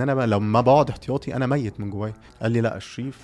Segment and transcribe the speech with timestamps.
[0.00, 2.12] إن أنا بقى لما بقعد احتياطي أنا ميت من جوايا.
[2.42, 3.18] قال لي لا الشريف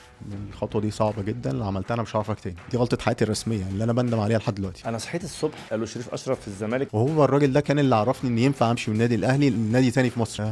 [0.49, 2.57] الخطوة دي صعبة جدا لو عملتها أنا مش هعرفك تاني.
[2.71, 4.89] دي غلطة حياتي الرسمية اللي أنا بندم عليها لحد دلوقتي.
[4.89, 6.95] أنا صحيت الصبح قالوا شريف أشرف في الزمالك.
[6.95, 10.21] وهو الراجل ده كان اللي عرفني إن ينفع أمشي من النادي الأهلي لنادي تاني في
[10.21, 10.45] مصر.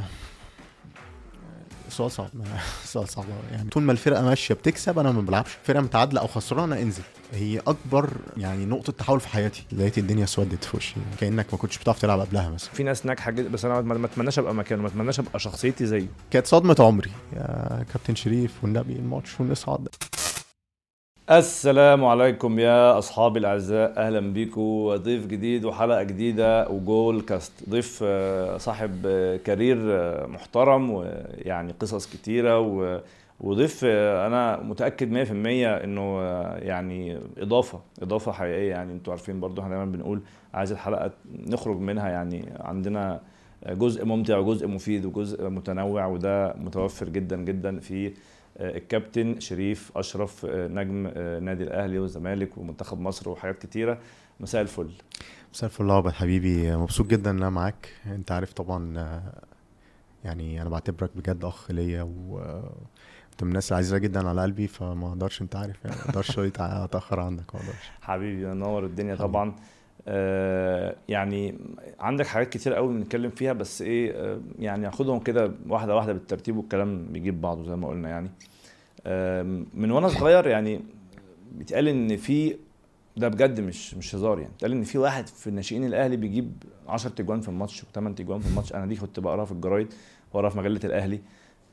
[1.95, 2.29] سؤال صعب.
[2.84, 3.25] سؤال صعب.
[3.53, 3.71] يعني.
[3.71, 5.50] طول ما الفرقة ماشية بتكسب أنا ما بلعبش.
[5.64, 7.03] فرقة متعادلة أو خسرانة انزل.
[7.32, 9.64] هي أكبر يعني نقطة تحول في حياتي.
[9.73, 10.95] لقيت الدنيا اسودت في وشي.
[11.21, 12.71] كأنك ما كنتش بتعرف تلعب قبلها مثلا.
[12.75, 14.82] في ناس ناجحة جدا بس أنا ما ما أتمناش أبقى مكانه.
[14.82, 16.07] ما أتمناش أبقى شخصيتي زيه.
[16.30, 17.11] كانت صدمة عمري.
[17.32, 19.89] يا كابتن شريف والنبي الماتش ونصعد.
[21.31, 23.99] السلام عليكم يا اصحابي الأعزاء.
[23.99, 27.53] أهلا بيكم ضيف جديد وحلقة جديدة وجول كاست.
[27.69, 32.61] ضيف آه، صاحب آه، كارير آه، محترم ويعني قصص كتيرة
[33.41, 36.20] وضيف أنا متأكد 100% إنه
[36.59, 38.70] يعني إضافة إضافة حقيقية.
[38.70, 40.20] يعني أنتوا عارفين برضو إحنا دايما بنقول
[40.55, 41.11] عايز الحلقة
[41.47, 42.09] نخرج منها.
[42.09, 43.20] يعني عندنا
[43.69, 48.12] جزء ممتع وجزء مفيد وجزء متنوع وده متوفر جدا جدا في
[48.61, 53.98] الكابتن شريف أشرف آه، نجم آه، نادي الأهلي والزمالك ومنتخب مصر وحاجات كتيرة.
[54.41, 54.91] مساء الفل.
[55.55, 56.77] مساء الفل يا عبد حبيبي.
[56.77, 57.88] مبسوط جدا إن أنا معاك.
[58.06, 59.42] أنت عارف طبعا آه،
[60.25, 62.38] يعني أنا بعتبرك بجد أخ ليا و
[63.32, 67.20] انت من الناس العزيزة جدا على قلبي فما أقدرش أنت عارف يعني ما أقدرش اتاخر
[67.20, 67.91] عنك ما أقدرش.
[68.00, 69.14] حبيبي نور الدنيا.
[69.14, 69.48] طبعا.
[69.50, 69.55] آه
[71.08, 71.55] يعني
[72.00, 76.56] عندك حاجات كتير قوي بنتكلم فيها بس إيه آه يعني هاخدهم كده واحدة واحدة بالترتيب
[76.56, 78.30] والكلام بيجيب بعضه زي ما قلنا يعني.
[79.06, 79.42] آه
[79.75, 80.80] من وأنا صغير يعني
[81.52, 82.56] بيتقال إن في
[83.16, 86.52] ده بجد مش مش هزار يعني بيتقال إن في واحد في الناشئين الأهلي بيجيب
[86.88, 88.72] 10 تجوان في الماتش و8 تجوان في الماتش.
[88.75, 89.94] أنا دي كنت بقراها في الجرايد
[90.32, 91.20] وقراها في مجلة الأهلي.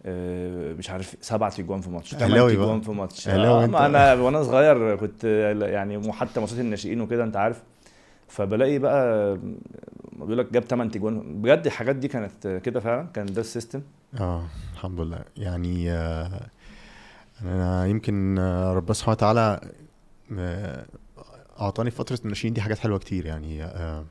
[0.06, 2.66] آه، مش عارف سبعة تجوان في ماتش 8 أهلاوي بقى.
[2.66, 3.28] تجوان في ماتش.
[3.28, 5.24] آه، أنا وأنا صغير كنت
[5.62, 7.64] يعني حتى ماتشات الناشئين وكده أنت عارف.
[8.32, 9.38] فبلاقي بقى
[10.14, 11.42] بيقول لك جاب 8 تجوان.
[11.42, 13.82] بجد الحاجات دي كانت كده فعلا؟ كان ده السيستم؟
[14.20, 15.24] آه الحمد لله.
[15.38, 16.48] يعني آه،
[17.42, 19.72] أنا يمكن آه، ربنا سبحانه وتعالى
[20.38, 20.86] آه،
[21.62, 23.26] أعطاني فترة الناشئين دي حاجات حلوة كتير.
[23.26, 24.06] يعني آه،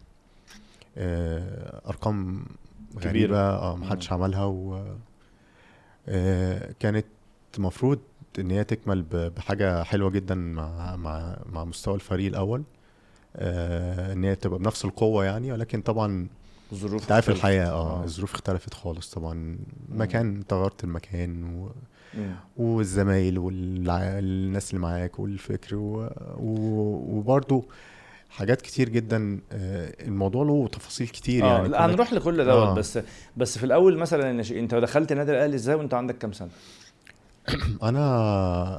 [1.88, 2.44] أرقام
[3.00, 3.36] كبيرة.
[3.36, 4.84] آه محدش عملها و
[6.80, 7.06] كانت
[7.58, 7.98] المفروض
[8.38, 12.62] إن هي تكمل بحاجة حلوة جدا مع مع مع مستوى الفريق الأول.
[13.36, 16.26] إن هي تبقى بنفس القوة يعني ولكن طبعا
[16.72, 17.30] الظروف أنت عارف.
[17.30, 18.04] الحياة آه آه.
[18.04, 19.58] الظروف اختلفت خالص طبعا
[19.88, 21.70] مكان انت غيرت المكان و...
[22.14, 22.34] مم.
[22.56, 26.10] والزمايل والناس اللي معاك والفكر و...
[26.36, 27.16] و...
[27.16, 27.64] وبرضو
[28.30, 32.74] حاجات كتير جدا آه، الموضوع له تفاصيل كتير آه يعني لا هنروح لكل دوت آه.
[32.74, 32.98] بس
[33.36, 36.48] بس في الأول مثلا أنت دخلت النادي الأهلي إزاي وأنت عندك كام سنة؟
[37.82, 38.00] أنا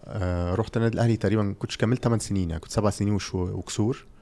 [0.07, 3.17] آه، رحت النادي الأهلي تقريبا كنتش كملت 8 سنين يعني كنت 7 سنين.
[3.33, 4.20] وكسور آه،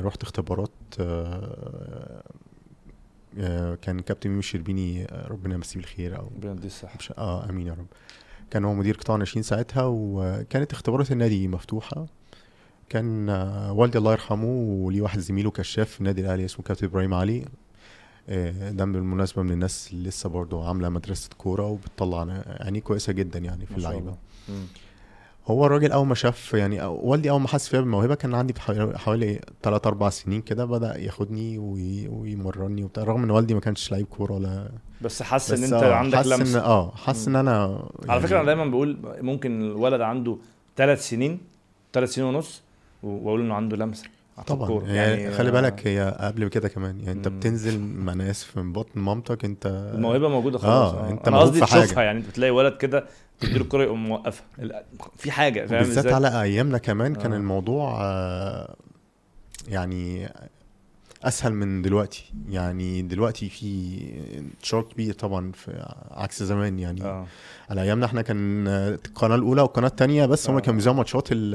[0.00, 0.70] رحت اختبارات
[1.00, 2.22] آه،
[3.38, 6.98] آه، كان كابتن ميمي شربيني آه، ربنا يمسيه بالخير أو ربنا يديه الصحة.
[7.18, 7.86] آه آمين يا رب.
[8.50, 12.06] كان هو مدير قطاع ناشئين ساعتها وكانت اختبارات النادي مفتوحة.
[12.88, 14.48] كان آه، والدي الله يرحمه
[14.84, 17.44] وليه واحد زميله كشاف في النادي الأهلي اسمه كابتن إبراهيم علي.
[18.28, 23.38] آه، ده بالمناسبة من الناس اللي لسه برضه عاملة مدرسة كورة وبتطلع يعني كويسة جدا
[23.38, 24.16] يعني في اللعيبة.
[25.46, 28.54] هو الراجل أول ما شاف يعني والدي أول ما حس فيها بالموهبة كان عندي
[28.96, 33.92] حوالي 3 4 سنين كده بدأ ياخدني وي- ويمرني وبتاع رغم إن والدي ما كانش
[33.92, 34.68] لعيب كورة ولا
[35.00, 38.46] بس حاسس إن أنت آه، عندك لمسة آه حاسس إن أنا على يعني- فكره أنا
[38.46, 40.36] دايما بقول ممكن الولد عنده
[40.76, 41.38] ثلاث سنين
[41.92, 42.62] ثلاث سنين ونص
[43.02, 44.04] وأقول إنه عنده لمسة
[44.38, 44.86] على طبعا الكورة.
[44.86, 47.28] يعني خلي بالك هي قبل كده كمان يعني أنت.
[47.28, 51.10] بتنزل ما أنا اسف من بطن مامتك أنت الموهبة موجودة خلاص آه،.
[51.10, 51.60] أنت أنا قصدي.
[51.60, 53.04] تشوفها يعني انت بتلاقي ولد كده
[53.42, 54.44] تديله الكوره يقوم موقفها
[55.16, 57.36] في حاجة فاهم بالذات؟ على أيامنا كمان كان آه.
[57.36, 58.76] الموضوع آه،
[59.68, 60.28] يعني
[61.22, 63.98] أسهل من دلوقتي يعني دلوقتي في
[64.38, 67.26] انتشار كبير طبعا في عكس زمان يعني آه
[67.72, 70.60] على أيامنا إحنا كان القناة الأولى والقناة الثانية بس هم آه.
[70.60, 71.54] كانوا بيذيعوا ماتشات ال-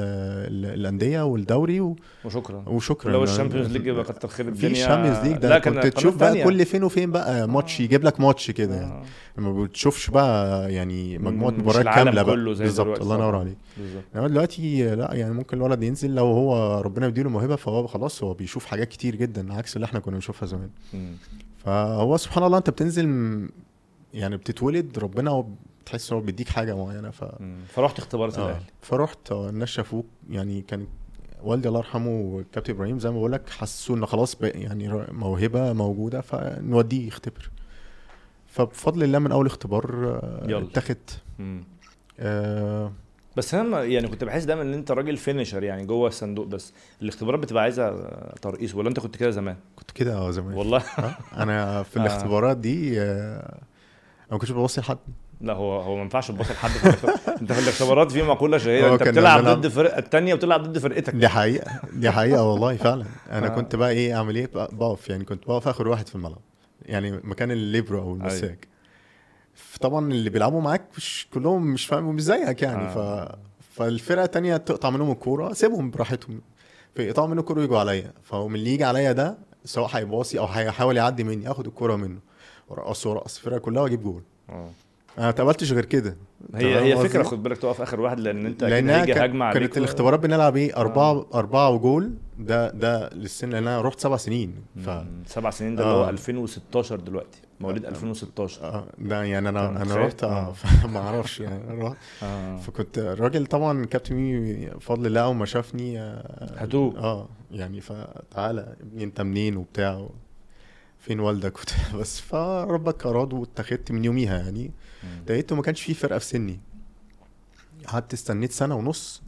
[0.50, 1.96] ال- الأندية والدوري و-
[2.26, 5.60] وشكرا وشكرا لو ال Champions League يبقى كتر خير في الدنيا ال Champions League ده
[5.60, 6.44] كنت تشوف بقى.
[6.44, 7.84] كل فين وفين بقى ماتش آه.
[7.84, 8.92] يجيب لك ماتش كده يعني
[9.38, 9.42] آه.
[9.42, 13.36] ما بتشوفش بقى يعني مجموعة مباريات كاملة بقى بالظبط الله ينور.
[13.36, 17.88] عليك بالظبط إنما دلوقتي لا يعني ممكن الولد ينزل لو هو ربنا يديله موهبة فهو
[17.88, 20.70] خلاص هو بيشوف حاجات كتير جدا عكس اللي إحنا كنا بنشوفها زمان.
[21.58, 23.08] فهو سبحان الله أنت بتنزل
[24.14, 25.44] يعني بتتولد ربنا
[25.96, 27.24] إن هو بيديك حاجة معينة ف.
[27.68, 28.46] فرحت اختبارات آه.
[28.46, 28.66] الأهلي.
[28.82, 30.06] فرحت آه، الناس شافوك.
[30.30, 30.88] يعني كان
[31.44, 35.74] والدي الله يرحمه والكابتن إبراهيم زي ما بقول لك حسوا إن خلاص بقى يعني موهبة
[35.74, 37.50] موجودة فنوديه يختبر.
[38.48, 40.64] فبفضل الله من أول اختبار آه،
[41.40, 41.64] مم.
[42.20, 42.92] آه.
[43.38, 46.74] بس أنا يعني كنت بحس دايما إن أنت راجل فينيشر يعني جوه الصندوق بس.
[47.02, 47.92] الاختبارات بتبقى عايزة
[48.42, 50.54] ترقيص ولا أنت كنت كده زمان؟ كنت كده آه زمان.
[50.54, 50.78] والله.
[51.00, 52.02] آه، أنا في آه.
[52.02, 53.60] الاختبارات دي آه،
[54.32, 54.98] ما كنتش ببصي لحد
[55.42, 56.70] لا هو هو ما ينفعش تبص لحد.
[57.42, 61.16] انت في الاختبارات في مقولة شهيرة انت بتلعب ضد الفرقه الثانية وبتلعب ضد فرقتك.
[61.16, 63.06] دي حقيقة دي حقيقة والله فعلا.
[63.32, 63.50] أنا آه.
[63.50, 65.10] كنت بقى إيه أعمل إيه؟ بقف.
[65.10, 66.42] يعني كنت بقف آخر واحد في الملعب.
[66.86, 68.68] يعني مكان الليبرو أو المساك.
[69.82, 72.84] طبعا اللي بيلعبوا معاك مش كلهم مش فاهم مش زيك يعني.
[72.84, 73.26] آه.
[73.26, 73.36] ف
[73.78, 76.42] فالفرقة التانية تقطع منهم الكورة سيبهم براحتهم.
[76.96, 78.12] فيقطعوا منه الكورة ويجوا عليا.
[78.24, 82.20] فهو من اللي يجي عليا ده سواء هيباصي أو هيحاول يعدي مني اخد الكورة منه.
[82.70, 84.22] ورقصه ورقص الفرقه كلها واجيب جول.
[84.50, 84.70] آه.
[85.18, 85.34] أنا ما
[85.74, 86.18] غير كده.
[86.56, 89.60] هي هي؟ فكره خد بالك تقف آخر واحد لأن أنت لأنها هيجي هجمة عليك.
[89.62, 92.12] كانت و- الاختبارات بنلعب إيه؟ أربعة أربعة وجول.
[92.40, 94.56] ده ده للسن لأن أنا رحت سبع سنين.
[94.86, 94.90] ف.
[95.26, 96.10] سبع سنين ده اللي هو آه.
[96.10, 97.40] 2016 دلوقتي.
[97.60, 100.54] مواليد 2016 آه، ده يعني أنا متخيل؟ رحت آه.
[100.84, 100.88] آه.
[100.94, 101.82] ما أعرفش يعني.
[101.84, 101.98] رحت.
[102.24, 102.58] آه.
[102.58, 107.28] فكنت الراجل طبعا كابتن ميمي بفضل الله أول ما شافني آه، هاتوه آه.
[107.52, 110.08] يعني فتعالى أنت منين وبتاع
[111.00, 111.54] فين والدك؟
[112.00, 114.72] بس فربك أراد واتخذت من يوميها يعني.
[115.30, 116.60] لقيته ما كانش في فرقة في سني.
[117.88, 119.22] قعدت استنيت سنة ونص.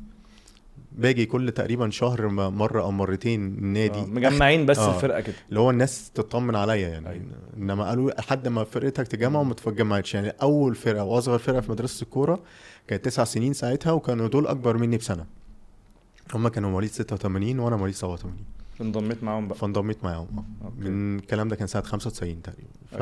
[0.92, 4.06] باجي كل تقريبا شهر م- مرة أو مرتين النادي آه.
[4.06, 4.95] مجمعين بس آه.
[4.95, 5.36] الفرقة كده.
[5.50, 7.10] اللي هو الناس تطمن عليا يعني.
[7.10, 7.24] أيوة.
[7.57, 12.04] إنما قالوا لحد ما فرقتك تجمع وما تتجمعتش يعني أول فرقة وأصغر فرقة في مدرسة
[12.04, 12.39] الكورة
[12.88, 15.25] كانت تسع سنين ساعتها وكانوا دول أكبر مني بسنة.
[16.33, 18.36] هما كانوا مواليد 86 وأنا مواليد 87
[18.81, 19.57] انضميت معاهم بقى.
[19.57, 20.27] فانضميت معاهم
[20.63, 20.71] آه.
[20.80, 22.69] من الكلام ده كان سنه 95 تقريبا.
[22.92, 22.95] ف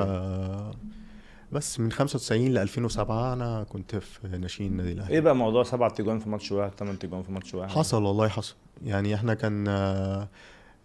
[1.51, 5.13] بس من 95 ل 2007 أنا كنت في ناشئين النادي الأهلي.
[5.13, 8.27] إيه بقى موضوع سبع تجوان في ماتش واحد ثمان تجوان في ماتش واحد؟ حصل والله
[8.27, 8.55] حصل.
[8.85, 10.27] يعني إحنا كان آه،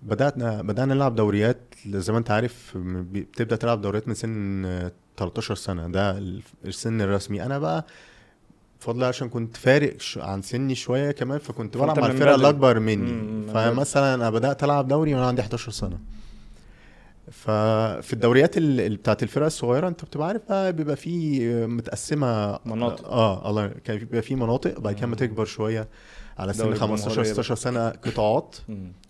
[0.03, 5.55] بدأنا بدأنا نلعب دوريات زي ما أنت عارف بتبدأ تلعب دوريات من سن آه، 13
[5.55, 5.89] سنة.
[5.89, 7.43] ده الف- السن الرسمي.
[7.43, 7.87] أنا بقى
[8.81, 12.07] بفضل عشان كنت فارق عن سني شوية كمان فكنت بلعب مع.
[12.35, 13.53] الأكبر مم، مني.
[13.53, 15.99] فمثلا أنا بدأت ألعب دوري وأنا عندي 11 سنة.
[17.31, 23.09] ففي الدوريات ال- ال- بتاعت الفرق الصغيرة انت بتبقى عارف بقى بيبقى في متقسمة مناطق.
[23.09, 25.89] آه الله كان بيبقى في مناطق بعد كده ما تكبر شوية
[26.39, 28.57] على سن دوري 15 الجمهورية 16 سنة قطاعات.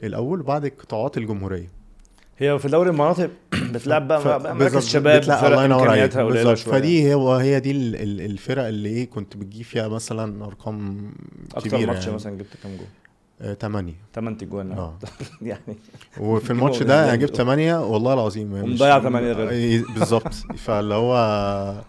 [0.02, 1.68] الأول وبعد القطاعات الجمهورية
[2.38, 3.30] هي في دوري المناطق
[3.72, 7.60] بتلعب بقى, ف- بقى بالظبط، شباب فرق الله ينور عليك بالظبط شوية فدي هو هي
[7.60, 11.12] دي ال- ال- الفرق اللي إيه كنت بتجيب فيها مثلا أرقام
[11.54, 12.86] أكتر كبيرة ماتش يعني مثلا جبت كام جول؟
[13.42, 13.94] آه، تمانية.
[14.14, 14.72] 8 تجوان.
[14.72, 14.98] آه.
[15.42, 15.76] يعني.
[16.20, 19.50] وفي الماتش ده أنا جبت تمانية والله العظيم يعني ومضيع مش- تمانية غير.
[19.50, 20.32] إيه، بالظبط.
[20.64, 21.84] فاللي هو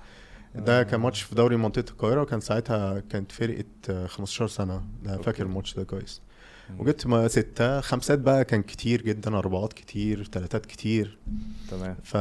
[0.56, 4.82] ده كان ماتش في دوري منطقة القاهرة وكان ساعتها كانت فرقة آه، 15 سنة.
[5.04, 6.22] ده فاكر الماتش ده كويس.
[6.80, 7.82] وجبت ما ستة.
[7.82, 11.18] خمسات بقى كان كتير جدا أربعات كتير تلاتات كتير.
[11.72, 11.96] تمام.
[12.04, 12.14] ف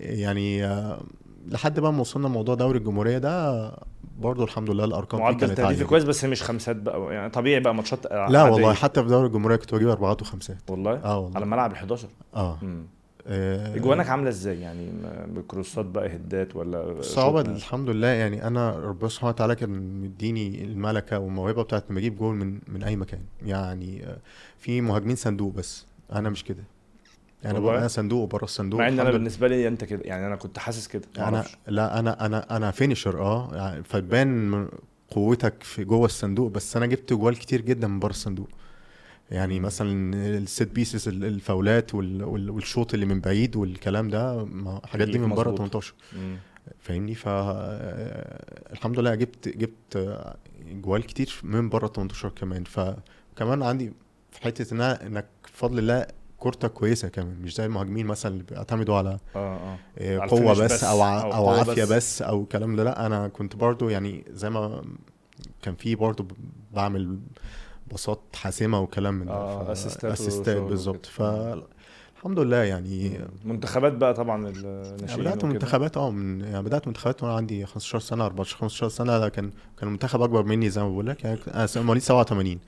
[0.00, 1.02] يعني آه،
[1.48, 3.72] لحد بقى ما وصلنا موضوع دوري الجمهورية ده
[4.18, 7.60] برضه الحمد لله الأرقام معدل كانت عالية تهديفي كويس بس مش خمسات بقى يعني طبيعي
[7.60, 8.38] بقى ماتشات لا عادية.
[8.40, 10.56] والله حتى في دوري الجمهورية كنت بجيب أربعات وخمسات.
[10.70, 11.36] والله؟ آه والله.
[11.36, 12.58] على ملعب ال 11 آه.
[12.62, 12.86] امم
[13.26, 14.90] آه، إجوانك عاملة إزاي؟ يعني
[15.26, 21.18] بكروسات بقى هدات ولا شوط؟ الحمد لله يعني أنا ربنا سبحانه وتعالى كان مديني الملكة
[21.18, 23.20] والموهبة بتاعت اني بجيب جول من من أي مكان.
[23.46, 24.16] يعني آه،
[24.58, 26.62] في مهاجمين صندوق بس أنا مش كده.
[27.44, 29.10] يعني أنا صندوق وبره الصندوق مع إن أنا.
[29.10, 31.44] بالنسبة لي أنت كده يعني أنا كنت حاسس كده أنا.
[31.66, 34.68] لا أنا أنا أنا فينيشر آه يعني فتبان
[35.10, 38.48] قوتك في جوه الصندوق بس أنا جبت جوال كتير جدا من بره الصندوق
[39.30, 44.42] يعني مثلا الست بيسز الفاولات وال- وال- والشوط اللي من بعيد والكلام ده
[44.84, 45.58] الحاجات دي من بره مظبوط.
[45.58, 46.36] 18 مم.
[46.80, 47.28] فاهمني ف
[48.72, 50.18] الحمد لله جبت جبت
[50.72, 53.92] جوال كتير من بره 18 كمان فكمان عندي
[54.30, 54.72] في حتة
[55.06, 56.06] إنك بفضل الله
[56.40, 60.72] كورتك كويسة كمان مش زي المهاجمين مثلا اللي بيعتمدوا على آه آه، على قوة بس,
[60.72, 61.92] بس أو ع- أو أو قوة عافية بس.
[61.92, 62.22] بس.
[62.22, 64.82] أو الكلام ده لأ أنا كنت برضو يعني زي ما
[65.62, 66.26] كان في برضو
[66.72, 67.18] بعمل
[67.90, 71.06] باصات حاسمة وكلام من ده آه، ف- أسيستات اسيستات وشغل بالظبط.
[71.06, 75.44] فالحمد لله يعني منتخبات بقى طبعا يعني الناشئين بدأت.
[75.44, 79.88] منتخبات آه من يعني بدأت منتخبات وأنا عندي 15 سنة 14 15 سنة كان كان
[79.88, 82.58] منتخب أكبر مني زي ما بقول لك يعني أنا مواليد 87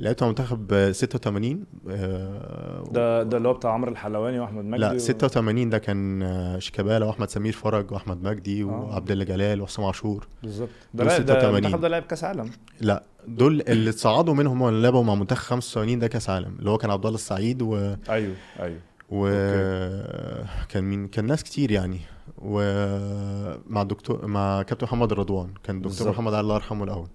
[0.00, 4.92] لعبت مع منتخب 86 آه، ده ده اللي هو بتاع عمرو الحلواني وأحمد مجدي لا
[4.92, 8.66] و- 86 ده كان آه، شيكابالا وأحمد سمير فرج وأحمد مجدي آه.
[8.66, 10.28] وعبد الله جلال وحسام عاشور.
[10.42, 10.68] بالظبط.
[10.94, 11.56] ده دول لا ده 86.
[11.56, 12.50] المنتخب ده لعب كأس عالم.
[12.80, 16.78] لا دول اللي اتصعدوا منهم اللي لعبوا مع منتخب 85 ده كأس عالم اللي هو
[16.78, 18.78] كان عبد الله السعيد و أيوه أيوه.
[19.10, 21.98] وكان مين؟ كان ناس كتير يعني.
[22.38, 26.08] ومع الدكتور مع كابتن محمد رضوان كان الدكتور.
[26.10, 27.08] محمد الله يرحمه الأول.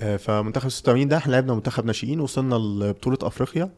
[0.00, 3.70] فمنتخب 86 ده إحنا لعبنا منتخب ناشئين وصلنا لبطولة أفريقيا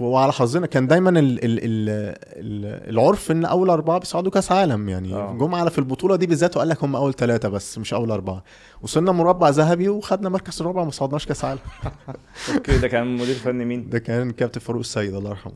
[0.00, 1.88] وعلى حظنا كان دايما ال ال ال
[2.36, 5.32] ال العرف إن أول أربعة بيصعدوا كأس عالم يعني آه.
[5.32, 8.44] جم على في البطولة دي بالذات وقال لك هم أول ثلاثة بس مش أول أربعة
[8.82, 11.60] وصلنا مربع ذهبي وخدنا مركز الرابع ما صعدناش كأس عالم
[12.54, 15.52] okay ده كان مدير فني مين؟ ده كان كابتن فاروق السيد الله يرحمه.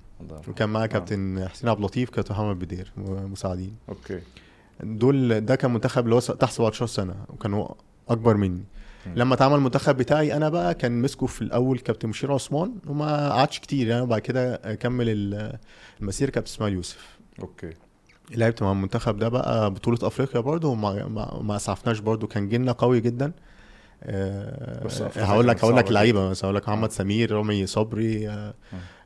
[0.49, 0.87] وكان معاه آه.
[0.87, 4.21] كابتن حسين عبد اللطيف كابتن محمد بدير ومساعدين okay
[4.83, 7.69] دول ده كان منتخب اللي هو تحت 17 سنة وكانوا
[8.09, 8.65] أكبر مني.
[9.07, 13.59] لما اتعمل المنتخب بتاعي أنا بقى كان مسكه في الأول كابتن مشير عثمان وما قعدش
[13.59, 15.59] كتير يعني وبعد كده كمل ال-
[16.01, 17.19] المسيره كابتن اسماعيل يوسف.
[17.41, 17.71] okay.
[18.35, 22.73] لعبت مع المنتخب ده بقى بطولة أفريقيا برضه وما ما, ما أسعفناش برضه كان جيلنا
[22.73, 23.33] قوي جدا.
[24.05, 28.55] آه، بس هقول لك هقول لك لعيبة مثلا هقول لك محمد سمير رامي صبري آه،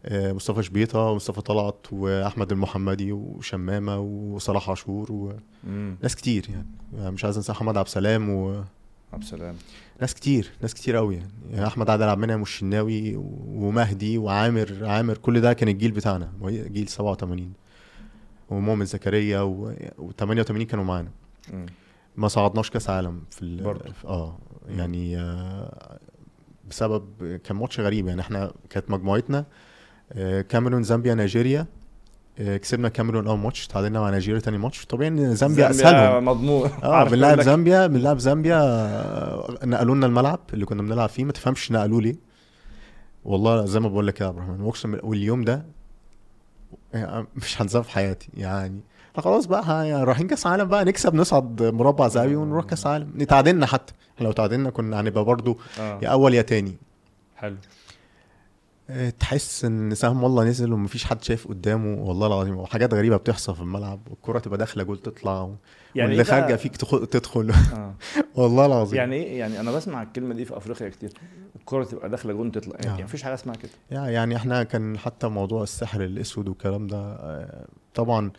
[0.05, 6.67] آه، مصطفى شبيطة ومصطفى طلعت وأحمد المحمدي وشمامة وصلاح عاشور وناس كتير يعني.
[6.99, 8.65] يعني مش عايز أنسى محمد عبد السلام وناس
[9.13, 9.55] عبد السلام.
[10.15, 15.41] كتير ناس كتير قوي يعني, يعني أحمد عادل عبد المنعم والشناوي ومهدي وعامر عامر كل
[15.41, 17.53] ده كان الجيل بتاعنا جيل 87
[18.51, 19.43] ومؤمن زكريا
[19.99, 21.11] و88 كانوا معانا.
[22.17, 23.63] ما صعدناش كأس عالم في ال...
[23.63, 23.93] برضه.
[24.05, 24.39] آه.
[24.69, 25.99] يعني آه
[26.71, 28.21] بسبب كان ماتش غريب يعني.
[28.21, 29.45] إحنا كانت مجموعتنا
[30.13, 31.67] آه كاميرون زامبيا نيجيريا
[32.39, 34.87] كسبنا كاميرون أول ماتش تعادلنا مع نيجيريا تاني ماتش.
[34.87, 36.25] طبيعي إن زامبيا أسهلهم.
[36.25, 36.71] مضمون.
[36.83, 37.41] آه بنلعب.
[37.41, 42.17] زامبيا بنلعب زامبيا آه، نقلوا لنا الملعب اللي كنا بنلعب فيه ما تفهمش نقلوه ليه.
[43.25, 45.65] والله زي ما بقول لك يا عبد الرحمن أقسم واليوم ده
[46.95, 48.29] يعني مش هنساه في حياتي.
[48.37, 48.81] يعني
[49.17, 53.13] خلاص بقى يعني رايحين كأس عالم بقى نكسب نصعد مربع ذهبي ونروح كأس عالم.
[53.17, 53.93] نتعادلنا حتى.
[54.21, 55.99] لو تعادلنا كنا هنبقى برضو آه.
[56.03, 56.77] يا أول يا تاني.
[57.37, 57.55] حلو.
[57.55, 57.86] آه،
[59.21, 63.61] تحس إن سهم الله نزل ومفيش حد شايف قدامه؟ والله العظيم وحاجات غريبة بتحصل في
[63.61, 65.55] الملعب والكرة تبقى داخلة جول تطلع و...
[65.95, 67.51] يعني واللي إيه خارجة فيك تخ- تدخل.
[67.51, 67.95] آه.
[68.41, 68.99] والله العظيم.
[68.99, 71.13] يعني إيه؟ يعني أنا بسمع الكلمة دي في أفريقيا كتير
[71.57, 72.77] الكرة تبقى داخلة جون تطلع.
[72.83, 72.87] آه.
[72.87, 73.71] يعني مفيش حاجة اسمها كده.
[73.91, 78.31] يع- يعني إحنا كان حتى موضوع السحر الأسود والكلام ده آه، طبعا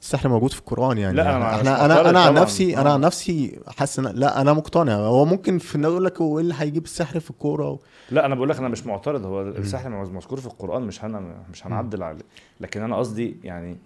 [0.00, 1.16] السحر موجود في القرآن يعني.
[1.16, 2.42] لا، أنا أنا معترض أنا عن طبعاً.
[2.42, 2.92] نفسي أنا آه.
[2.92, 4.94] عن نفسي حاسس لا أنا مقتنع.
[4.94, 7.78] هو ممكن في الناس يقول لك هو إيه اللي هيجيب السحر في الكورة.
[8.10, 11.66] لا أنا بقول لك أنا مش معترض هو السحر مذكور في القرآن مش هن مش
[11.66, 12.24] هنعدل عليه
[12.60, 13.76] لكن أنا قصدي يعني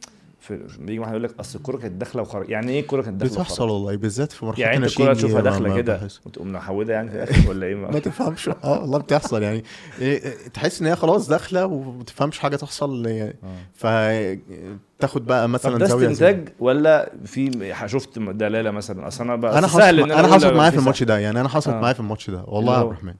[0.45, 3.37] في بيجي واحد يقول لك أصل الكورة كانت داخلة وخرج يعني إيه الكورة كانت داخلة
[3.37, 6.09] بتحصل؟ والله بالذات في مرحلة يعني أنت الكورة تشوفها داخلة كده.
[6.27, 9.65] وتقوم محودها يعني في الآخر ولا إيه ما ما تفهمش آه والله بتحصل يعني
[10.01, 14.29] إيه، تحس إن هي خلاص داخلة وما تفهمش حاجة تحصل يعني آه.
[14.99, 19.67] فتاخد بقى مثلا ده زاوية استنتاج ولا في شفت دلالة مثلا أصل أنا بقى أنا
[19.67, 20.79] حصل حصلت معايا في.
[20.79, 21.81] الماتش ده يعني أنا حصلت آه.
[21.81, 23.15] معايا في الماتش ده والله يا عبد؟ الرحمن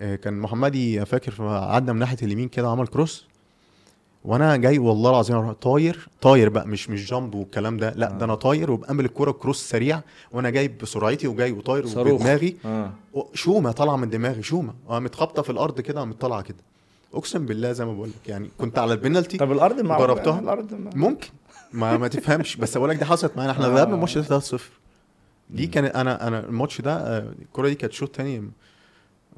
[0.00, 3.26] كان محمدي فاكر في- عدى من ناحية اليمين كده عمل كروس.
[4.24, 8.18] وأنا جاي والله العظيم طاير طاير بقى مش مش جامب والكلام ده لا آه.
[8.18, 10.00] ده أنا طاير وبأمل الكوره كروس سريع
[10.32, 12.20] وأنا جاي بسرعتي وجاي وطاير صاروخ.
[12.20, 12.92] بدماغي آه.
[13.34, 14.74] شومة طالعة من دماغي شومة.
[14.88, 16.56] قامت خابطه في الأرض كده قامت طالعة كده.
[17.14, 20.74] أقسم بالله زي ما بقول لك يعني كنت على البنالتي طب الأرض مع جربتها؟ الأرض
[20.74, 20.90] مع...
[20.94, 21.28] ممكن.
[21.72, 22.56] ما ما تفهمش.
[22.56, 23.52] بس بقول لك دي حصلت معانا.
[23.52, 23.68] إحنا آه.
[23.68, 24.60] غلبنا الماتش ده 3-0
[25.50, 28.50] دي كان أنا أنا الماتش ده آه، الكوره دي كانت شوط تاني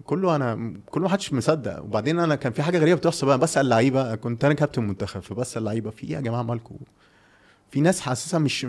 [0.05, 1.83] كله أنا كله ما حدش مصدق.
[1.83, 3.39] وبعدين أنا كان في حاجة غريبة بتحصل بقى.
[3.39, 6.75] بسأل اللعيبه كنت أنا كابتن منتخب فبسأل اللعيبه في إيه يا جماعة مالكم
[7.71, 8.67] في ناس حاسسها مش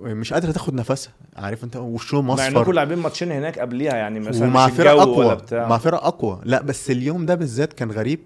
[0.00, 1.12] مش قادرة تاخد نفسها.
[1.36, 2.72] عارف أنت؟ وشهم مع انكم أصفر.
[2.72, 5.38] لاعبين ماتشين هناك قبليها يعني مثلا ومع فرق أقوى.
[5.52, 6.40] مع فرق أقوى.
[6.44, 8.20] لا بس اليوم ده بالذات كان غريب.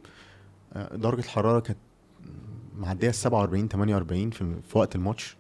[0.95, 1.79] درجة الحرارة كانت
[2.79, 5.37] معدية ال 47 48 في, في وقت الماتش.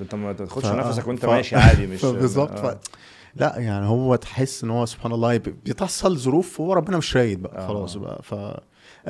[0.00, 2.50] انت ما تاخدش ف- نفسك وانت ف- ماشي عادي مش بالظبط.
[2.50, 2.74] آه.
[2.74, 2.78] ف...
[3.34, 7.42] لا يعني هو تحس إن هو سبحان الله ب- بتحصل ظروف هو ربنا مش رايد
[7.42, 7.66] بقى آه.
[7.68, 8.34] خلاص بقى ف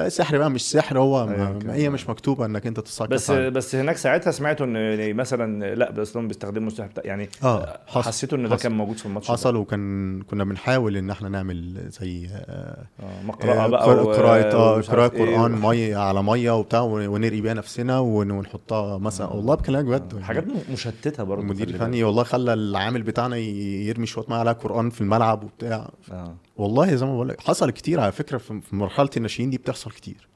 [0.08, 1.74] سحر بقى مش سحر هو أيوة ما.
[1.74, 3.50] هي مش مكتوبة إنك أنت تصعد بس عالم.
[3.52, 8.08] بس هناك ساعتها سمعتوا إن مثلا لا بس هم بيستخدموا السحر بتاع يعني آه حصل
[8.08, 8.62] حسيتوا إن ده حصل.
[8.62, 9.32] كان موجود في الماتش ده.
[9.32, 12.84] حصل وكان كنا بنحاول إن إحنا نعمل زي آه،
[13.24, 14.80] مقرأة آه، بقى قراءة- و- قراءة آه
[15.14, 15.36] إيه.
[15.36, 20.12] قرآن مية على مية وبتاع ون- ونرقي بيها نفسنا ون- ونحطها مثلا والله بكلمك بجد
[20.12, 20.24] يعني.
[20.24, 24.90] حاجات م- مشتتة برضه المدير الفني والله خلى العامل بتاعنا يرمي شوية مية على قرآن
[24.90, 26.34] في الملعب وبتاع بالك.
[26.60, 30.28] والله زي ما بقول لك حصل كتير على فكرة في مرحلة الناشئين دي بتحصل كتير.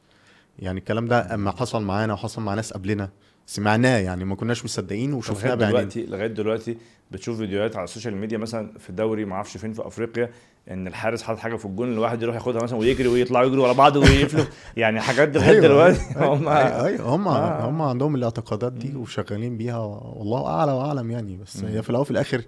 [0.59, 3.11] يعني الكلام ده أما حصل معانا وحصل مع ناس قبلنا
[3.47, 5.81] سمعناه يعني ما كناش مصدقين وشفناه بعينينا.
[5.81, 6.77] دلوقتي لغاية دلوقتي
[7.11, 10.31] بتشوف فيديوهات على السوشيال ميديا مثلا في دوري ما أعرفش فين في أفريقيا
[10.71, 13.97] إن الحارس حاطط حاجة في الجون الواحد يروح ياخدها مثلا ويجري ويطلعوا يجروا ورا بعض
[13.97, 14.45] ويقفلوا.
[14.77, 17.69] يعني حاجات دي لغاية دلوقتي هم أيوه أيوة، هم آه.
[17.69, 21.37] هم عندهم الاعتقادات دي وشغالين بيها والله أعلى وأعلم يعني.
[21.37, 21.65] بس.
[21.65, 22.43] هي في الأول وفي الآخر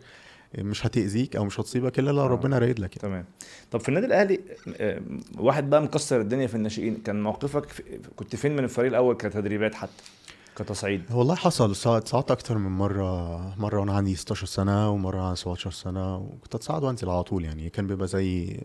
[0.58, 2.26] مش هتأذيك أو مش هتصيبك إلا لو آه.
[2.26, 3.08] ربنا رايد لك يعني.
[3.08, 3.24] تمام
[3.70, 4.40] طب في النادي الأهلي
[4.76, 5.00] آه،
[5.38, 7.82] واحد بقى مكسر الدنيا في الناشئين كان موقفك في
[8.16, 10.02] كنت فين من الفريق الأول كتدريبات حتى
[10.56, 15.36] كتصعيد والله حصل صعد صعدت أكتر من مرة مرة وأنا عندي 16 سنة ومرة عندي
[15.36, 18.60] 17 سنة وكنت أتصعد وأنزل على طول يعني كان بيبقى زي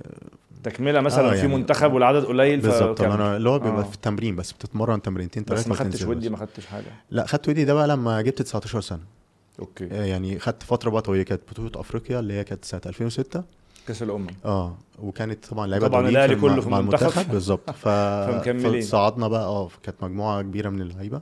[0.63, 3.01] تكملة مثلا آه، في يعني منتخب والعدد قليل بالظبط.
[3.01, 3.83] أنا اللي هو بيبقى آه.
[3.83, 7.49] في التمرين بس بتتمرن تمرينتين بس ثلاثة ما خدتش ودي ما خدتش حاجة لا خدت
[7.49, 9.20] ودي ده بقى لما جبت 19 سنة
[9.61, 9.87] أوكي.
[9.91, 13.43] آه، يعني خدت فترة بقى طويلة كانت بطولة أفريقيا اللي هي كانت سنة 2006
[13.87, 14.27] كأس الأمم.
[14.45, 17.31] آه وكانت طبعا لعيبة طبعاً في كله في مع المنتخب.
[17.33, 17.69] بالظبط.
[17.71, 18.81] ف فمكملين.
[18.81, 21.21] فصعدنا بقى آه كانت مجموعة كبيرة من اللعيبة.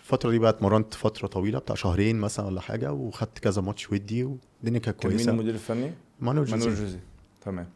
[0.00, 4.24] الفترة دي بقى اتمرنت فترة طويلة بتاع شهرين مثلا ولا حاجة وخدت كذا ماتش ودي
[4.24, 5.32] والدنيا كانت كان مين كويسة.
[5.32, 6.84] المدير الفني؟ مانويل مانويل جوزيه.
[6.84, 6.98] جوزي
[7.44, 7.66] تمام.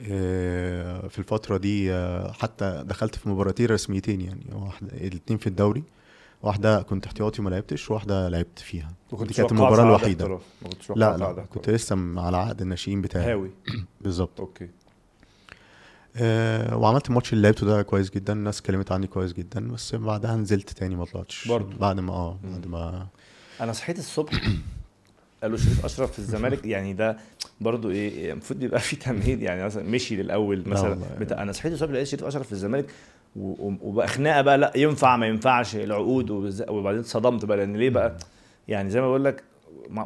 [0.00, 5.82] آه، في الفترة دي آه، حتى دخلت في مباراتين رسميتين يعني واحدة الاثنين في الدوري.
[6.44, 10.28] واحدة كنت احتياطي وما لعبتش واحدة لعبت فيها وكنت كانت المباراة الوحيدة.
[10.28, 10.38] ما
[10.70, 11.70] كنتش لا لا على كنت.
[11.70, 13.50] لسه على عقد الناشئين بتاعي هاوي
[14.00, 14.68] بالظبط أوكي
[16.16, 20.36] آه وعملت الماتش اللي لعبته ده كويس جدا الناس اتكلمت عني كويس جدا بس بعدها
[20.36, 21.76] نزلت تاني ما طلعتش برضه.
[21.78, 22.38] بعد ما آه.
[22.44, 23.06] بعد ما
[23.60, 24.32] أنا صحيت الصبح
[25.42, 27.16] قالوا شريف أشرف في الزمالك يعني ده
[27.60, 30.98] برضو إيه المفروض يبقى في تمهيد يعني مثلا مشي للأول مثلا.
[31.20, 32.86] بتاع أنا صحيت الصبح لقيت شريف أشرف في الزمالك
[33.36, 36.30] وبقى خناقه بقى لا ينفع ما ينفعش العقود
[36.68, 38.16] وبعدين اتصدمت بقى لأن ليه بقى؟
[38.68, 39.42] يعني زي ما بقول لك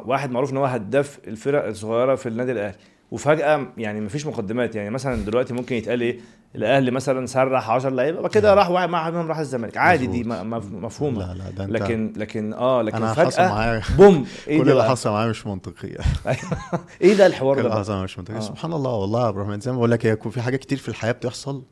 [0.05, 2.75] واحد معروف إن هو هداف الفرق الصغيرة في النادي الأهلي.
[3.11, 4.75] وفجأة يعني مفيش مقدمات.
[4.75, 6.19] يعني مثلا دلوقتي ممكن يتقال إيه؟
[6.55, 9.77] الأهلي مثلا سرح 10 لعيبة بعد كده راح واحد معاهم راح الزمالك.
[9.77, 14.25] عادي دي مفهومه لا لا ده أنت لكن لكن آه لكن حصل فجأة معايا بوم
[14.47, 15.89] إيه كل اللي؟ حصل معايا مش منطقي.
[17.01, 18.37] إيه ده الحوار كل ده اللي بقى؟ حصل معايا مش منطقي.
[18.37, 18.39] آه.
[18.39, 20.77] سبحان الله والله يا عبد الرحمن زي ما بقول لك هي يكون في حاجات كتير
[20.77, 21.63] في الحياة بتحصل.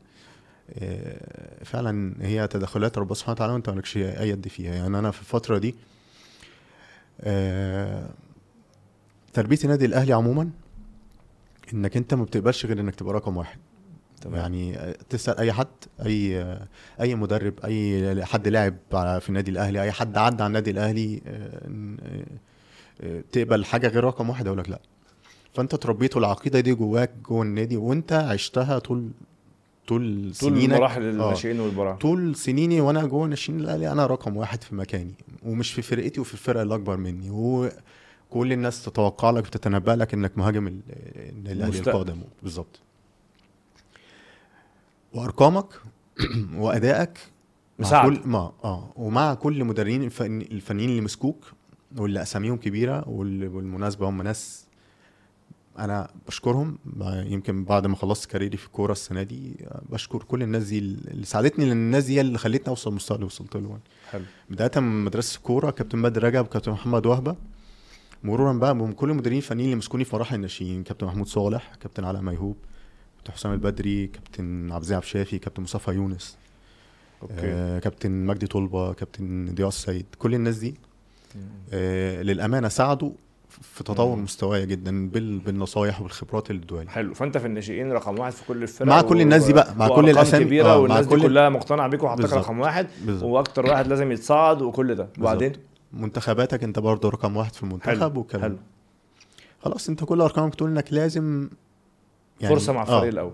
[1.63, 4.75] فعلا هي تدخلات ربنا سبحانه وتعالى وأنت مالكش أي يد فيها.
[4.75, 5.75] يعني أنا في الفترة دي
[7.21, 8.09] آه،
[9.33, 10.49] تربية النادي الأهلي عموما
[11.73, 13.57] إنك أنت ما بتقبلش غير إنك تبقى رقم واحد.
[14.21, 14.35] تمام.
[14.39, 15.67] يعني آه، تسأل أي حد
[16.05, 16.67] أي آه،
[17.01, 21.21] أي مدرب أي حد لاعب على- في النادي الأهلي أي حد عدى على النادي الأهلي
[21.27, 21.61] آه،
[22.01, 22.25] آه،
[23.01, 24.79] آه، تقبل حاجة غير رقم واحد أقول لك لا.
[25.53, 29.11] فأنت اتربيت والعقيده دي جواك جوه النادي وأنت عشتها طول
[29.87, 31.09] طول طول سنينك مراحل آه.
[31.09, 35.13] الناشئين والبراعم طول سنيني وأنا جوه ناشئين الاهلي أنا رقم واحد في مكاني
[35.45, 40.37] ومش في فرقتي وفي الفرقة اللي أكبر مني وكل الناس تتوقع لك وتتنبأ لك إنك
[40.37, 40.67] مهاجم
[41.47, 41.79] الأهلي.
[41.79, 42.79] القادم بالظبط
[45.13, 45.65] وأرقامك
[46.57, 47.17] وأدائك
[47.79, 48.09] مع مساعد.
[48.17, 51.51] كل ما آه ومع كل مدربين الفن- الفنيين اللي مسكوك
[51.97, 54.66] واللي أساميهم كبيرة واللي بالمناسبه هم ناس
[55.79, 56.77] أنا بشكرهم.
[57.03, 61.25] يمكن بعد ما خلصت career ي في الكورة السنة دي بشكر كل الناس دي اللي
[61.25, 63.69] ساعدتني لأن الناس دي اللي خلتني أوصل للمستوى اللي وصلت له.
[63.69, 63.81] يعني.
[64.11, 64.23] حلو.
[64.49, 67.35] بداية من مدرسة الكورة كابتن بدر رجب كابتن محمد وهبة.
[68.23, 70.83] مرورا بقى بكل المدربين الفنيين اللي مسكوني في مراحل الناشئين.
[70.83, 72.57] كابتن محمود صالح كابتن علاء ميهوب
[73.17, 76.37] كابتن حسام البدري كابتن عبد العزيز عبد الشافي كابتن مصطفى يونس
[77.21, 77.33] okay.
[77.37, 80.05] آه كابتن مجدي طلبة كابتن ضياء السيد.
[80.19, 80.75] كل الناس دي
[81.73, 83.11] آه للأمانة ساعدوا
[83.61, 84.23] في تطور مم.
[84.23, 87.13] مستواي جدا بال بالنصايح والخبرات اللي ادوها حلو.
[87.13, 90.13] فأنت في الناشئين رقم واحد في كل الفرق مع كل الناس دي بقى، مع كل
[90.15, 92.33] الأسامي- كبيرة آه، مع والناس دي كل- كلها مقتنعة بيك بالظبط.
[92.33, 92.87] رقم واحد.
[93.21, 95.09] وأكتر واحد لازم يتصاعد وكل ده.
[95.19, 95.53] وبعدين؟
[95.93, 98.19] منتخباتك انت برضه رقم واحد في المنتخب حلو.
[98.19, 98.41] وكلام.
[98.43, 98.57] حلو.
[99.61, 101.49] خلاص انت كل أرقامك تقول إنك لازم
[102.41, 103.09] فرصة مع الفريق آه.
[103.09, 103.33] الأول.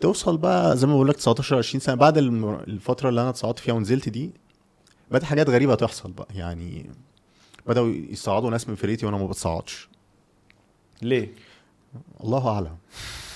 [0.00, 1.94] توصل بقى زي ما بقول لك 19 20 سنة.
[1.94, 4.30] بعد الفترة اللي أنا اتصعدت فيها ونزلت دي
[5.10, 6.28] بدأت حاجات غريبة تحصل بقى.
[6.34, 6.90] يعني
[7.68, 9.88] بدأوا يصعدوا ناس من فرقتي وأنا ما بتصعدش
[11.02, 11.32] ليه؟
[12.24, 12.76] الله أعلم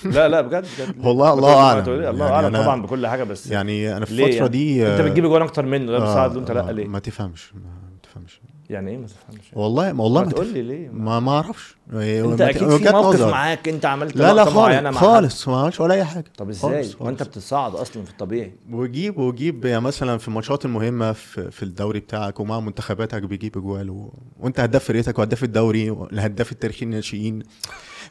[0.04, 1.80] لا لا بجد بجد والله الله.
[1.80, 4.86] تقول- الله يعني أعلم أنا- طبعا بكل حاجة بس يعني أنا في الفترة يعني؟ دي
[4.92, 7.60] أنت بتجيب جوان أكتر منه ده بتساعد وانت لا آه، ليه؟ ما تفهمش ما
[8.02, 11.76] تفهمش يعني إيه ما تفهمش؟ والله ما والله ما تقول لي ليه؟ ما ما أعرفش
[11.92, 14.90] أنت أكيد في موقف معاك أنت عملت لا لا خالص مع.
[14.92, 17.22] خالص ما عملش ولا أي حاجة طب إزاي؟ ما انت.
[17.22, 22.40] بتتصاعد أصلا في الطبيعي وجيب وجيب يعني مثلا في الماتشات المهمة في, في الدوري بتاعك
[22.40, 24.12] ومع منتخباتك بتجيب أجوال و...
[24.40, 27.42] وأنت هداف فرقتك وهداف الدوري الهداف التاريخي الناشئين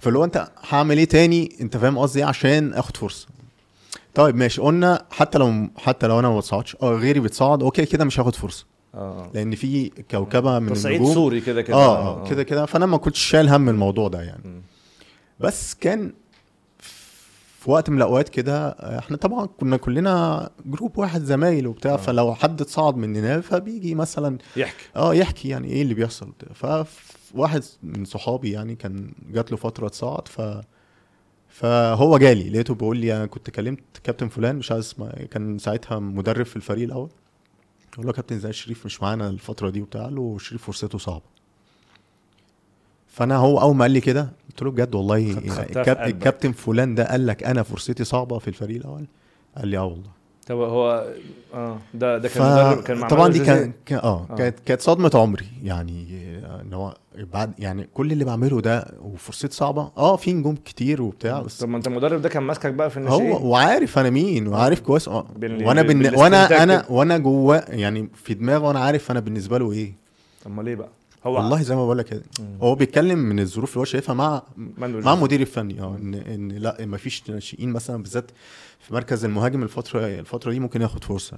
[0.07, 3.27] هو أنت هعمل إيه تاني أنت فاهم قصدي إيه؟ عشان آخد فرصة
[4.15, 8.05] طيب ماشي قلنا حتى لو حتى لو أنا ما بتصعدش آه غيري بيتصعد okay كده
[8.05, 9.31] مش هاخد فرصة آه.
[9.33, 11.13] لأن في كوكبة من تصعيد النجوم.
[11.13, 11.75] sorry كده كده.
[11.77, 12.65] آه آه كده كده.
[12.65, 14.41] فأنا ما كنتش شايل هم الموضوع ده يعني.
[14.45, 14.61] مم.
[15.39, 16.13] بس كان
[17.59, 21.97] في وقت من الأوقات كده إحنا طبعا كنا كلنا جروب واحد زمايل وبتاع آه.
[21.97, 24.85] فلو حد اتصعد مننا فبيجي مثلا يحكي.
[24.95, 26.33] آه يحكي يعني إيه اللي بيحصل.
[26.53, 30.41] فواحد من صحابي يعني كان جات له فترة اتصعد ف
[31.49, 34.95] فهو جالي لقيته بيقول لي أنا كنت كلمت كابتن فلان مش عايز
[35.31, 37.09] كان ساعتها مدرب في الفريق الأول.
[37.93, 40.07] بقول له كابتن إزاي شريف مش معانا الفترة دي وبتاع.
[40.07, 41.39] له شريف فرصته صعبة.
[43.07, 45.17] فأنا هو أول ما قال لي كده قلت له بجد والله.
[45.89, 49.05] الكابتن فلان ده قال لك أنا فرصتي صعبة في الفريق الأول؟
[49.57, 50.18] قال لي آه والله.
[50.49, 51.13] طب هو
[51.53, 52.37] آه ده ده ف...
[52.37, 53.39] كان مدرب كان مع طبعا دي.
[53.39, 54.35] كان كان- آه آه.
[54.35, 56.07] كانت كانت صدمة عمري يعني
[56.45, 56.93] آه، ان هو
[57.33, 61.69] بعد يعني كل اللي بعمله ده وفرصتي صعبة آه في نجوم كتير وبتاع بس طب
[61.69, 65.07] ما انت المدرب ده كان ماسكك بقى في الناشئين هو وعارف أنا مين وعارف كويس
[65.07, 66.15] آه بال- وأنا بن...
[66.15, 66.85] وأنا أنا.
[66.89, 69.93] وأنا جواه يعني في دماغي وأنا عارف أنا بالنسبة له إيه
[70.47, 70.89] امال ليه بقى؟
[71.25, 72.21] هو والله زي ما بقول لك.
[72.61, 74.41] هو بيتكلم من الظروف اللي هو شايفها مع
[74.77, 75.13] مع.
[75.13, 78.31] المدير الفني آه ان إن لا ما فيش ناشئين مثلا بالذات
[78.79, 81.37] في مركز المهاجم الفترة الفترة دي ممكن ياخد فرصة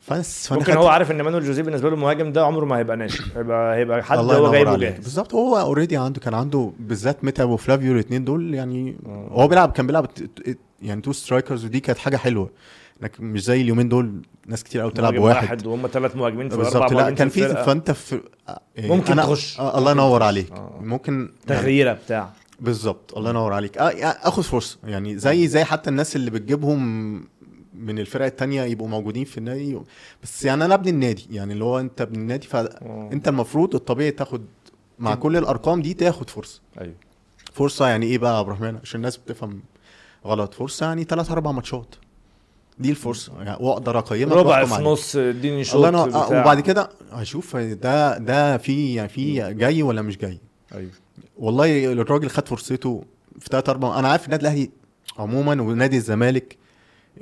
[0.00, 3.22] فأنا ممكن هو عارف إن مانويل جوزيه بالنسبة له المهاجم ده عمره ما هيبقى ناشئ
[3.36, 4.76] هيبقى هيبقى حد هو جايبه.
[4.76, 8.96] جاهز بالظبط هو already عنده كان عنده بالذات متعب وفلافيو الاثنين دول يعني.
[9.30, 10.06] هو بيلعب كان بيلعب
[10.82, 12.50] يعني two strikers ودي كانت حاجة حلوة
[13.02, 15.66] انك مش زي اليومين دول ناس كتير قوي بتلعب مهاجم بواحد.
[15.66, 17.48] وهم ثلاث مهاجمين في أربع بالظبط لا كان في.
[17.48, 18.20] فأنت في
[18.78, 19.60] إيه، ممكن أنا تخش.
[19.60, 20.22] آه الله ممكن ينور.
[20.22, 20.78] عليك آه.
[20.82, 21.12] ممكن
[21.48, 22.30] يعني تغييرة بتاع.
[22.60, 23.16] بالظبط.
[23.16, 23.78] الله ينور عليك.
[23.78, 24.78] آه يعني آخد فرصة.
[24.84, 26.80] يعني زي زي حتى الناس اللي بتجيبهم
[27.74, 29.78] من الفرق التانية يبقوا موجودين في النادي.
[30.22, 31.26] بس يعني أنا ابن النادي.
[31.30, 34.44] يعني اللي هو أنت ابن النادي فانت المفروض الطبيعي تاخد
[34.98, 36.60] مع كل الأرقام دي تاخد فرصة.
[36.80, 36.94] أيوه.
[37.52, 39.60] فرصة يعني إيه بقى يا عبد الرحمن؟ عشان الناس بتفهم
[40.26, 40.54] غلط.
[40.54, 41.94] فرصة يعني ثلاث أربع ماتشات.
[42.80, 43.32] دي الفرصة.
[43.42, 44.82] يعني وأقدر أقيمك ربع في.
[44.82, 46.14] نص اديني شوط ينور.
[46.14, 46.28] آه،.
[46.28, 50.38] وبعد كده هشوف ده ده في يعني في جاي ولا مش جاي.
[50.74, 50.90] أيوه.
[51.38, 53.04] والله الراجل خد فرصته
[53.40, 54.70] في ثلاث أربع أنا عارف النادي الأهلي
[55.18, 56.56] عموما ونادي الزمالك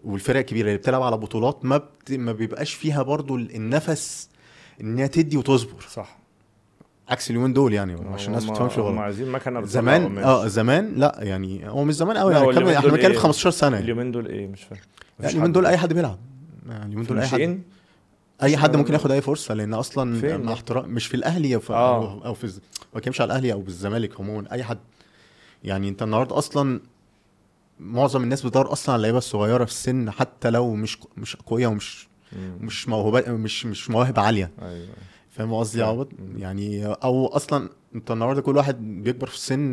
[0.04, 2.12] والفرق الكبيره اللي بتلعب على بطولات ما بت...
[2.12, 4.28] ما بيبقاش فيها برضو النفس
[4.80, 5.80] إن هي تدي وتصبر.
[5.90, 6.18] صح.
[7.08, 10.24] عكس اليومين دول يعني عشان الناس بتفهمش هم غلط عايزين مكنه زمان قماش.
[10.24, 13.50] آه زمان لا يعني هو مش زمان قوي يعني كان إحنا بنتكلم في إيه؟ 15
[13.50, 13.84] سنة يعني.
[13.84, 14.80] اليومين دول إيه؟ مش فاهم.
[15.20, 16.18] يعني اليومين دول أي حد بيلعب.
[16.68, 17.62] يعني اليومين دول أي حد.
[18.42, 21.72] أي حد ممكن ياخد أي فرصة لأن أصلا؟ مع احترام مش في الأهلي أو في
[21.72, 22.26] آه.
[22.26, 24.78] أو, في ما بتكلمش على الأهلي أو بالزمالك عموما أي حد.
[25.64, 26.80] يعني أنت النهارده أصلا
[27.80, 32.08] معظم الناس بتدور أصلا على اللعيبة الصغيرة في السن حتى لو مش مش أقوياء ومش
[32.32, 32.56] مم.
[32.60, 34.50] مش موهبه مش مش مواهب عالية.
[34.62, 34.88] أيوه.
[35.30, 35.84] فاهم قصدي يا.
[35.84, 39.72] عوض؟ يعني أو أصلا أنت النهارده كل واحد بيكبر في السن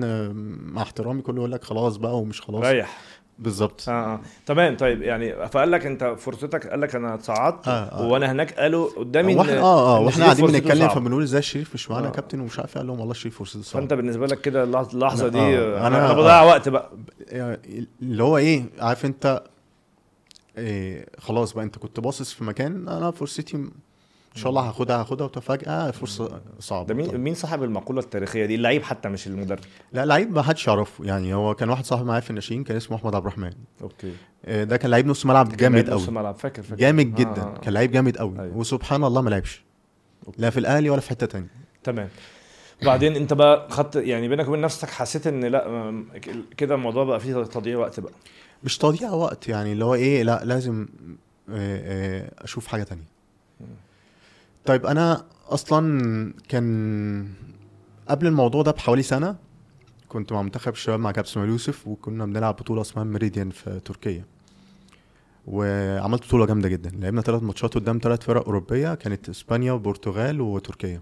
[0.73, 2.63] مع احترامي كله يقول لك خلاص بقى ومش خلاص.
[2.65, 3.01] ريح.
[3.39, 7.71] بالظبط آه آه تمام طيب يعني فقال لك أنت فرصتك قال لك أنا اتصعدت آه،
[7.71, 8.07] آه.
[8.07, 10.89] وأنا هناك قالوا قدامي وإحنا آه آه وإحنا قاعدين بنتكلم.
[10.89, 12.11] فبنقول إزاي الشريف مش معانا آه.
[12.11, 12.77] كابتن ومش عارف.
[12.77, 15.81] قال لهم والله الشريف فرصته صعبة فأنت بالنسبة لك كده اللحظه أنا- دي آه، آه،
[15.81, 16.45] أنا- أنا بضيع آه.
[16.47, 16.89] وقت بقى
[17.27, 19.43] يعني اللي هو إيه عارف أنت
[20.57, 23.57] إيه خلاص بقى أنت كنت باصص في مكان أنا فرصتي
[24.35, 26.87] إن شاء الله هاخدها هاخدها وتفاجأة فرصة صعبة.
[26.87, 27.17] ده مين طبعاً.
[27.17, 29.59] مين صاحب المقولة التاريخية دي؟ اللعيب حتى مش المدرب.
[29.93, 31.05] لا لعيب ما حدش يعرفه.
[31.05, 33.53] يعني هو كان واحد صاحبي معايا في الناشئين كان اسمه أحمد عبد الرحمن.
[33.81, 34.13] أوكي.
[34.47, 36.75] إيه ده كان لعيب نص ملعب جامد نص قوي ملعب فاكر فاكر.
[36.75, 37.41] جامد آه، جدا.
[37.41, 37.57] آه.
[37.61, 38.57] كان لعيب جامد قوي أيوة.
[38.57, 39.63] وسبحان الله ما لعبش.
[40.37, 41.47] لا في الأهلي ولا في حتة تانية.
[41.83, 42.09] تمام.
[42.81, 46.03] وبعدين انت بقى خدت يعني بينك وبين نفسك حسيت إن لا
[46.57, 48.13] كده الموضوع بقى فيه تضييع وقت بقى.
[48.63, 50.87] مش تضييع وقت يعني اللي هو إيه لا لازم
[51.49, 53.14] آه، آه، أشوف حاجة تانية.
[54.65, 57.27] طيب أنا أصلا كان
[58.07, 59.35] قبل الموضوع ده بحوالي سنة
[60.09, 64.25] كنت مع منتخب الشباب مع كابتن يوسف وكنا بنلعب بطولة اسمها ميريديان في تركيا.
[65.47, 66.91] وعملت بطولة جامدة جدا.
[66.99, 71.01] لعبنا ثلاث ماتشات قدام ثلاث فرق أوروبية كانت إسبانيا والبرتغال وتركيا.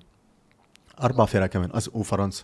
[1.04, 2.44] أربع فرق كمان وفرنسا.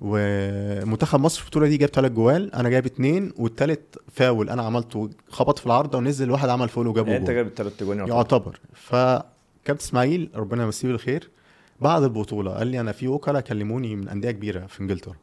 [0.00, 5.10] ومنتخب مصر في البطولة دي جاب ثلاث جوال أنا جايب اتنين والتالت فاول أنا عملته
[5.28, 8.14] خبط في العارضة ونزل واحد عمل فاول وجابه يعني أنت جايب الثلاث اجوان يعتبر.
[8.16, 8.58] يعتبر.
[9.64, 11.30] فكابتن إسماعيل ربنا يمسيه بالخير
[11.80, 15.14] بعد البطولة قال لي أنا في وكلاء كلموني من أندية كبيرة في إنجلترا.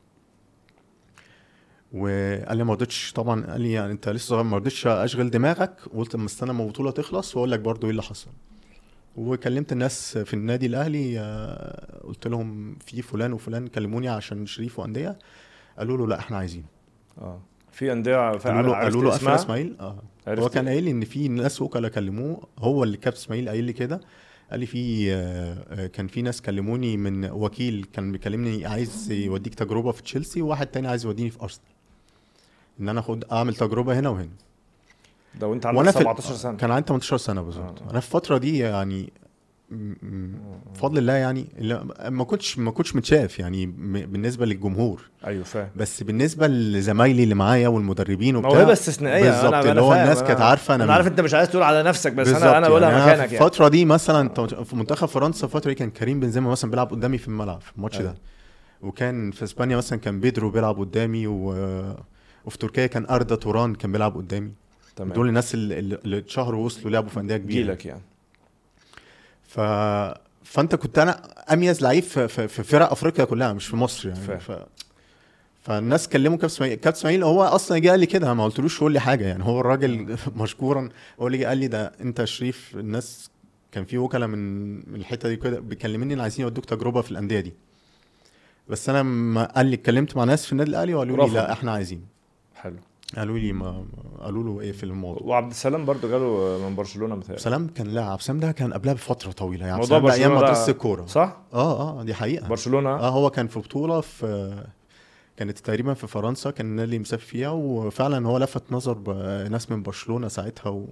[1.93, 5.75] وقال لي ما رضيتش طبعا قال لي يعني أنت لسه صغير ما رضيتش أشغل دماغك؟
[5.93, 8.31] وقلت أما استنى ما البطولة تخلص وأقول لك برضو إيه اللي حصل.
[9.17, 15.19] وكلمت الناس في النادي الأهلي آه، قلت لهم في فلان وفلان كلموني عشان شريف وأندية.
[15.77, 16.65] قالوا له لا إحنا عايزين
[17.17, 17.41] آه.
[17.71, 19.75] في أندية فا- قالوا له قفل؟ إسماعيل.
[19.79, 19.95] آه.
[20.27, 23.73] هو كان قايل لي إن في ناس وكلاء كلموه هو اللي كابتن إسماعيل قايل لي
[23.73, 24.01] كده.
[24.51, 29.91] قال لي في آه، كان في ناس كلموني من وكيل كان بيكلمني عايز يوديك تجربة
[29.91, 31.67] في تشيلسي وواحد تاني عايز يوديني في أرسنال.
[32.79, 34.29] إن أنا اخد أعمل تجربة هنا وهنا.
[35.39, 36.57] ده وأنت عندك وأنا في 17 سنة.
[36.57, 37.81] كان عندي 18 سنة بالظبط.
[37.81, 37.91] آه.
[37.91, 39.13] أنا في الفترة دي يعني
[40.73, 41.47] بفضل الله يعني
[42.09, 43.65] ما كنتش ما كنتش متشاف يعني
[44.05, 45.09] بالنسبة للجمهور.
[45.25, 45.69] أيوه فاهم.
[45.75, 49.29] بس بالنسبة لزمايلي اللي معايا والملمدربين وبتاع موهبه استثنائية.
[49.29, 49.93] بالظبط اللي هو.
[49.93, 51.07] الناس كانت عارفة أنا أنا عارف.
[51.07, 53.45] أنت مش عايز تقول على نفسك بس أنا أنا بقولها يعني مكانك يعني.
[53.45, 54.29] الفترة دي مثلا
[54.63, 57.99] في منتخب فرنسا الفترة دي كان كريم بنزيما مثلا بيلعب قدامي في الملعب في الماتش
[57.99, 58.11] أيوة.
[58.11, 58.17] ده
[58.81, 61.49] وكان في إسبانيا مثلا كان بيدرو بيلعب قدامي و...
[62.45, 64.51] وفي تركيا كان أردا توران كان بيلعب قدامي.
[64.95, 65.13] تمام.
[65.13, 67.63] دول الناس اللي, اللي اتشهروا ووصلوا لعبوا في أندية كبيرة.
[67.63, 68.01] جيلك يعني.
[69.55, 69.59] ف
[70.43, 71.21] فانت كنت أنا
[71.53, 74.19] اميز لعيب في, في, في فرق افريقيا كلها مش في مصر يعني.
[74.21, 74.39] فاهم.
[74.39, 74.51] ف...
[75.61, 76.75] فالناس كلموا كابتن اسماعيل.
[76.75, 79.43] كابتن اسماعيل هو أصلا جه قال لي كده ما قلتلوش قول لي حاجة يعني.
[79.43, 80.89] هو الراجل مشكورا.
[81.21, 83.29] هو اللي قال لي ده انت شريف الناس
[83.71, 87.39] كان في وكلاء من من الحتة دي كده بيكلموني إن عايزين يودوك تجربة في الأندية
[87.39, 87.53] دي.
[88.69, 91.33] بس أنا ما قال لي اتكلمت مع ناس في النادي الأهلي وقالوا لي.
[91.33, 92.05] لا إحنا عايزين.
[93.17, 93.85] قالوا لي ما
[94.19, 97.41] قالوا له إيه في الموضوع؟ وعبد السلام برضو جاله من برشلونة متهيألي.
[97.41, 99.79] سلام كان لا عبد السلام ده كان قبلها بفترة طويلة يعني.
[99.79, 102.47] موضوع ده أيام مدرسة الكوره صح؟ آه آه دي حقيقة.
[102.47, 104.55] برشلونة؟ آه هو كان في بطولة في
[105.37, 108.97] كانت تقريبا في فرنسا كان النادي مسافر فيها وفعلا هو لفت نظر
[109.49, 110.85] ناس من برشلونة ساعتها و...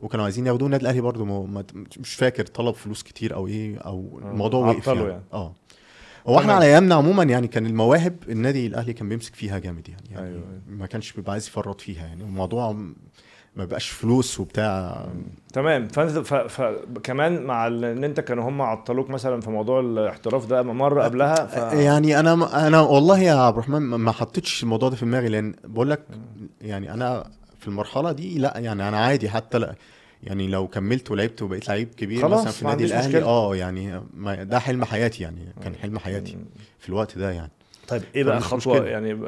[0.00, 0.66] وكانوا عايزين ياخدوه.
[0.66, 1.64] النادي الأهلي برضه ما- ما-
[1.98, 5.00] مش فاكر طلب فلوس كتير أو إيه أو آه، الموضوع وقف يعني.
[5.00, 5.22] يعني.
[5.32, 5.52] آه.
[6.26, 6.52] هو إحنا.
[6.52, 10.38] على ايامنا عموما يعني كان المواهب النادي الأهلي كان بيمسك فيها جامد يعني, يعني أيوة،
[10.38, 10.60] أيوة.
[10.68, 12.22] ما كانش بيبقى عايز يفرط فيها يعني.
[12.22, 12.72] الموضوع
[13.56, 15.06] ما بقاش فلوس وبتاع.
[15.52, 15.88] تمام.
[15.88, 16.34] فانت ف...
[16.34, 21.72] فكمان مع إن أنت كانوا هم عطلوك مثلا في موضوع الاحتراف ده مرة قبلها ف...
[21.72, 25.90] يعني أنا أنا والله يا عبد الرحمن ما حطيتش الموضوع ده في دماغي لأن بقول
[25.90, 26.00] لك
[26.60, 29.74] يعني أنا في المرحلة دي لا يعني أنا عادي حتى لا.
[30.26, 33.22] يعني لو كملت ولعبت وبقيت لعيب كبير خلاص، مثلا في النادي الأهلي.
[33.22, 36.36] آه يعني ما ده حلم حياتي يعني كان حلم حياتي
[36.78, 37.50] في الوقت ده يعني
[37.88, 38.86] طيب إيه بقى فمش خطوة مشكلة.
[38.90, 39.18] يعني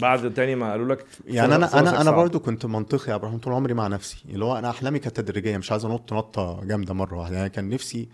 [0.00, 2.10] بعد تاني ما قالوا لك يعني أنا أنا أنا.
[2.10, 5.16] برضو كنت منطقي يا عبد الرحمن طول عمري مع نفسي اللي هو أنا أحلامي كانت
[5.20, 8.08] تدريجية مش عايز أنط نطة جامدة مرة واحدة يعني كان نفسي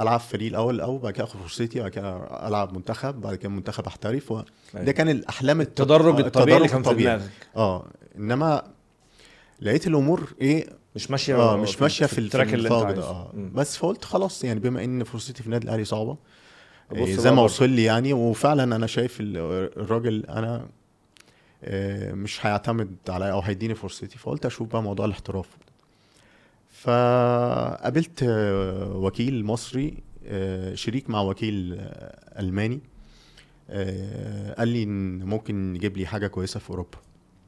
[0.00, 2.16] ألعب فريق الأول الأول بعد كده أخد فرصتي بعد كده
[2.48, 4.42] ألعب منتخب بعد كده منتخب أحترف و...
[4.74, 4.86] أيوة.
[4.86, 7.16] ده كان الأحلام الت- التدرج آه، الطبيعي اللي التدرج كان في الطبيعي.
[7.16, 7.86] دماغك آه
[8.18, 8.62] إنما
[9.60, 13.32] لقيت الأمور إيه؟ مش ماشية آه مش ماشية في, التراك في اللي أنت آه.
[13.54, 16.16] بس فقلت خلاص يعني بما إن فرصتي في النادي الأهلي صعبة
[16.92, 17.42] إيه زي ما.
[17.42, 19.36] وصل لي يعني وفعلا أنا شايف ال-
[19.76, 20.66] الراجل أنا
[21.64, 24.18] آه، مش هيعتمد عليا أو هيديني فرصتي.
[24.18, 25.48] فقلت أشوف بقى موضوع الاحتراف
[26.72, 29.94] فقابلت آه، وكيل مصري
[30.26, 32.80] آه، شريك مع وكيل آه، ألماني
[34.58, 36.98] قال لي إن ممكن يجيب لي حاجة كويسة في أوروبا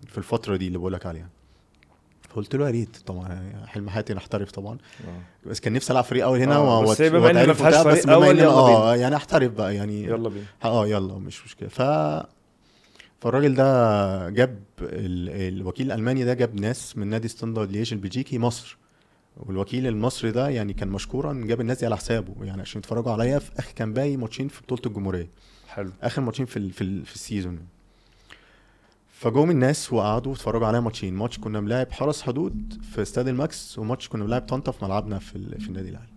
[0.07, 1.29] في الفترة دي اللي بقول لك عليها.
[2.29, 4.79] فقلت له يا ريت طبعا حلم حياتي نحترف طبعا.
[5.09, 5.49] آه.
[5.49, 8.45] بس كان نفسي ألعب فريق أول هنا آه، و- بس بما وأتعرف ما بس بما
[8.47, 10.45] آه يعني أحترف بقى يعني يلا بينا.
[10.65, 11.69] آه يلا مش مشكلة.
[11.69, 11.83] ف
[13.21, 15.55] فالراجل ده جاب ال...
[15.59, 18.79] الوكيل الألماني ده جاب ناس من نادي ستاندرد لييج البلجيكي مصر.
[19.37, 23.39] والوكيل المصري ده يعني كان مشكورا جاب الناس دي على حسابه يعني عشان يتفرجوا عليا
[23.39, 25.29] في آخر كان باقي ماتشين في بطولة الجمهورية.
[25.69, 25.91] حلو.
[26.03, 26.71] آخر ماتشين في ال...
[26.71, 27.07] في, ال...
[27.07, 27.59] في ال season
[29.19, 31.15] فجم الناس وقعدوا اتفرجوا عليا ماتشين.
[31.15, 35.59] ماتش كنا بنلعب حرس حدود في استاد المكس وماتش كنا بنلعب طنطا في ملعبنا في.
[35.61, 36.13] في النادي الأهلي.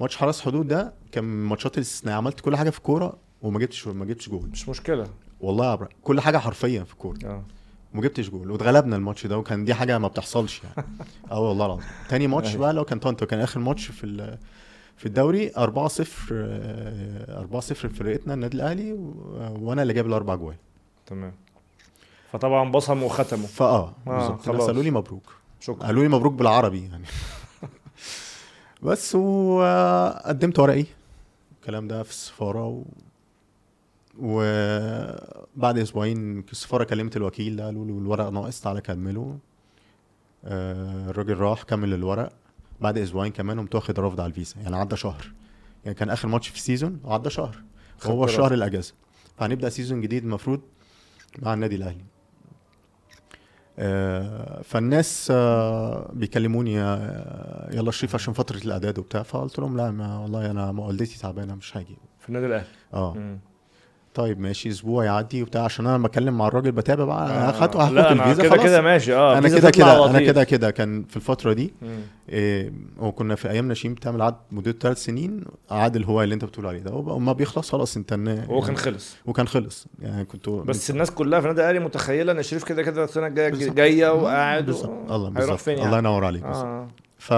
[0.00, 3.86] ماتش حرس حدود ده كان من الماتشات الاستثنائيه عملت كل حاجة في الكورة وما جبتش
[3.88, 4.48] ما جبتش جول.
[4.48, 5.06] مش مشكلة.
[5.40, 7.18] والله العظيم كل حاجة حرفيا في الكورة.
[7.24, 7.44] آه.
[7.94, 8.50] وما جبتش جول.
[8.50, 10.88] واتغلبنا الماتش ده وكان دي حاجة ما بتحصلش يعني.
[11.30, 11.84] آه والله العظيم.
[12.08, 12.54] تاني ماتش.
[12.54, 14.38] بقى لو كان طنطا كان آخر ماتش في
[14.96, 16.14] في الدوري 4 0
[17.38, 18.92] 4 0 فرقتنا النادي الأهلي
[19.60, 20.56] وأنا اللي جايب الأربع جوال
[21.06, 21.32] تمام.
[22.34, 24.66] فطبعا بصموا وختموا فآه آه، خلاص.
[24.66, 25.22] قالوا لي مبروك.
[25.60, 25.86] شكرا.
[25.86, 27.04] قالوا لي مبروك بالعربي يعني.
[28.82, 30.84] بس وقدمت ورقي.
[31.60, 32.82] الكلام ده في السفارة و...
[34.18, 39.38] وبعد أسبوعين السفارة كلمت الوكيل قالوا له الورق ناقص تعالى كمله.
[40.44, 42.32] آه، الراجل راح كمل الورق.
[42.80, 44.56] بعد أسبوعين كمان قمت واخد رفض على الفيزا.
[44.60, 45.32] يعني عدى شهر.
[45.84, 47.62] يعني كان آخر ماتش في ال season وعدى شهر.
[48.04, 48.24] هو.
[48.24, 48.94] الشهر الأجازة.
[49.38, 50.60] فهنبدأ season جديد المفروض
[51.42, 52.00] مع النادي الأهلي.
[52.00, 52.13] آه،
[54.64, 60.50] فالناس آه، بيكلموني آه، يلا شريف عشان فترة الإعداد وبتاع فقلت لهم لا ما والله
[60.50, 61.96] أنا والدتي تعبانة مش هاجي.
[62.20, 63.38] في النادي الأهلي؟ آه.
[64.14, 67.76] طيب ماشي أسبوع يعدي وبتاع عشان أنا بكلم مع الراجل بتابع بقى أنا آه، اخدت
[67.76, 70.20] هاخد الفيزا كده كده ماشي آه أنا كده كده أنا.
[70.20, 71.74] كده كده كان في الفترة دي.
[72.28, 76.66] إيه وكنا في أيام ناشئين بتعمل عقد مدته ثلاث سنين عقد الهواية اللي أنت بتقول
[76.66, 78.12] عليه ده وما بيخلص خلاص انت
[78.48, 82.42] هو كان خلص وكان خلص يعني كنت بس الناس كلها في النادي الأهلي متخيلة إن
[82.42, 83.50] شريف كده كده السنة الجاية.
[83.70, 84.68] جاية وقاعد.
[84.68, 86.88] الله بالظبط الله يعني ينور عليك آه.
[87.18, 87.32] ف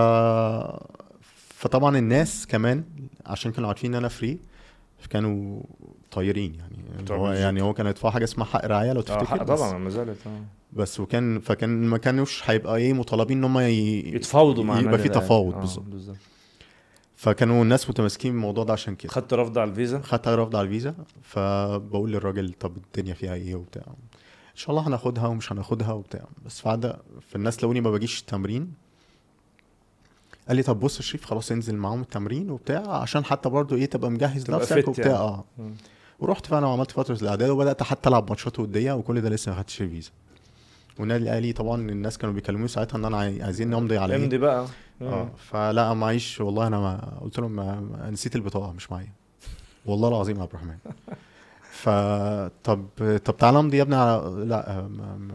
[1.59, 2.85] فطبعا الناس كمان
[3.27, 4.39] عشان كانوا عارفين إن أنا فري
[5.11, 5.63] كانوا
[6.11, 6.77] طايرين يعني.
[7.11, 7.33] هو.
[7.33, 9.45] يعني هو كان هيدفع حاجة اسمها حق رعاية لو آه تفتكر.
[9.45, 10.41] طبعا ما زالت آه.
[10.73, 13.99] بس وكان فكان ما كانوش هيبقى إيه مطالبين إن هم ي...
[14.15, 15.09] يتفاوضوا مع يبقى في.
[15.09, 15.85] تفاوض آه، بالظبط.
[17.17, 19.13] فكانوا الناس متماسكين من الموضوع ده عشان كده.
[19.13, 23.83] خدت رفض على الفيزا؟ خدت رفض على الفيزا فبقول للراجل طب الدنيا فيها إيه وبتاع.
[24.53, 26.25] إن شاء الله هناخدها ومش هناخدها وبتاع.
[26.47, 26.97] بس بعد
[27.29, 28.73] فالناس لقوني ما بجيش التمرين
[30.49, 33.87] قال لي طب بص يا شريف خلاص انزل معاهم التمرين وبتاع عشان حتى برضو إيه
[33.87, 35.07] تبقى مجهز نفسك وبتاع.
[35.07, 35.19] يعني.
[35.19, 35.45] آه.
[36.19, 39.83] ورحت فعلا وعملت فترة الإعداد وبدأت حتى ألعب ماتشات ودية وكل ده لسه ما خدتش
[39.83, 40.11] الفيزا
[40.99, 44.67] والنادي الاهلي طبعا الناس كانوا بيكلموني ساعتها إن أنا عاي- عايزين نمضي على امضي بقى.
[45.03, 45.29] آه.
[45.51, 49.13] فلا معيش والله أنا ما قلت لهم ما- نسيت البطاقة مش معايا.
[49.87, 50.77] والله العظيم يا عبد الرحمن.
[51.77, 52.87] فطب
[53.25, 54.89] طب تعالى امضي يا ابني على لا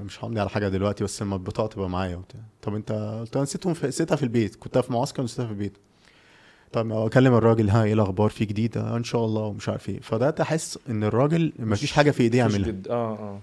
[0.06, 2.40] مش همضي على حاجة دلوقتي بس لما البطاقة تبقى معايا وبتاع.
[2.62, 5.78] طب انت قلت له نسيتهم في نسيتها في البيت كنت في معسكر ونسيتها في البيت.
[6.72, 10.00] طب أكلم الراجل ها إيه الأخبار؟ في جديد؟ آه إن شاء الله ومش عارف إيه.
[10.00, 12.74] فده تحس إن الراجل ما فيش حاجة في إيديه يعملها.
[12.90, 13.40] آه آه.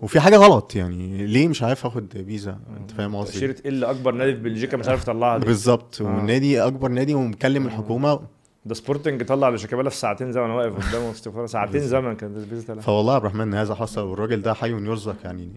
[0.00, 3.90] وفي حاجة غلط يعني ليه مش عارف آخد فيزا؟ أنت فاهم قصدي؟ تأشيرة إيه اللي
[3.90, 5.46] أكبر نادي في بلجيكا مش عارف يطلعها دي.
[5.46, 6.02] بالظبط.
[6.02, 6.04] آه.
[6.04, 8.20] والنادي أكبر نادي ومكلم الحكومة
[8.66, 11.80] ده سبورتنج طلع لشيكابالا في ساعتين زمن واقف قدامه استغفار ساعتين.
[11.80, 12.82] زمن كان الفيزا طلع.
[12.82, 15.48] فوالله يا عبد الرحمن هذا حصل والراجل ده حي يرزق يعني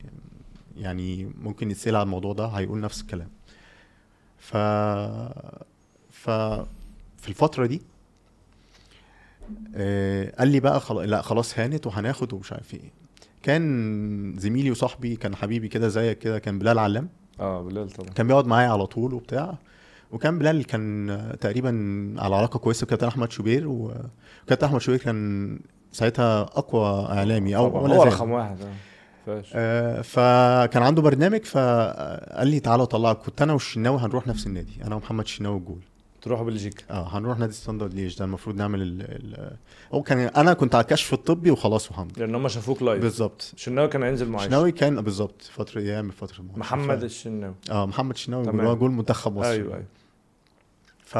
[0.77, 3.29] يعني ممكن يتسأل على الموضوع ده هيقول نفس الكلام.
[4.37, 4.57] ف
[6.11, 6.29] ف
[7.17, 7.81] في الفترة دي
[9.75, 12.91] آه، قال لي بقى خلاص لا خلاص هانت وهناخد ومش عارف إيه.
[13.43, 17.09] كان زميلي وصاحبي كان حبيبي كده زيك كده كان بلال علام.
[17.39, 18.09] آه بلال طبعا.
[18.09, 19.57] كان بيقعد معايا على طول وبتاع.
[20.11, 21.69] وكان بلال كان تقريبا
[22.17, 25.59] على علاقة كويسة بكابتن أحمد شوبير وكابتن أحمد شوبير كان
[25.91, 28.03] ساعتها أقوى إعلامي أو طبعا هو.
[28.03, 28.57] رقم واحد
[29.25, 29.51] في ال.
[29.55, 34.95] آه، فكان عنده برنامج فقال لي تعالى طلعك كنت أنا والشناوي هنروح نفس النادي أنا
[34.95, 35.79] ومحمد الشناوي الجول
[36.21, 36.83] تروحوا بلجيكا.
[36.89, 39.55] آه هنروح نادي ستاندرد لييج ده المفروض نعمل ال ال
[39.93, 42.19] هو كان أنا كنت على الكشف الطبي وخلاص وحمد.
[42.19, 43.51] لأن هم شافوك live بالظبط.
[43.55, 46.43] الشناوي كان هينزل معايا الشناوي كان بالظبط فترة أيام فترة.
[46.55, 47.55] محمد الشناوي.
[47.71, 48.49] آه محمد الشناوي.
[48.49, 49.49] اللي هو جول منتخب مصر.
[49.49, 49.85] أيوه أيوه.
[51.09, 51.17] ف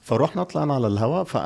[0.00, 1.36] فروحنا طلعنا على الهوا ف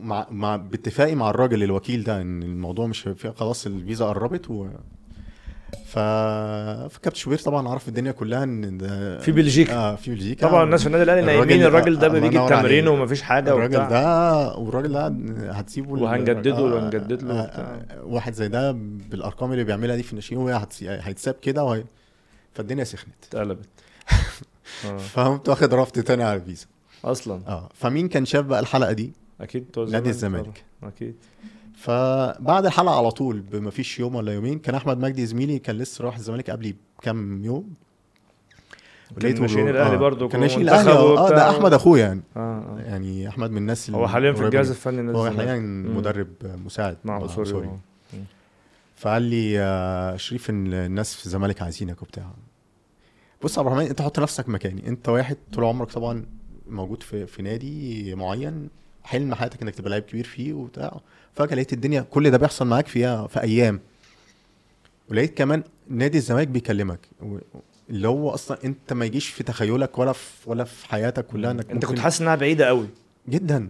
[0.00, 0.26] مع...
[0.30, 4.66] مع باتفاقي مع الراجل الوكيل ده إن الموضوع مش فيها خلاص الفيزا قربت و
[5.86, 5.98] ف
[6.94, 9.74] فكابتن شوبير طبعا عرف الدنيا كلها إن ده في بلجيكا.
[9.74, 10.48] آه في بلجيكا.
[10.48, 12.88] طبعا الناس في النادي الأهلي نايمين الراجل ده بيجي التمرين.
[12.88, 13.88] ومفيش حاجة الراجل وبتاع.
[13.88, 15.06] ده والراجل ده
[15.52, 17.42] هتسيبه ال- وهنجدد له آه، وهنجدد له آه،.
[17.42, 18.72] آه، واحد زي ده
[19.10, 21.84] بالأرقام اللي بيعملها دي في الناشئين وهي هيتساب كده وهي
[22.54, 23.14] فالدنيا سخنت.
[23.28, 23.68] اتقلبت.
[24.98, 26.66] فقمت واخد رفض تاني على الفيزا.
[27.04, 27.68] أصلا؟ آه.
[27.74, 30.64] فمين كان شاف بقى الحلقة دي؟ أكيد نادي الزمالك.
[30.82, 31.14] أكيد.
[31.76, 36.04] فبعد الحلقة على طول بما فيش يوم ولا يومين كان أحمد مجدي زميلي كان لسه
[36.04, 37.74] راح الزمالك قبلي بكام يوم.
[39.20, 41.30] كان ناشئين الأهلي آه، برضه كان ناشئين الأهلي آه آه،.
[41.30, 42.22] ده أحمد اخويا يعني.
[42.36, 42.80] آه آه.
[42.80, 44.70] يعني أحمد من الناس هو حاليا في الجهاز.
[44.70, 45.58] الفني هو حاليا.
[45.96, 46.96] مدرب مساعد.
[47.04, 47.78] مع اسوري آه.
[48.96, 52.30] فقال لي آه، شريف إن الناس في الزمالك عايزينك وبتاع.
[53.42, 54.88] بص يا عبد الرحمن انت حط نفسك مكاني.
[54.88, 56.24] انت واحد طول عمرك طبعا
[56.68, 58.68] موجود في في نادي معين
[59.04, 61.00] حلم حياتك انك تبقى لعيب كبير فيه وبتاع.
[61.34, 63.80] فجأة لقيت الدنيا كل ده بيحصل معاك فيها في أيام.
[65.10, 66.98] ولقيت كمان نادي الزمالك بيكلمك.
[67.22, 67.38] و-
[67.90, 71.70] اللي هو أصلا انت ما يجيش في تخيلك ولا في ولا في حياتك كلها انك
[71.70, 72.88] انت كنت حاسس انها بعيدة قوي.
[73.28, 73.68] جدا.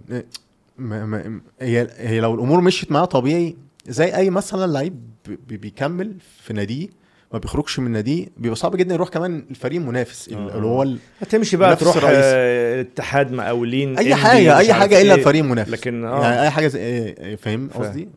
[0.78, 5.00] ما ما هي هي لو الأمور مشيت معاه طبيعي زي أي مثلا لعيب
[5.48, 6.88] بي- بيكمل في ناديه
[7.36, 10.32] ما بيخرجش من ناديه بيبقى صعب جدا يروح كمان الفريق المنافس آه.
[10.56, 10.86] اللي هو
[11.20, 11.96] هتمشي بقى تروح.
[12.04, 15.18] آه، اتحاد مقاولين أي حاجة أي حاجة إلا إيه.
[15.20, 17.70] الفريق المنافس لكن آه يعني أي حاجة زي إيه- إيه، فاهم.
[17.74, 18.08] قصدي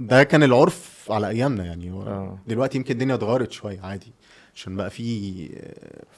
[0.00, 2.38] ده كان العرف على أيامنا يعني آه.
[2.46, 4.12] دلوقتي يمكن الدنيا اتغيرت شوية عادي
[4.54, 5.48] عشان بقى في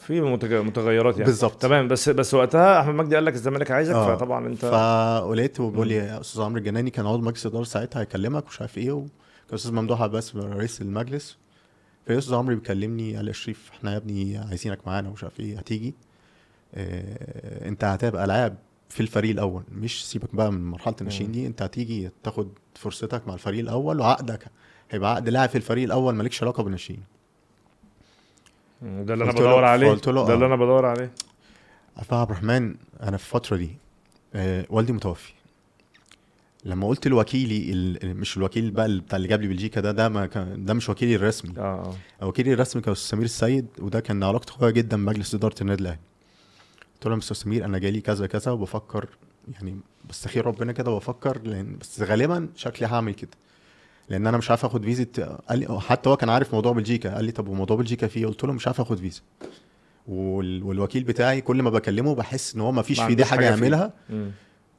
[0.06, 1.62] في متغيرات يعني بالظبط.
[1.62, 4.16] تمام بس بس وقتها أحمد مجدي قال لك الزمالك عايزك آه.
[4.16, 8.44] فطبعا أنت فقلت وبيقول لي يا أستاذ عمرو الجناني كان عضو مجلس الاداره ساعتها هيكلمك
[8.46, 9.08] ومش عارف إيه وكان
[9.54, 11.36] أستاذ ممدوح عباس رئيس المجلس
[12.06, 15.40] فيا أستاذ عمرو بيكلمني قال لي يا شريف إحنا يا ابني عايزينك معانا ومش عارف
[15.40, 15.94] إيه هتيجي؟
[16.74, 18.54] آه أنت هتبقى لاعب
[18.88, 23.34] في الفريق الأول مش سيبك بقى من مرحلة الناشئين دي أنت هتيجي تاخد فرصتك مع
[23.34, 24.46] الفريق الأول وعقدك
[24.90, 27.02] هيبقى عقد لاعب في الفريق الأول مالكش علاقة بالناشئين.
[28.82, 29.86] ده اللي أنا بدور عليه.
[29.94, 30.34] ده آه.
[30.34, 31.10] اللي أنا بدور عليه.
[31.96, 33.70] عارف عبد الرحمن أنا في الفترة دي
[34.34, 35.32] آه والدي متوفي.
[36.66, 40.26] لما قلت لوكيلي ال- مش الوكيل بقى بتاع اللي جاب لي بلجيكا ده ده ما
[40.26, 41.54] كان ده مش وكيلي الرسمي.
[41.58, 42.26] آه آه.
[42.26, 45.98] وكيلي الرسمي كان أستاذ سمير السيد وده كان علاقته قوية جدا بمجلس إدارة النادي الأهلي.
[46.94, 49.08] قلت له يا أستاذ سمير أنا جالي كذا كذا وبفكر
[49.52, 49.76] يعني
[50.08, 53.30] بستخير ربنا كده وبفكر لأن بس غالبا شكلي هعمل كده.
[54.08, 55.04] لأن أنا مش عارف آخد فيزا
[55.48, 58.44] قال لي حتى هو كان عارف موضوع بلجيكا قال لي طب وموضوع بلجيكا فيه؟ قلت
[58.44, 59.20] له مش عارف آخد فيزا.
[60.08, 60.62] وال...
[60.62, 63.44] والوكيل بتاعي كل ما بكلمه بحس إن هو ما فيش في دي حاجة حاجة.
[63.50, 63.92] يعملها.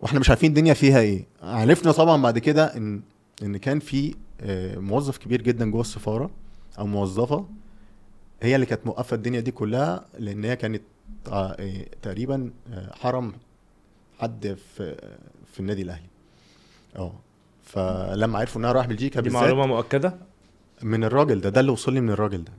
[0.01, 1.25] وإحنا مش عارفين الدنيا فيها إيه.
[1.43, 3.01] عرفنا طبعا بعد كده ان
[3.43, 6.29] إن كان في آه، موظف كبير جدا جوه السفارة
[6.79, 7.45] أو موظفة
[8.41, 10.81] هي اللي كانت موقفة الدنيا دي كلها لأن هي كانت
[11.27, 12.51] آه، آه، تقريبا
[12.91, 13.33] حرم
[14.19, 14.95] حد في
[15.53, 16.07] في النادي الأهلي.
[16.95, 17.13] آه
[17.63, 20.15] فلما عرفوا إنها رايح بلجيكا دي معلومة مؤكدة؟
[20.81, 22.51] من الراجل ده ده اللي وصل لي من الراجل ده.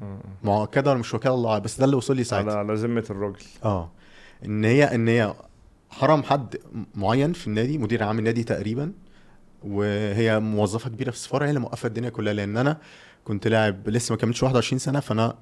[0.42, 2.55] مؤكدة ولا مش وكاله الله بس ده اللي وصل لي ساعتها.
[2.55, 3.44] على ذمه الراجل.
[3.64, 3.90] آه
[4.44, 5.35] إن هي إن هي
[5.90, 6.57] حرم حد
[6.94, 8.92] معين في النادي مدير عام النادي تقريبا
[9.62, 12.79] وهي موظفة كبيرة في السفاره هي اللي موقفة الدنيا كلها لأن أنا
[13.24, 15.35] كنت لاعب لسه ما كملتش 21 سنة فأنا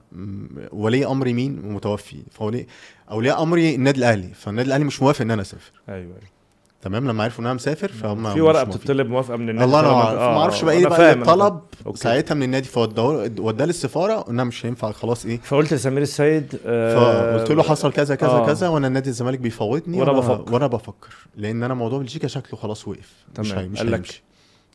[0.73, 2.67] ولي امري مين متوفي فولي
[3.11, 5.73] أولياء أمري النادي الأهلي فالنادي الأهلي مش موافق إن أنا أسافر.
[5.89, 6.36] أيوه أيوه.
[6.83, 8.65] تمام لما عرفوا ان أنا مسافر فهم في مش ورقة.
[8.65, 11.61] بتطلب موافقة من النادي الله أنا عارف آه، ما أعرفش بقى إيه بقى الطلب.
[11.95, 15.41] ساعتها من النادي فوداه وداه للسفارة قلنا مش هينفع خلاص إيه.
[15.41, 18.47] فقلت لسمير السيد آه، فقلت له حصل كذا كذا آه.
[18.47, 20.55] كذا وأنا نادي الزمالك بيفوتني وأنا- بفكر.
[20.55, 21.15] وأنا بفكر.
[21.37, 23.13] لأن أنا موضوع بلجيكا شكله خلاص وقف.
[23.39, 23.63] مش تمام.
[23.63, 24.23] هي مش قال لك؟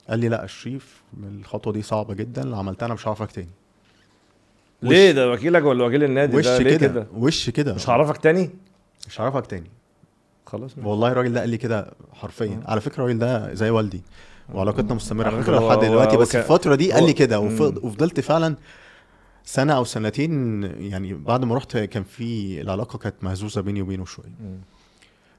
[0.09, 1.01] قال لي لا شريف
[1.39, 3.49] الخطوة دي صعبة جدا لو عملتها أنا مش هعرفك تاني.
[4.83, 8.17] ليه؟ ده وكيلك ولا وكيل النادي؟ وش ده ليه كده؟ كده؟ وش كده؟ مش هعرفك
[8.17, 8.49] تاني؟
[9.07, 9.69] مش هعرفك تاني.
[10.45, 10.89] خلاص ماشي.
[10.89, 12.71] والله الراجل ده قال لي كده حرفيا آه.
[12.71, 14.01] على فكرة الراجل ده زي والدي
[14.53, 15.37] وعلاقتنا مستمرة على
[15.67, 17.39] لحد دلوقتي بس الفترة دي قال لي كده.
[17.39, 18.55] وفضلت فعلا
[19.43, 24.25] سنة أو سنتين يعني بعد ما رحت كان في العلاقة كانت مهزوزة بيني وبينه شوية.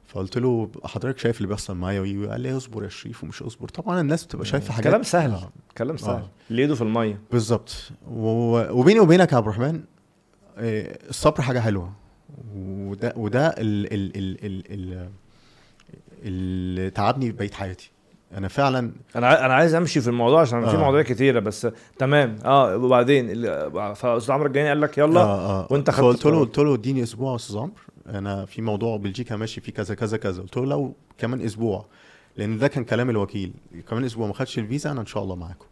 [0.06, 3.68] فقلت له حضرتك شايف اللي بيحصل معايا وي- قال لي اصبر يا شريف ومش اصبر
[3.68, 5.50] طبعا الناس بتبقى شايفة حاجات كلام سهل آه.
[5.78, 6.28] كلام سهل آه.
[6.50, 7.74] اللي ايده في المية بالظبط
[8.10, 9.80] و- وبيني وبينك يا عبد الرحمن
[10.58, 11.92] آه، الصبر حاجة حلوة
[12.56, 15.08] وده وده ال ال ال ال ال
[16.24, 17.90] اللي تعبني بقية حياتي.
[18.36, 20.80] أنا فعلا أنا أنا عايز أمشي في الموضوع عشان في آه.
[20.80, 21.68] مواضيع كتيرة بس
[21.98, 22.38] تمام.
[22.44, 25.66] آه وبعدين ال- فأستاذ عمرو الجاني قال لك يلا آه آه.
[25.70, 26.40] وأنت خدت فقلت له.
[26.40, 27.72] قلت له اديني أسبوع يا أستاذ عمرو.
[28.06, 30.42] أنا في موضوع بلجيكا ماشي فيه كذا كذا كذا.
[30.42, 31.84] قلت له لو كمان أسبوع
[32.36, 33.52] لأن ده كان كلام الوكيل.
[33.88, 35.66] كمان أسبوع ما خدش الفيزا أنا إن شاء الله معاكم.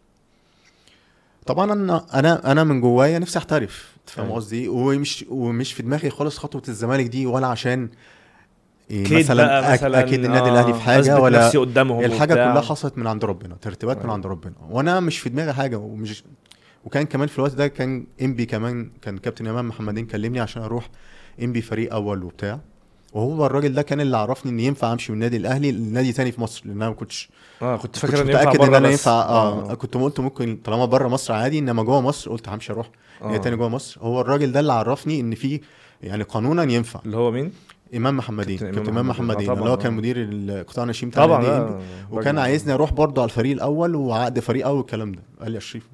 [1.45, 3.95] طبعا أنا أنا أنا من جوايا نفسي أحترف.
[4.11, 4.37] فاهم أيوة.
[4.37, 7.89] قصدي ومش ومش في دماغي خالص خطوة الزمالك دي ولا عشان
[8.91, 12.51] إيه مثلا مثلا أكيد النادي الأهلي في حاجة ولا نفسي قدامهم الحاجة وبتاع.
[12.53, 14.13] كلها حصلت من عند ربنا ترتيبات من أيوة.
[14.13, 16.23] عند ربنا وأنا مش في دماغي حاجة ومش
[16.85, 20.89] وكان كمان في الوقت ده كان إنبي كمان كان كابتن إمام محمدين كلمني عشان أروح
[21.41, 22.59] إنبي فريق أول وبتاع
[23.13, 26.41] وهو الراجل ده كان اللي عرفني إن ينفع أمشي من النادي الأهلي لنادي تاني في
[26.41, 27.29] مصر لأن أنا ما كنتش
[27.61, 28.89] آه كنت فاكر إن متأكد أنا.
[28.89, 32.89] ينفع آه, كنت قلت ممكن طالما بره مصر عادي إنما جوه مصر قلت همشي أروح
[33.23, 34.01] نادي تاني جوه مصر.
[34.01, 35.61] هو الراجل ده اللي عرفني إن في
[36.03, 37.01] يعني قانونا ينفع.
[37.05, 37.51] اللي هو مين؟
[37.95, 38.57] إمام محمدين.
[38.57, 39.49] كابتن كابتن إمام إمام محمدين.
[39.49, 39.97] آه اللي هو كان آه.
[39.97, 41.83] مدير القطاع الناشئين بتاع طبعا إنبي.
[42.11, 45.21] وكان عايزني أروح برضه على الفريق الأول وعقد فريق اول والكلام ده.
[45.41, 45.89] قال لي يا شريف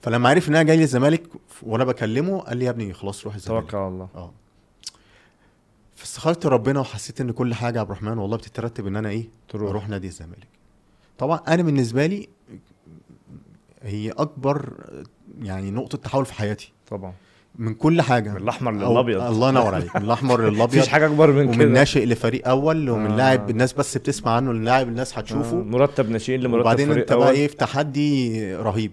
[0.00, 1.22] فلما عرف إن أنا جاي لي الزمالك
[1.62, 3.62] وأنا بكلمه قال لي يا ابني خلاص روح الزمالك.
[3.62, 4.08] توكل على الله.
[4.14, 4.32] آه.
[5.94, 9.70] فاستخرت ربنا وحسيت إن كل حاجة يا عبد الرحمن والله بتترتب إن أنا إيه؟ تروح.
[9.70, 10.48] أروح نادي الزمالك.
[11.18, 12.28] طبعا أنا بالنسبة لي
[13.82, 14.72] هي أكبر
[15.42, 16.72] يعني نقطة تحول في حياتي.
[16.90, 17.12] طبعا.
[17.58, 18.30] من كل حاجة.
[18.30, 19.20] من الأحمر للأبيض.
[19.22, 19.96] الله ينور عليك.
[19.96, 20.62] من الأحمر للأبيض.
[20.78, 21.68] مفيش حاجة أكبر من ومن كده.
[21.68, 23.16] ناشئ لفريق أول ومن آه.
[23.16, 27.12] لاعب الناس بس بتسمع عنه اللاعب الناس آه، هتشوفه مرتب ناشئين لمرتب وبعدين فريق أنت
[27.12, 27.30] بقى.
[27.30, 28.92] إيه في تحدي رهيب.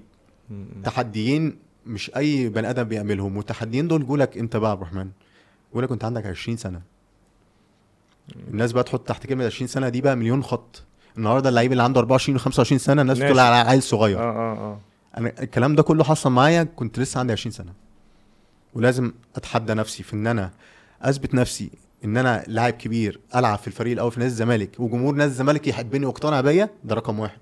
[0.50, 0.66] م- م.
[0.84, 5.10] تحديين مش أي بني آدم بيعملهم والتحديين دول جولك أنت بقى يا عبد الرحمن.
[5.74, 6.82] جولك وأنت عندك 20 سنة.
[8.48, 10.84] الناس بقى تحط تحت كلمة 20 سنة دي بقى مليون خط.
[11.18, 13.40] النهارده اللعيب اللي عنده 24 و25 سنة الناس بتقول.
[13.40, 14.20] على عيل صغير.
[14.20, 14.80] آه آه آه.
[15.18, 17.74] أنا الكلام ده كله حصل معايا كنت لسه عندي 20 سنة.
[18.74, 20.52] ولازم أتحدى نفسي في إن أنا
[21.02, 21.70] أثبت نفسي
[22.06, 26.06] إن أنا لاعب كبير ألعب في الفريق الأول في نادي الزمالك وجمهور نادي الزمالك يحبني
[26.06, 27.38] ويقتنع بيا ده رقم واحد.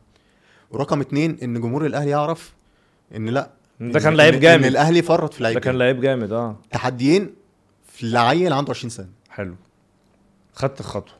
[0.72, 2.54] ورقم اتنين إن جمهور الأهلي يعرف
[3.16, 3.50] إن لأ
[3.80, 4.66] ده كان لعيب إن- ان جامد.
[4.66, 5.82] الأهلي فرط في لعيب ده كان جامد.
[5.82, 6.56] لعيب جامد آه.
[6.72, 7.34] تحديين
[7.88, 9.10] في العيل عنده 20 سنة.
[9.30, 9.56] حلو.
[10.54, 11.14] خدت الخطوة.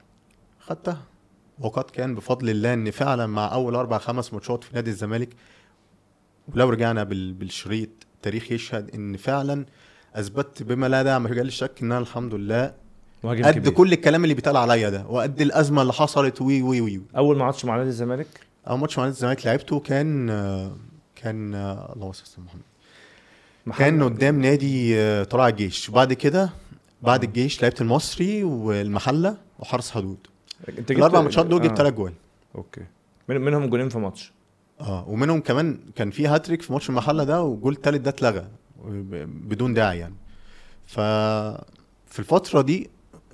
[0.60, 1.02] خدتها.
[1.60, 5.30] وقد كان بفضل الله إن فعلا مع أول أربع خمس ماتشات في نادي الزمالك
[6.56, 9.66] ولو رجعنا بال- بالشريط التاريخ يشهد إن فعلا
[10.16, 12.74] أثبتت بما لا داعي مجال الشك ان أنا الحمد لله
[13.24, 13.70] قد كبير.
[13.74, 17.46] كل الكلام اللي بيتقال عليا ده وقد الأزمة اللي حصلت وي وي وي أول ما
[17.46, 18.28] عادش مع نادي الزمالك؟
[18.68, 20.72] أول ماتش مع نادي الزمالك لعبته كان آه،
[21.16, 23.78] كان آه، الله صل محمد.
[23.80, 25.90] كان قدام نادي آه، طلائع الجيش.
[25.90, 26.50] وبعد كده
[27.02, 30.18] بعد الجيش لعبت المصري والمحلة وحرس حدود.
[30.70, 31.76] أنت جبت الأربع ماتشات دول جبت آه.
[31.76, 32.14] ثلاث أجوال
[32.56, 32.82] okay.
[33.30, 34.32] من منهم جولين في ماتش.
[34.82, 38.48] آه ومنهم كمان كان في هاتريك في ماتش المحلة ده والجول التالت ده اتلغى
[39.26, 40.16] بدون داعي يعني.
[40.88, 41.00] ف
[42.08, 42.90] في الفترة دي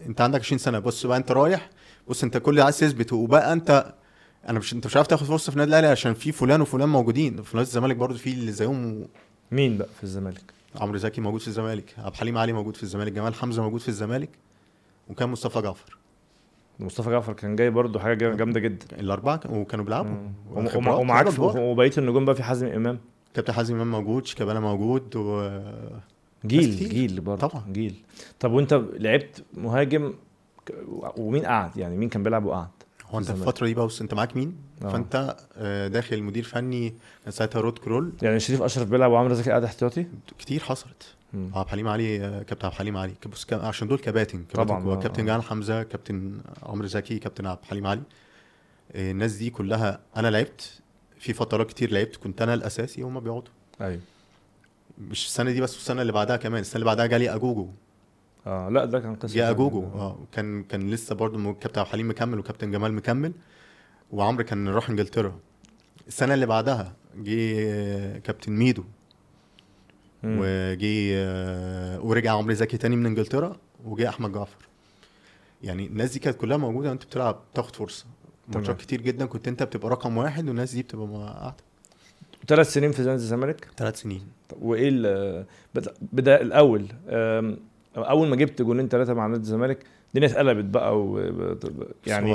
[0.06, 0.80] انت عندك 20 سنة.
[0.80, 1.70] بص بقى انت رايح
[2.08, 3.94] بص انت كل اللي عايز تثبت وبقى انت
[4.50, 7.42] أنا مش انت مش عارف تاخد فرصة في النادي الأهلي عشان في فلان وفلان موجودين.
[7.44, 9.08] في نادي الزمالك برضو في اللي زيهم.
[9.52, 13.12] مين بقى في الزمالك؟ عمرو زكي موجود في الزمالك عبد الحليم علي موجود في الزمالك
[13.12, 14.30] جمال حمزة موجود في الزمالك
[15.10, 15.98] وكان مصطفى جعفر.
[16.80, 20.12] مصطفى جعفر كان جاي برضه حاجة جا- جامدة جدا الأربعة كانوا- وكانوا بيلعبوا
[20.52, 21.40] ومعاك.
[21.40, 23.00] وبقية النجوم بقى في حازم إمام
[23.34, 25.50] كابتن حازم إمام موجود شيكابالا موجود و
[26.46, 26.90] جيل.
[26.90, 27.64] جيل برضه طبعا.
[27.72, 27.96] جيل
[28.40, 30.14] طب وأنت لعبت مهاجم
[31.18, 32.68] ومين قعد يعني مين كان بيلعب وقعد
[33.10, 33.34] هو أنت في.
[33.34, 34.90] الفترة دي بص أنت معاك مين آه.
[34.90, 39.50] فأنت آه، داخل مدير فني كان ساعتها رود كرول يعني شريف أشرف بيلعب وعمرو زكي
[39.50, 40.06] قاعد احتياطي
[40.40, 41.16] كتير حصلت.
[41.34, 43.14] عبد الحليم علي آه، كابتن عبد الحليم علي.
[43.52, 44.44] عشان دول كباتن.
[44.44, 44.94] كباتن طبعاً،.
[44.94, 45.26] آه، كابتن آه.
[45.34, 48.02] جمال حمزة كابتن عمرو زكي كابتن عبد الحليم علي.
[48.96, 50.82] الناس دي كلها أنا لعبت
[51.20, 53.52] في فترات كتير لعبت كنت أنا الأساسي هم بيقعدوا.
[53.82, 54.02] أيوه.
[54.98, 56.62] مش السنة دي بس السنة اللي بعدها كمان.
[56.62, 57.70] السنة اللي بعدها جالي أجوجو.
[58.48, 59.50] آه لا ده كان قصة جه.
[59.50, 59.84] أجوجو.
[59.84, 60.18] آه.
[60.32, 63.32] كان كان لسه برضه كابتن عبد الحليم مكمل وكابتن جمال مكمل
[64.12, 65.40] وعمرو كان راح إنجلترا.
[66.08, 68.84] السنة اللي بعدها جه كابتن ميدو.
[70.24, 73.56] وجي آه، ورجع عمرو زكي تاني من انجلترا
[73.86, 74.68] وجه أحمد جعفر.
[75.64, 78.06] يعني الناس دي كانت كلها موجودة وأنت بتلعب تاخد فرصة.
[78.56, 81.56] ماتشات كتير جدا كنت أنت بتبقى رقم واحد والناس دي بتبقى قاعدة
[82.48, 84.22] ثلاث سنين في نادي الزمالك ثلاث سنين
[84.62, 85.46] وإيه ال-
[86.14, 86.86] بدا, الأول
[87.98, 91.20] أول ما جبت جولين ثلاثة مع نادي الزمالك الدنيا اتقلبت بقى و...
[92.08, 92.34] يعني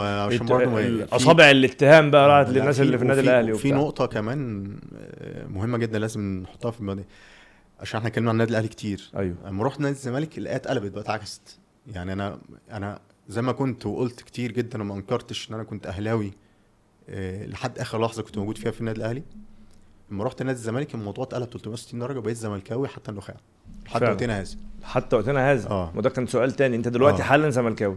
[1.13, 4.67] أصابع الاتهام بقى راحت للناس اللي في النادي الأهلي وفي نقطة كمان
[4.99, 7.05] آه، مهمة جدا لازم نحطها في الماضي
[7.83, 9.11] عشان إحنا اتكلمنا عن النادي الأهلي كتير.
[9.17, 9.37] أيوه.
[9.47, 12.39] لما رحت نادي الزمالك الايه اتقلبت بقى اتعكست يعني أنا
[12.71, 16.33] أنا زي ما كنت وقلت كتير جدا وما أنكرتش إن أنا كنت أهلاوي
[17.09, 19.23] آه، لحد آخر لحظة كنت موجود فيها في النادي الأهلي.
[20.11, 23.37] لما رحت نادي الزمالك الموضوع اتقلب 360 درجة وبقيت زملكاوي حتى النخاع.
[23.87, 24.03] لحد.
[24.03, 24.57] وقتنا هذا.
[24.83, 25.71] حتى وقتنا هذا.
[25.71, 25.93] آه.
[25.97, 26.77] وده كان سؤال تاني.
[26.77, 27.25] أنت دلوقتي آه.
[27.25, 27.97] حالا زملكاوي.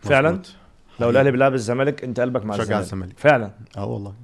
[0.00, 0.46] فعلا؟ مظبوط.
[1.00, 1.10] لو.
[1.10, 2.82] الأهلي بيلعب الزمالك أنت قلبك مع الزمالك.
[2.82, 3.18] الزمالك.
[3.18, 3.50] فعلا.
[3.76, 4.14] آه والله.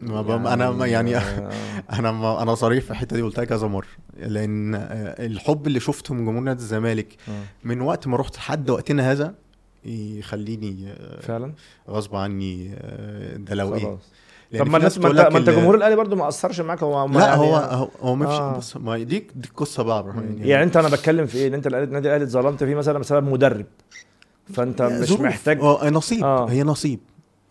[0.00, 1.50] ما ب- أنا ما يعني آه.
[1.98, 3.86] أنا ما أنا صريح في الحتة دي قلتها كذا مرة
[4.18, 7.42] لأن آه، الحب اللي شفته من جمهور نادي الزمالك آه.
[7.64, 9.34] من وقت ما رحت لحد وقتنا هذا
[9.84, 11.52] يخليني فعلا
[11.88, 12.74] غصب عني
[13.36, 13.98] ده لو إيه
[14.58, 17.26] طب ما ناس الناس ما انت جمهور الأهلي برضه ما أثرش معاك هو ما لا
[17.26, 18.56] يعني هو هو, هو ما آه.
[18.56, 21.66] بص ما دي دي القصة بقى يعني, يعني أنت أنا بتكلم في إيه إن أنت
[21.66, 23.66] النادي الأهلي اتظلمت فيه مثلا بسبب مدرب
[24.54, 25.12] فأنت مش.
[25.12, 26.46] محتاج آه نصيب آه.
[26.50, 27.00] هي نصيب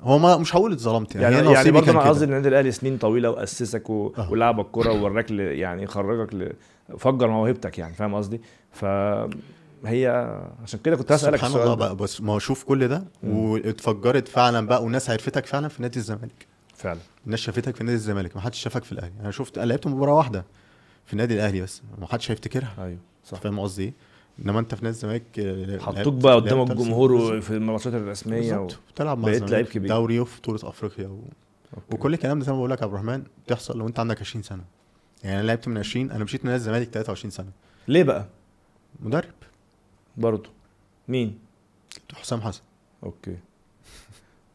[0.01, 1.99] هو ما مش هقول اتظلمت يعني, يعني هي يعني برضه أنا.
[1.99, 4.13] قصدي إن النادي الأهلي سنين طويلة وأسسك و...
[4.17, 4.31] آه.
[4.31, 5.39] ولعبك كوره ووراك ل...
[5.39, 6.53] يعني خرجك ل...
[6.97, 8.41] فجر موهبتك يعني فاهم قصدي
[8.71, 10.07] فهي
[10.63, 11.73] عشان كده كنت هسألك سبحان الله.
[11.73, 13.03] بقى بس ما هو شوف كل ده.
[13.23, 18.35] واتفجرت فعلا بقى والناس عرفتك فعلا في نادي الزمالك فعلا الناس شافتك في نادي الزمالك
[18.35, 20.45] ما حدش شافك في الأهلي أنا شفت لعبت مباراة واحدة
[21.05, 23.93] في النادي الأهلي بس ما حدش هيفتكرها أيوه صح فاهم قصدي إيه
[24.45, 27.11] انما انت في نادي الزمالك آه، حطوك بقى قدام الجمهور.
[27.11, 28.65] وفي الماتشات الرسمية و...
[28.65, 29.89] بالظبط بتلعب مع بقيت الزمالك لعيب في كبير.
[29.89, 31.19] دوري وفي بطولة أفريقيا و...
[31.73, 31.95] أوكي.
[31.95, 34.43] وكل الكلام ده زي ما بقول لك يا عبد الرحمن بتحصل لو انت عندك 20
[34.43, 34.63] سنة.
[35.23, 37.49] يعني أنا لعبت من 20 أنا مشيت من نادي الزمالك 23 سنة.
[37.87, 38.25] ليه بقى؟
[38.99, 39.29] مدرب.
[40.17, 40.49] برضه.
[41.07, 41.39] مين؟
[42.13, 42.61] حسام حسن.
[43.03, 43.37] okay.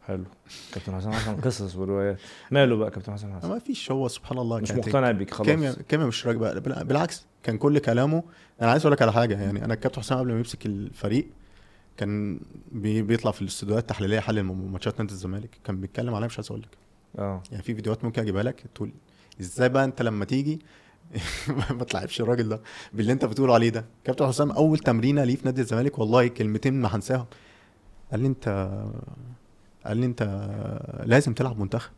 [0.06, 0.24] حلو.
[0.72, 2.18] كابتن حسام حسن قصص وروايات.
[2.50, 5.46] ماله بقى كابتن حسام حسن؟ ما فيش هو سبحان الله مش مقتنع بيك خلاص.
[5.48, 6.60] كيمياء كيمياء مش راكبة.
[6.60, 8.22] بالع- بالعكس كان كل كلامه.
[8.62, 11.26] أنا عايز أقول لك على حاجة يعني أنا الكابتن حسام قبل ما يمسك الفريق
[11.96, 12.40] كان
[12.72, 15.50] بي بيطلع في الاستوديوهات التحليلية م- ماتشات نادي الزمالك.
[15.64, 16.68] كان بيتكلم عليها مش عايز أقول لك
[17.18, 17.42] آه.
[17.50, 18.64] يعني في فيديوهات ممكن أجيبها لك.
[18.74, 18.92] تقول
[19.40, 20.58] إزاي بقى أنت لما تيجي
[21.70, 22.60] ما تلعبش الراجل ده
[22.92, 23.84] باللي أنت بتقول عليه ده.
[24.04, 27.26] كابتن حسام أول تمرينة ليه في نادي الزمالك والله كلمتين ما هنساهم.
[28.10, 28.78] قال لي أنت
[29.86, 30.22] قال لي أنت
[31.04, 31.92] لازم تلعب منتخب.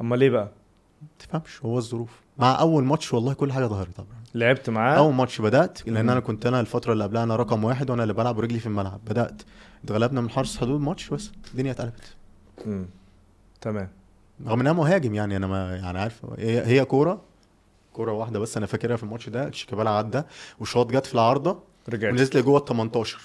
[0.00, 0.50] اما ليه بقى؟
[1.18, 2.20] تفهمش هو الظروف.
[2.38, 3.96] مع أول ماتش والله كل حاجة ظهرت.
[3.96, 4.96] طبعا لعبت معاه.
[4.98, 6.10] أول ماتش بدأت لأن مم.
[6.10, 9.00] أنا كنت أنا الفترة اللي قبلها أنا رقم واحد وأنا اللي بلعب برجلي في الملعب.
[9.06, 9.42] بدأت.
[9.84, 11.30] اتغلبنا من حرس حدود ماتش بس.
[11.52, 12.14] الدنيا اتقلبت.
[13.60, 13.88] تمام.
[14.46, 16.20] رغم ان أنا مهاجم يعني أنا ما يعني عارف.
[16.38, 17.20] هي هي كورة
[17.92, 19.50] كورة واحدة بس أنا فاكرها في الماتش ده.
[19.50, 20.22] شيكابالا عدى
[20.60, 21.58] وشوط جت في العارضة
[21.88, 22.12] رجعت.
[22.12, 23.18] ونزلت لجوه ال 18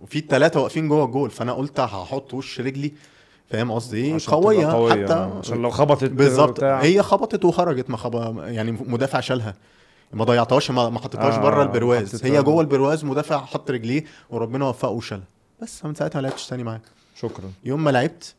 [0.00, 2.92] وفي الثلاثه واقفين جوه الجول فأنا قلت هحط وش رجلي.
[3.50, 5.04] فاهم قصدي إيه؟ قوية, قوية.
[5.04, 5.12] حتى.
[5.12, 6.64] عشان لو خبطت بالظبط.
[6.64, 8.38] هي خبطت وخرجت ما خب...
[8.38, 9.54] يعني مدافع شالها.
[10.12, 12.24] ما ضيعتهاش ما ما حطيتهاش آه، بره البرواز.
[12.24, 15.24] هي جوه البرواز مدافع حط رجليه وربنا وفقه وشالها
[15.62, 16.80] بس من ساعتها ما لعبتش تاني معاه.
[17.16, 17.50] شكرا.
[17.64, 18.34] يوم ما لعبت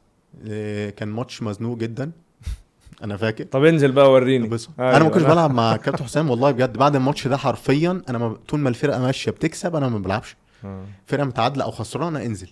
[0.47, 2.11] آه، كان ماتش مزنوق جدا.
[3.03, 3.43] أنا فاكر.
[3.43, 4.47] طب انزل بقى وريني.
[4.47, 6.77] بس أيوة، أنا ما كنتش بلعب مع كابتن حسام والله بجد.
[6.77, 10.35] بعد الماتش ده حرفيا أنا ما طول ما الفرقة ماشية بتكسب أنا ما بلعبش.
[10.65, 10.83] آه.
[11.05, 12.49] فرقة متعادلة أو خسرانة انزل.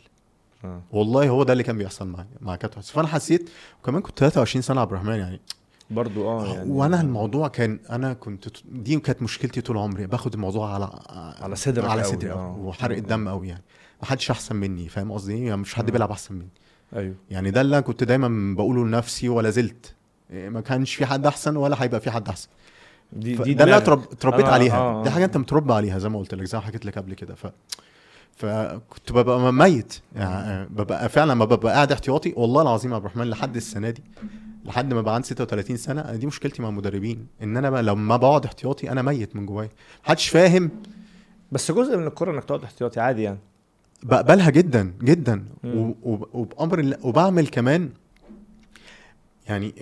[0.66, 0.82] آه.
[0.92, 2.96] والله هو ده اللي كان بيحصل معايا مع كابتن حسام.
[2.96, 3.50] فأنا حسيت
[3.82, 5.42] وكمان كنت 23 سنة عبد الرحمن يعني
[5.92, 10.74] برضو آه يعني وأنا الموضوع كان أنا كنت دي كانت مشكلتي طول عمري باخد الموضوع
[10.74, 10.90] على
[11.42, 12.58] على صدرك على صدري آه.
[12.60, 13.64] وحرق الدم قوي يعني.
[14.02, 15.92] ما حدش أحسن مني فاهم قصدي إيه؟ يعني مش حد آه.
[15.92, 16.50] بيلعب أحسن مني.
[16.96, 17.16] أيوه.
[17.30, 19.94] يعني ده اللي أنا كنت دايما بقوله لنفسي ولا زلت.
[20.32, 22.48] إيه، ما كانش في حد أحسن ولا هيبقى في حد أحسن.
[23.14, 24.78] دي دي ده اللي أنا اتربيت أنا- عليها.
[24.78, 25.14] آه، دي آه.
[25.14, 27.36] حاجة أنت متربى عليها زي ما قلت لك زي ما حكيت لك قبل كده.
[27.36, 27.48] ف
[28.36, 30.00] فكنت ببقى ميت.
[30.16, 34.04] يعني ببقى فعلا ما ببقى قاعد احتياطي والله العظيم يا عبد الرحمن لحد السنة دي
[34.66, 38.18] لحد ما بقى عندي 36 سنة أنا دي مشكلتي مع المدربين إن أنا بقى لما
[38.18, 39.70] بقعد احتياطي أنا ميت من جوايا.
[40.06, 40.70] محدش فاهم.
[41.52, 43.40] بس جزء من الكورة إنك تقعد احتياطي عادي يعني.
[44.04, 45.46] بقبلها جدا جدا.
[46.04, 47.90] وبأمر وبعمل كمان
[49.48, 49.74] يعني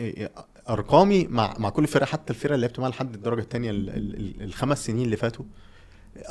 [0.70, 3.72] أرقامي مع مع كل فرقه حتى الفرقه اللي لعبت معاها لحد الدرجة الثانية
[4.42, 5.46] الخمس سنين اللي فاتوا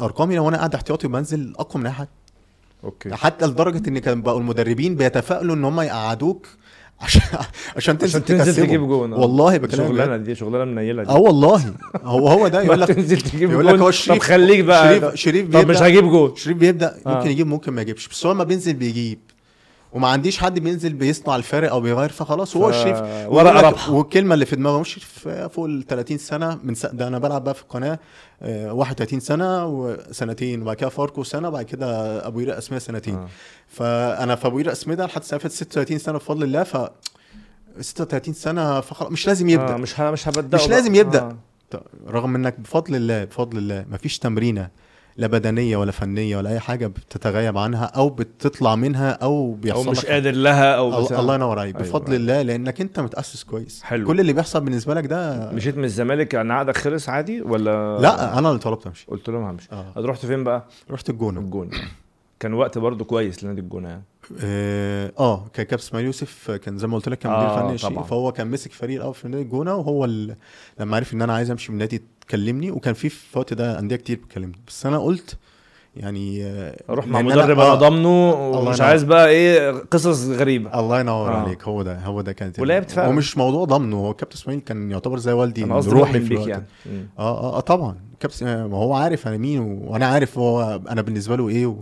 [0.00, 2.08] أرقامي لو أنا قاعد احتياطي بنزل أقوى من أي حد.
[2.84, 3.14] أوكي.
[3.14, 6.48] حتى لدرجة إن كان بقوا المدربين بيتفائلوا إن هم يقعدوك
[7.00, 7.22] عشان
[7.76, 8.66] عشان تنزل, عشان تنزل.
[8.66, 9.18] تجيب جون آه.
[9.18, 10.16] والله بكلمك شغلانة.
[10.16, 11.74] دي شغلانة منيلة دي آه والله
[12.04, 15.14] هو هو ده يقول لك تنزل تجيب يقول لك هو طب شريف خليك بقى شريف
[15.14, 17.16] شريف طب مش هجيب جون شريف بيبدا آه.
[17.16, 19.18] ممكن يجيب ممكن ما يجيبش بس هو لما بينزل بيجيب
[19.92, 23.92] وما عنديش حد بينزل بيصنع الفارق أو بيغير فخلاص هو ف- ويقول لك- رابحة.
[23.92, 24.94] والكلمة اللي في دماغه مش
[25.50, 26.86] فوق ال 30 سنة من س...
[26.86, 27.98] ده أنا بلعب بقى في القناة
[28.42, 31.86] آه، 31 سنة وسنتين وبعد كده فاركو سنة وبعد كده
[32.26, 33.28] أبو يرق اسميه سنتين آه.
[33.68, 36.76] فأنا في أبو يرق اسميه ده لحد فاتت 36 سنة بفضل الله ف
[37.80, 40.10] 36 سنة فخلاص مش لازم يبدأ آه مش ه...
[40.10, 41.20] مش هبدأ مش لازم يبدأ.
[41.74, 41.82] آه.
[42.08, 44.68] رغم إنك بفضل الله بفضل الله مفيش تمرينة
[45.18, 49.90] لا بدنية ولا فنية ولا أي حاجة بتتغيب عنها أو بتطلع منها أو أو بيحصل
[49.90, 51.20] مش لك قادر لها أو بتاع.
[51.20, 52.16] الله ينور عليك أيوة، بفضل أيوة.
[52.16, 54.06] الله لأنك أنت متأسس كويس حلو.
[54.06, 58.38] كل اللي بيحصل بالنسبة لك ده مشيت من الزمالك يعني عقدك خلص عادي ولا لا
[58.38, 61.70] أنا اللي طلبت أمشي قلت لهم همشي آه رحت فين بقى رحت الجونة الجونة
[62.40, 64.02] كان وقت برضو كويس لنادي الجونة يعني
[64.44, 68.04] آه آه، كان كابتن إسماعيل يوسف كان زي ما قلت لك كان مدير آه، فني.
[68.04, 70.04] فهو كان مسك فريق الأول في نادي الجونة وهو.
[70.80, 73.96] لما عرف إن أنا عايز أمشي من النادي كلمني وكان في في الوقت ده أندية
[73.96, 75.36] كتير بتكلمني بس أنا قلت
[75.96, 78.80] يعني آه، أروح مع لأن أنا- مدرب آه، أنا ضامنه الله ومش.
[78.80, 81.34] عايز بقى إيه قصص غريبة الله ينور آه.
[81.36, 81.36] آه.
[81.40, 83.08] عليك هو ده هو ده كانت ولعبت فعلا.
[83.08, 86.32] هو مش موضوع ضمنه هو كابتن إسماعيل كان يعتبر زي والدي أنا قصدي روحي في
[86.34, 86.64] الوقت يعني.
[87.18, 91.02] آه آه, آه طبعا كابتن آه، ما هو عارف أنا مين وأنا عارف هو أنا
[91.02, 91.76] بالنسبة له إيه و...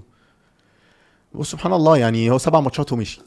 [1.35, 3.21] وسبحان الله يعني هو سبع ماتشات ومشي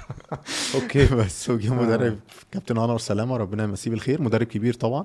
[0.74, 2.18] أوكي بس وجه مدرب
[2.52, 5.04] كابتن أنور سلامة ربنا يمسيه بالخير مدرب كبير طبعا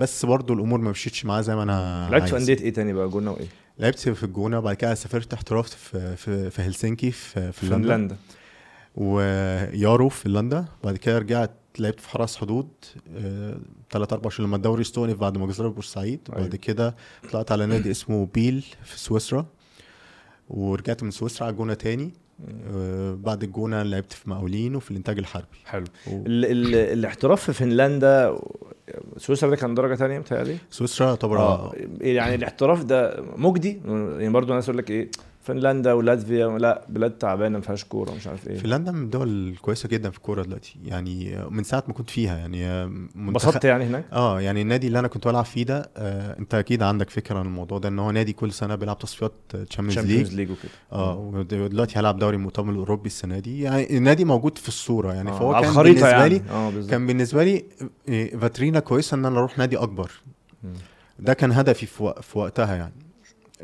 [0.00, 2.36] بس برضو الأمور ما مشيتش معاه زي ما أنا لعبت في.
[2.36, 3.46] أندية إيه تاني بقى جونة وإيه؟
[3.78, 8.16] لعبت في الجونة وبعد كده سافرت احترفت في في, في هلسنكي في في فنلندا فنلندا
[8.96, 12.68] ويارو في فنلندا بعد كده رجعت لعبت في حرس حدود
[13.90, 16.20] ثلاث أربع شهور لما الدوري استونف بعد ما جزيره بورسعيد.
[16.28, 16.40] أيوة.
[16.40, 16.96] وبعد كده
[17.32, 19.46] طلعت على نادي اسمه بيل في سويسرا.
[20.48, 22.04] ورجعت من سويسرا على الجونه تاني.
[22.04, 22.10] آه،
[23.14, 25.46] بعد الجونة لعبت في مقاولين وفي الإنتاج الحربي.
[25.64, 25.84] حلو.
[26.06, 28.38] و- ال ال الاحتراف في فنلندا
[29.16, 34.50] سويسرا ده كان درجة تانية متهيألي؟ سويسرا طبعا آه يعني الاحتراف ده مجدي؟ يعني برضو
[34.52, 35.10] الناس يقول لك إيه؟
[35.42, 38.58] فنلندا ولاتفيا لا بلاد تعبانة ما فيهاش كورة مش عارف إيه.
[38.58, 40.76] فنلندا من الدول الكويسة جدا في الكورة دلوقتي.
[40.84, 42.66] يعني من ساعة ما كنت فيها يعني
[43.16, 46.82] انبسطت يعني هناك؟ آه يعني النادي اللي أنا كنت بلعب فيه ده آه أنت أكيد
[46.82, 50.34] عندك فكرة عن الموضوع ده إن هو نادي كل سنة بيلعب تصفيات Champions Champions League
[50.36, 50.72] League وكده.
[50.92, 53.60] آه ودلوقتي هيلعب دوري المؤتمر الأوروبي السنة دي.
[53.62, 56.28] يعني النادي موجود في الصورة يعني آه، فهو على كان بالنسبة يعني.
[56.28, 56.42] لي
[56.74, 56.90] بالظبط.
[56.90, 57.64] كان بالنسبة لي
[58.08, 60.10] إيه، فاترينا كويسة إن أنا أروح نادي أكبر.
[60.64, 60.70] مم.
[61.18, 62.92] ده كان هدفي في, وق- في وقتها يعني.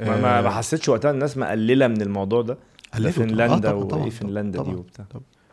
[0.00, 2.58] ما, ما آه، حسيتش وقتها الناس مقللة من الموضوع ده.
[2.94, 3.10] قللوا.
[3.10, 5.04] فنلندا آه، وايه فنلندا دي وبتاع.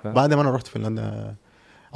[0.06, 1.36] بعد ما أنا رحت فنلندا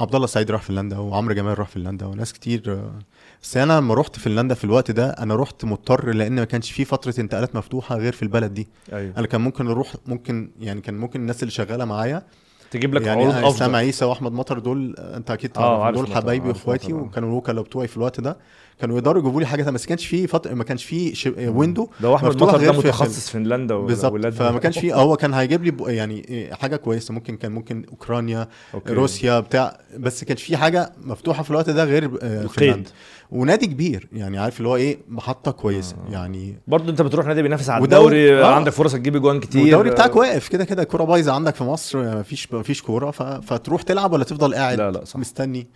[0.00, 2.98] عبد الله السعيد راح فنلندا وعمرو جمال راح فنلندا وناس كتير آه،
[3.42, 6.84] بس أنا لما رحت فنلندا في الوقت ده أنا رحت مضطر لأن ما كانش في
[6.84, 8.68] فترة انتقالات مفتوحة غير في البلد دي.
[8.92, 9.12] أيوه.
[9.18, 12.22] أنا كان ممكن أروح ممكن يعني كان ممكن الناس اللي شغالة معايا
[12.70, 16.14] تجيب لك يعني عروض اسلام أفضل عيسى وأحمد مطر دول أنت أكيد آه، تعرف دول
[16.14, 16.96] حبايبي واخواتي آه.
[16.96, 18.36] وكانوا الوكلاء بتوعي في الوقت ده
[18.80, 21.28] كانوا يقدروا يجيبوا لي حاجة ما كانش في فتره ما كانش في ش...
[21.38, 24.26] ويندو ده أحمد مطر ده غير في- متخصص فنلندا بالظبط.
[24.26, 28.92] فما كانش في هو كان هيجيب لي يعني حاجة كويسة ممكن كان ممكن أوكرانيا أوكي.
[28.92, 32.88] روسيا بتاع بس كانش في حاجة مفتوحة في الوقت ده غير آه، القيد.
[33.30, 36.12] ونادي كبير يعني عارف اللي هو إيه محطة كويسة آه.
[36.12, 38.54] يعني برضه أنت بتروح نادي بينافس على الدوري آه.
[38.54, 42.18] عندك فرصة تجيب اجوان كتير والدوري بتاعك واقف كده كده الكوره بايظة عندك في مصر
[42.18, 43.22] مفيش مفيش كورة ف...
[43.22, 45.66] فتروح تلعب ولا تفضل قاعد لا لا صح مستني.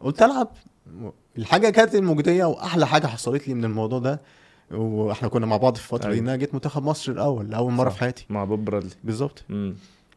[0.00, 0.48] قلت ألعب
[1.38, 4.20] الحاجة كانت المجدية وأحلى حاجة حصلت لي من الموضوع ده
[4.70, 6.22] وإحنا كنا مع بعض في الفترة دي أيوة.
[6.22, 7.88] ان أنا جيت منتخب مصر الأول لأول مرة.
[7.90, 9.44] في حياتي مع بوب برادلي بالظبط.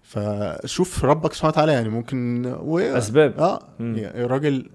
[0.03, 2.79] فشوف ربك سبحانه وتعالى يعني ممكن و...
[2.79, 3.95] أسباب آه مم.
[3.97, 4.69] الراجل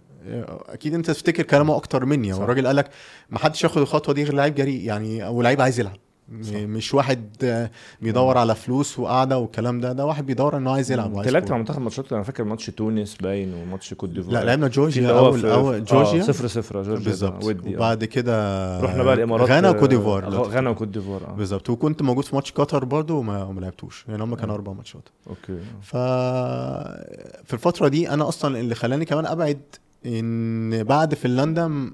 [0.68, 2.32] أكيد أنت تفتكر كلامه أكتر مني.
[2.32, 2.38] صح.
[2.38, 2.90] هو الراجل قال لك
[3.30, 5.96] ما حدش ياخد الخطوة دي غير لعيب جريء يعني أو لعيب عايز يلعب.
[6.42, 6.52] صح.
[6.54, 7.70] مش واحد آه،
[8.02, 9.92] بيدور على فلوس وقعده والكلام ده.
[9.92, 11.54] ده واحد بيدور إنه عايز يلعب انت وعايز لعبت كورة.
[11.54, 14.34] مع منتخب ماتشات أنا فاكر ماتش تونس باين وماتش كوت ديفوار.
[14.34, 17.44] لا لعبنا جورجيا اول أول جورجيا؟ آه صفر صفر جورجيا بالظبط.
[17.44, 17.56] آه.
[17.66, 20.28] وبعد كده رحنا بقى الإمارات غانا وكوت ديفوار.
[20.28, 21.32] غانا وكوت ديفوار آه.
[21.32, 21.70] بالظبط.
[21.70, 24.04] وكنت موجود في ماتش قطر برضو وما لعبتوش.
[24.08, 24.56] يعني هم كانوا آه.
[24.56, 25.08] أربع ماتشات.
[25.30, 25.58] أوكي.
[25.82, 25.96] ف
[27.46, 29.60] في الفترة دي أنا أصلا اللي خلاني كمان أبعد
[30.06, 31.90] إن بعد فنلندا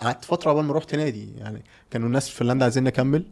[0.00, 1.28] قعدت فترة قبل ما رحت نادي.
[1.38, 3.24] يعني كانوا الناس في فنلندا عايزين اكمل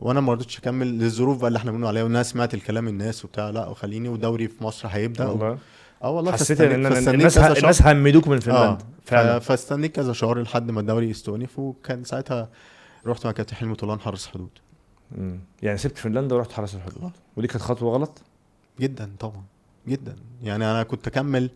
[0.00, 3.50] وأنا ما رضيتش أكمل للظروف بقى اللي إحنا بنقول عليها والناس سمعت الكلام الناس وبتاع
[3.50, 5.26] لأ وخليني ودوري في مصر هيبدأ.
[5.26, 5.58] والله.
[6.02, 7.38] آه والله حسيت إن الناس.
[7.58, 8.78] الناس همدوك من فنلندا.
[9.04, 12.48] ف- فاستنيت كذا شهر لحد ما الدوري يستأنف وكان ساعتها
[13.06, 14.48] رحت مع كابتن حلمي طولان حارس حدود
[15.18, 15.40] مم.
[15.62, 17.10] يعني سبت فنلندا ورحت حرس الحدود.
[17.36, 18.22] ودي كانت خطوة غلط؟
[18.80, 19.42] جدا طبعا
[19.88, 20.16] جدا.
[20.42, 21.50] يعني أنا كنت أكمل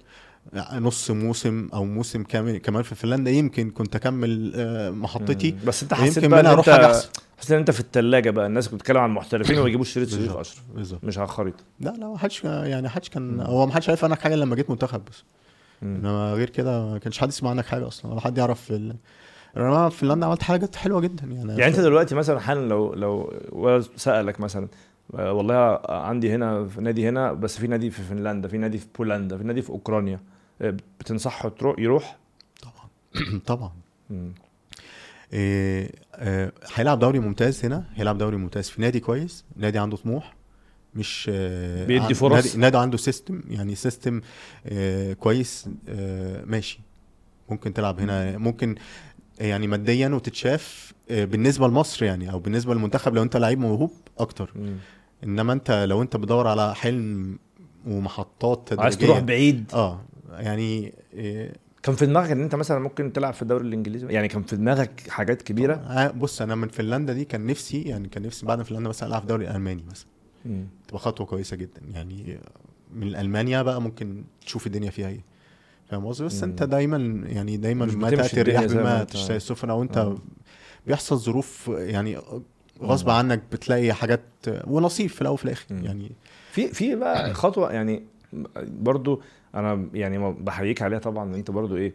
[0.72, 5.58] نص موسم أو موسم كامل كمان في فنلندا يمكن كنت أكمل آه، محطتي مم.
[5.66, 6.70] بس أنت حسيت يمكن بقى منها أروح
[7.38, 10.36] حسيت إن أنت في الثلاجه بقى الناس بتتكلم عن المحترفين وما يجيبوش شريط بالظبط.
[10.38, 13.40] اشرف مش على الخريطة لا لا ما حدش يعني حدش كان مم.
[13.40, 15.24] هو ما حدش عارف عنك حاجة لما جيت منتخب بس.
[15.82, 18.96] إنما غير كده ما كانش حد يسمع عنك حاجة أصلا ولا حد يعرف ال...
[19.56, 23.32] أنا في فنلندا عملت حاجات حلوة جدا يعني يعني أنت دلوقتي مثلا حالا لو لو
[23.52, 24.68] ولد سألك مثلا
[25.14, 28.86] آه، والله عندي هنا في نادي هنا بس في نادي في فنلندا في نادي في
[28.98, 30.20] بولندا في نادي في أوكرانيا
[30.60, 32.18] بتنصحه تروح يروح
[32.62, 32.88] طبعا
[33.46, 33.72] طبعا.
[35.32, 40.34] إيه آه، هيلعب دوري ممتاز هنا هيلعب دوري ممتاز في نادي كويس نادي عنده طموح
[40.94, 42.46] مش آه، بيدي فرص.
[42.46, 44.20] نادي, نادي عنده system يعني system
[44.66, 46.80] آه، كويس آه، ماشي
[47.50, 48.74] ممكن تلعب هنا ممكن
[49.40, 54.52] يعني ماديا وتتشاف بالنسبة لمصر يعني أو بالنسبة للمنتخب لو أنت لعيب موهوب أكتر.
[55.24, 57.38] إنما أنت لو أنت بتدور على حلم
[57.86, 60.00] ومحطات تدريجيه عايز تروح بعيد آه
[60.32, 61.52] يعني آه،
[61.82, 65.08] كان في دماغك إن أنت مثلا ممكن تلعب في الدوري الإنجليزي يعني كان في دماغك
[65.08, 68.88] حاجات كبيرة آه، بص أنا من فنلندا دي كان نفسي يعني كان نفسي بعد فنلندا
[68.88, 70.06] مثلا ألعب في الدوري الالماني مثلا.
[70.88, 72.38] تبقى خطوة كويسة جدا يعني
[72.94, 75.20] من ألمانيا بقى ممكن تشوف الدنيا فيها إيه
[75.90, 76.42] فاهم قصدي بس.
[76.42, 80.18] أنت دايما يعني دايما ما تأتي الرياح بما تشتهي السفن أو انت آه.
[80.86, 82.18] بيحصل ظروف يعني
[82.82, 83.10] غصب.
[83.10, 84.20] عنك بتلاقي حاجات
[84.66, 85.64] ونصيب في الأول وفي الآخر.
[85.70, 86.12] يعني
[86.52, 88.02] في في بقى خطوة يعني
[88.80, 89.22] برضو
[89.54, 91.92] أنا يعني بحييك عليها طبعا أنت برضو إيه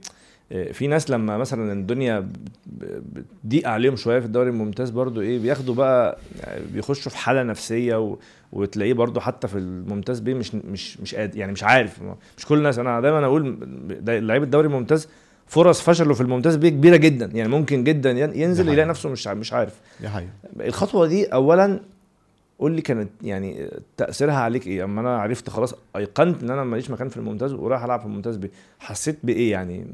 [0.52, 2.28] إيه، في ناس لما مثلا الدنيا
[2.68, 8.00] بتضيق عليهم شوية في الدوري الممتاز برضو إيه بياخدوا بقى يعني بيخشوا في حالة نفسية
[8.00, 8.18] و...
[8.52, 12.00] وتلاقيه برضو حتى في الممتاز بيه مش مش مش قادر يعني مش عارف
[12.38, 13.58] مش كل الناس أنا دايما أقول
[14.08, 15.08] لعيب الدوري الممتاز
[15.48, 18.88] فرص فشله في الممتاز بيه كبيرة جدا يعني ممكن جدا ين- ينزل يلاقي.
[18.90, 20.30] نفسه مش مش عارف دي حقيقة
[20.60, 21.80] الخطوة دي اولا
[22.60, 26.90] قول لي كانت يعني تأثيرها عليك إيه؟ أما أنا عرفت خلاص أيقنت إن أنا ماليش
[26.90, 29.88] مكان في الممتاز ورايح ألعب في الممتاز بيه حسيت بإيه يعني؟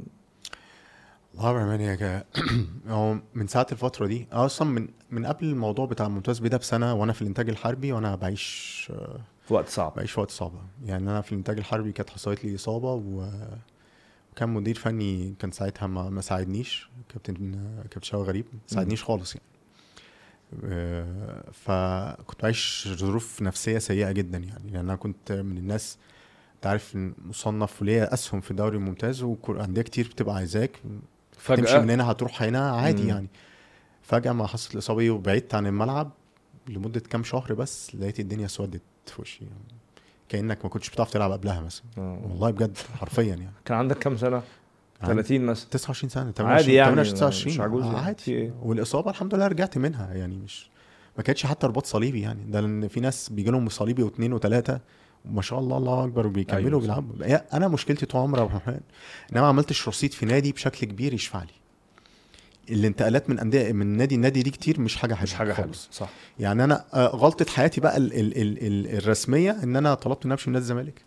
[1.36, 2.24] والله بأمانة يا جا
[2.94, 6.94] هو من ساعة الفترة دي أصلا من من قبل الموضوع بتاع الممتاز بيه ده بسنة
[6.94, 8.92] وأنا في الإنتاج الحربي وأنا بعيش
[9.48, 9.94] في وقت صعب.
[9.96, 10.52] بعيش وقت صعب.
[10.86, 13.30] يعني أنا في الإنتاج الحربي كانت حصلت لي إصابة و
[14.32, 17.52] وكان مدير فني كان ساعتها ما, ما ساعدنيش كابتن
[17.82, 19.46] كابتن شاوي غريب ما ساعدنيش خالص يعني.
[21.54, 25.98] فكنت بعيش ظروف نفسية سيئة جدا يعني لأن أنا كنت من الناس
[26.56, 30.80] أنت عارف مصنف وليا أسهم في الدوري الممتاز وأندية كتير بتبقى عايزاك
[31.48, 33.10] تمشي من هنا هتروح هنا عادي مم.
[33.10, 33.28] يعني
[34.02, 36.12] فجأة ما حصلت الإصابة وبعدت عن الملعب
[36.68, 39.80] لمدة كام شهر بس لقيت الدنيا اسودت في وشي يعني.
[40.30, 42.20] كأنك ما كنتش بتعرف تلعب قبلها مثلا آه.
[42.24, 44.44] والله بجد حرفيا يعني كان عندك كام سنة
[45.08, 45.70] 30 مثلا.
[45.72, 48.00] 29 سنة عادي يعني، 28 29 مش عجوز آه، يعني.
[48.00, 50.70] عادي؟ والإصابة الحمد لله رجعت منها يعني مش
[51.18, 52.40] ما كانتش حتى رباط صليبي يعني.
[52.52, 54.80] ده لأن في ناس بيجي لهم صليبي واثنين وثلاثة
[55.26, 57.16] وما شاء الله الله أكبر وبيكملوا أيوة، وبيلعبوا.
[57.26, 58.80] هي- أنا مشكلتي طول عمري يا عبد الرحمن إن
[59.32, 61.50] أنا ما عملتش رصيد في نادي بشكل كبير يشفع لي.
[62.70, 66.10] الانتقالات من أندية من نادي لنادي دي كتير مش حاجة حلوة مش حاجة حلوة صح.
[66.40, 70.32] يعني أنا آه، غلطة حياتي بقى ال ال ال ال الرسمية إن أنا طلبت إن
[70.32, 71.02] أمشي من نادي الزمالك.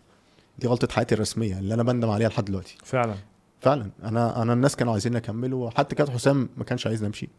[0.59, 2.77] دي غلطة حياتي الرسمية اللي أنا بندم عليها لحد دلوقتي.
[2.83, 3.15] فعلا.
[3.63, 3.89] فعلا.
[4.03, 7.29] أنا أنا الناس كانوا عايزين اكمل وحتى كابتن حسام ما كانش عايزني امشي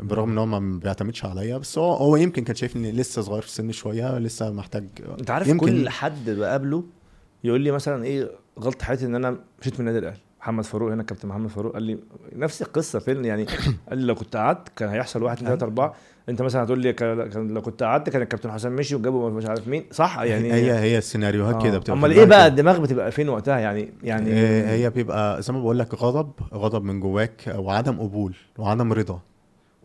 [0.00, 3.42] برغم إن هو ما بيعتمدش عليا بس هو هو يمكن كان شايف اني لسه صغير
[3.42, 4.84] في السن شوية لسه محتاج
[5.20, 6.84] أنت عارف يمكن- كل حد بقابله
[7.44, 8.30] يقول لي مثلا إيه
[8.60, 10.20] غلطة حياتي إن أنا مشيت من النادي الأهلي.
[10.44, 11.98] محمد فاروق هنا كابتن محمد فاروق قال لي
[12.36, 13.44] نفس القصة فين يعني؟
[13.88, 15.94] قال لي لو كنت قعدت كان هيحصل واحد اثنين ثلاثة أربعة.
[16.28, 19.68] انت مثلا هتقول لي كان لو كنت قعدت كان الكابتن حسام مشي وجابوا مش عارف
[19.68, 19.84] مين.
[19.90, 22.46] صح يعني؟ هي هي السيناريوهات كده بتبقى أمال إيه بقى.
[22.46, 26.84] الدماغ بتبقى فين وقتها يعني؟ يعني آه، هي بيبقى زي ما بقول لك غضب غضب
[26.84, 29.20] من جواك وعدم قبول وعدم رضا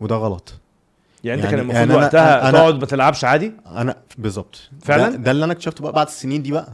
[0.00, 0.54] وده غلط.
[1.24, 4.70] يعني انت يعني- كان المفروض يعني وقتها أنا- تقعد ما تلعبش عادي؟ أنا بالظبط.
[4.82, 6.72] فعلا؟ ده, ده اللي أنا اكتشفته بقى بعد السنين دي بقى.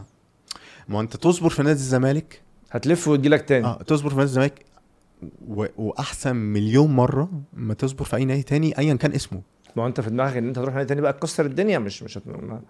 [0.89, 3.67] ما أنت تصبر في نادي الزمالك هتلف وتجيلك تاني.
[3.67, 4.65] آه تصبر في نادي الزمالك
[5.49, 5.67] و...
[5.77, 9.43] وأحسن مليون مرة ما تصبر في أي نادي تاني ايا كان اسمه.
[9.77, 12.19] ما هو أنت في دماغك إن أنت هتروح نادي تاني بقى تكسر الدنيا مش مش
[12.19, 12.27] هت...
[12.27, 12.61] ما-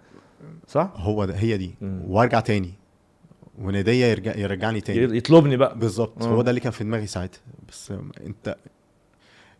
[0.67, 1.75] صح؟ هو ده هي دي.
[1.81, 2.01] مم.
[2.07, 2.73] وأرجع تاني.
[3.59, 5.17] ونادية يرجع يرجعني تاني.
[5.17, 5.79] يطلبني بقى.
[5.79, 6.23] بالظبط.
[6.23, 7.39] هو ده اللي كان في دماغي ساعتها.
[7.69, 7.93] بس
[8.25, 8.55] أنت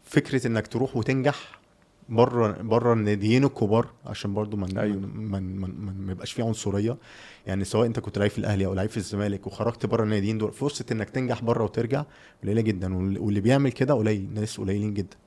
[0.03, 1.59] فكرة إنك تروح وتنجح
[2.10, 4.97] بره بره الناديين الكبار عشان برضو من أيوة.
[4.97, 6.97] ما يبقاش فيه عنصرية.
[7.47, 10.51] يعني سواء انت كنت لعيب في الأهلي أو لعيب في الزمالك وخرجت بره الناديين دول
[10.51, 12.03] فرصة إنك تنجح بره وترجع
[12.43, 15.18] قليلة جدا وال- واللي بيعمل كده قليل ناس قليلين جدا.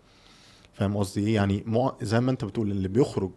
[0.72, 1.64] فاهم قصدي إيه؟ يعني
[2.02, 3.30] زي ما انت بتقول اللي بيخرج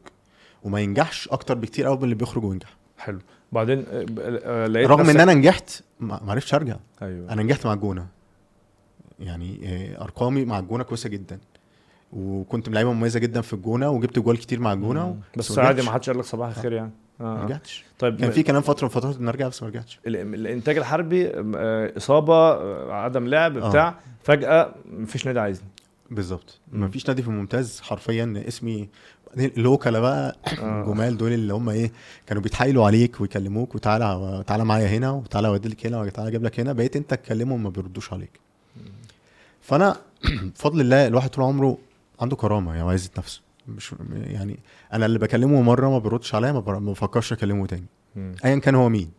[0.63, 2.77] وما ينجحش أكتر بكتير قوي من اللي بيخرج وينجح.
[2.97, 3.19] حلو.
[3.51, 6.75] بعدين آه، آه، لقيت رغم إن أنا نجحت ما ما عرفتش أرجع.
[7.01, 7.33] أيوه.
[7.33, 8.07] أنا نجحت مع الجونة.
[9.19, 11.39] يعني آه، أرقامي مع الجونة كويسة جدا.
[12.15, 15.17] وكنت لعيبه مميزة جدا في الجونة وجبت جوال كتير مع الجونة.
[15.37, 15.81] بس ما عادي.
[15.81, 17.45] ما حدش قال لك صباح الخير يعني ما آه.
[17.45, 20.77] رجعتش طيب كان في كلام فترة من فترات إن أرجع بس ما رجعتش ال- الإنتاج
[20.77, 23.69] الحربي آه، إصابة آه، عدم لعب آه.
[23.69, 25.67] بتاع فجأة مفيش نادي عايزني
[26.11, 26.79] بالظبط مم.
[26.81, 28.89] ما فيش نادي في الممتاز حرفيا اسمي
[29.29, 30.81] بعدين اللوكاله بقى آه.
[30.81, 31.91] الجمال دول اللي هم إيه
[32.27, 36.73] كانوا بيتحايلوا عليك ويكلموك وتعالى تعالى معايا هنا وتعالى اوديلك هنا وتعالى أجيب لك هنا
[36.73, 38.39] بقيت أنت تكلمهم ما بيردوش عليك
[39.61, 39.95] فأنا
[40.55, 41.77] بفضل الله الواحد طول عمره
[42.23, 44.59] عنده كرامة يعني عايز نفسه مش يعني
[44.93, 47.85] أنا اللي بكلمه مرة ما بيردش عليا ما بفكرش أكلمه تاني.
[48.45, 49.11] ايا كان هو مين.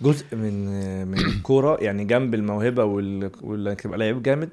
[0.00, 0.66] جزء من
[1.06, 4.50] من الكورة يعني جنب الموهبة وإنك تبقى لعيب جامد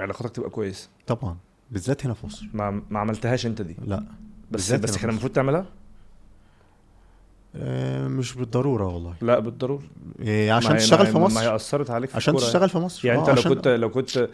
[0.00, 0.88] علاقاتك تبقى كويسة.
[1.06, 1.36] طبعا.
[1.70, 2.46] بالذات هنا في مصر.
[2.54, 3.76] ما ما عملتهاش أنت دي.
[3.86, 4.04] لا.
[4.50, 5.66] بس بس كان المفروض تعملها؟
[8.08, 9.14] مش بالضرورة والله.
[9.22, 9.82] لا بالضرورة.
[10.20, 12.78] إيه، عشان تشتغل ما في هي- ما مصر هي أثرت عليك في عشان تشتغل في
[12.78, 13.06] مصر.
[13.08, 14.28] يعني آه، انت لو عشان- كنت لو كنت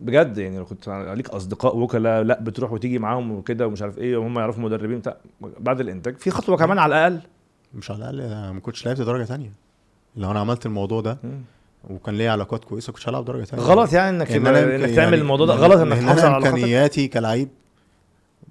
[0.00, 4.16] بجد يعني لو كنت عليك أصدقاء وكلاء لا بتروح وتيجي معاهم وكده ومش عارف إيه
[4.16, 6.16] وهم يعرفوا مدربين بتاع بعد الإنتاج.
[6.16, 7.20] في خطوة كمان على الأقل.
[7.74, 9.52] مش على الأقل أنا ما كنتش لعبت درجة تانية.
[10.16, 11.18] لو أنا عملت الموضوع ده
[11.90, 13.62] وكان ليا علاقات كويسة كنتش هلعب درجة تانية.
[13.64, 16.54] غلط يعني إنك إن إنك يعني- تعمل الموضوع ده غلط إنك تحافظ أنا على علاقاتك
[16.54, 17.48] إمكانياتي كلعيب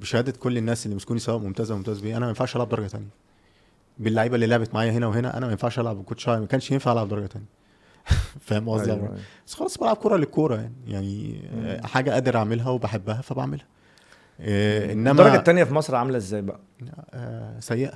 [0.01, 2.87] بشهادة كل الناس اللي مسكوني سواء ممتاز أو ممتاز بيه أنا ما ينفعش ألعب درجة
[2.87, 3.05] تانية.
[3.99, 6.91] باللعيبة اللي لعبت معايا هنا وهنا أنا ما ينفعش ألعب ما كنتش ما كانش ينفع
[6.91, 7.45] ألعب درجة تانية.
[8.47, 9.19] فاهم قصدي أيوة، أيوة.
[9.47, 10.73] بس خلاص بلعب كورة للكورة يعني.
[10.87, 13.65] يعني آه، حاجة قادر أعملها وبحبها فبعملها.
[14.39, 16.59] آه، إنما الدرجة الثانية في مصر عاملة إزاي بقى؟
[17.13, 17.93] آه، سيئة.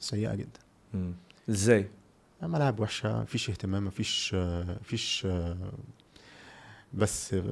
[0.00, 0.60] سيئة جدا.
[1.50, 1.88] إزاي؟
[2.42, 4.34] ملاعب وحشة مفيش اهتمام مفيش
[4.80, 5.56] مفيش آه،
[6.94, 7.44] بس آه،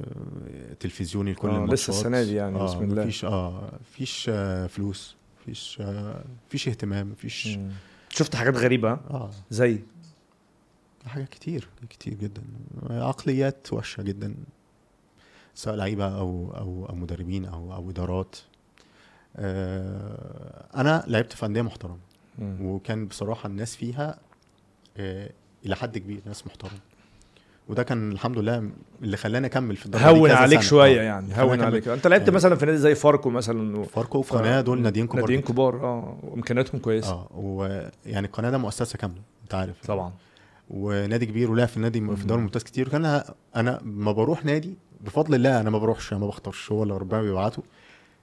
[0.81, 1.89] تلفزيوني لكل آه، لسه الماتشات.
[1.89, 3.03] السنة دي يعني، آه بسم الله.
[3.03, 4.31] مفيش آه مفيش
[4.69, 5.17] فلوس.
[5.45, 7.59] مفيش آه، مفيش اهتمام مفيش.
[8.09, 9.31] شفت حاجات غريبة؟ آه.
[9.51, 9.81] زي؟
[11.07, 12.43] حاجات كتير كتير جدا.
[12.91, 14.35] عقليات وحشة جدا.
[15.55, 18.37] سواء لعيبة أو أو أو مدربين أو أو إدارات.
[19.37, 21.99] آه أنا لعبت في أندية محترمة.
[22.43, 24.19] وكان بصراحة الناس فيها
[24.97, 25.31] آه
[25.67, 26.79] إلى حد كبير ناس محترمة.
[27.69, 28.71] وده كان الحمد لله
[29.03, 30.69] اللي خلاني أكمل في الدرجه هون عليك سنة.
[30.69, 31.05] شوية آه.
[31.05, 31.61] يعني هون.
[31.61, 31.89] عليك.
[31.89, 35.41] أنت لعبت يعني- مثلا في نادي زي فاركو مثلا فاركو وقناه دول ناديين كبار ناديين.
[35.41, 37.11] كبار آه وإمكانياتهم كويسة.
[37.13, 39.87] آه ويعني القناة ده مؤسسة كاملة أنت عارف.
[39.87, 40.13] طبعا.
[40.71, 42.01] ونادي كبير ولعب في النادي.
[42.01, 42.89] في الدوري الممتاز كتير.
[42.89, 43.23] وكان
[43.57, 46.73] أنا ما بروح نادي بفضل الله أنا ما بروحش ما بختارش.
[46.73, 47.63] هو اللي ربنا بيبعته.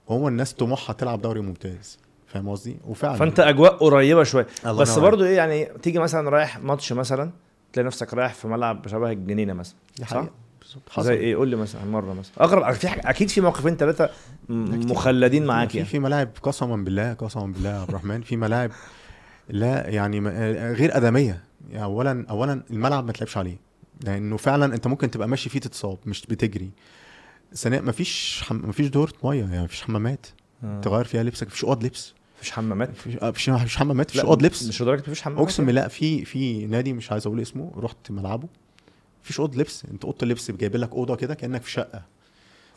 [0.08, 1.98] هو الناس طموحها تلعب دوري ممتاز.
[2.26, 3.16] فاهم قصدي؟ وفعلا.
[3.16, 4.46] فأنت أجواء قريبة شوية.
[4.66, 7.30] بس برضو إيه يعني تيجي مثلا رايح ماتش مثلا
[7.72, 10.24] تلاقي نفسك رايح في ملعب شبه الجنينة مثلا صح؟
[10.90, 11.04] حصل.
[11.04, 12.44] زي إيه؟ قول لي مثلا مرة مثلا.
[12.44, 14.10] اغرب في حاجة أكيد في موقفين ثلاثة.
[14.48, 15.88] مخلدين معاك في يعني.
[15.88, 18.22] في ملاعب قسما بالله قسما بالله يا عبد الرحمن.
[18.22, 18.70] في ملاعب
[19.48, 20.20] لا يعني
[20.72, 21.42] غير أدمية.
[21.70, 23.56] يعني اولا اولا الملعب ما تلعبش عليه.
[24.04, 26.70] لأنه فعلا أنت ممكن تبقى ماشي فيه تتصاب مش بتجري.
[27.54, 28.56] ثانيا مفيش حم...
[28.56, 30.26] مفيش دورة مية يعني مفيش حمامات.
[30.64, 30.80] آه.
[30.80, 32.14] تغير فيها لبسك مفيش أوض لبس.
[32.42, 32.90] مفيش حمامات.
[32.90, 34.62] مفيش آه، مفيش مفيش حمامات مفيش أوض لبس.
[34.68, 35.44] مش لدرجه مفيش حمامات.
[35.44, 38.48] أقسم بالله في في نادي مش عايز أقول اسمه رحت ملعبه.
[39.24, 39.84] مفيش أوض لبس.
[39.90, 42.02] أنت أوضة اللبس جايب لك أوضة كده كأنك في شقة.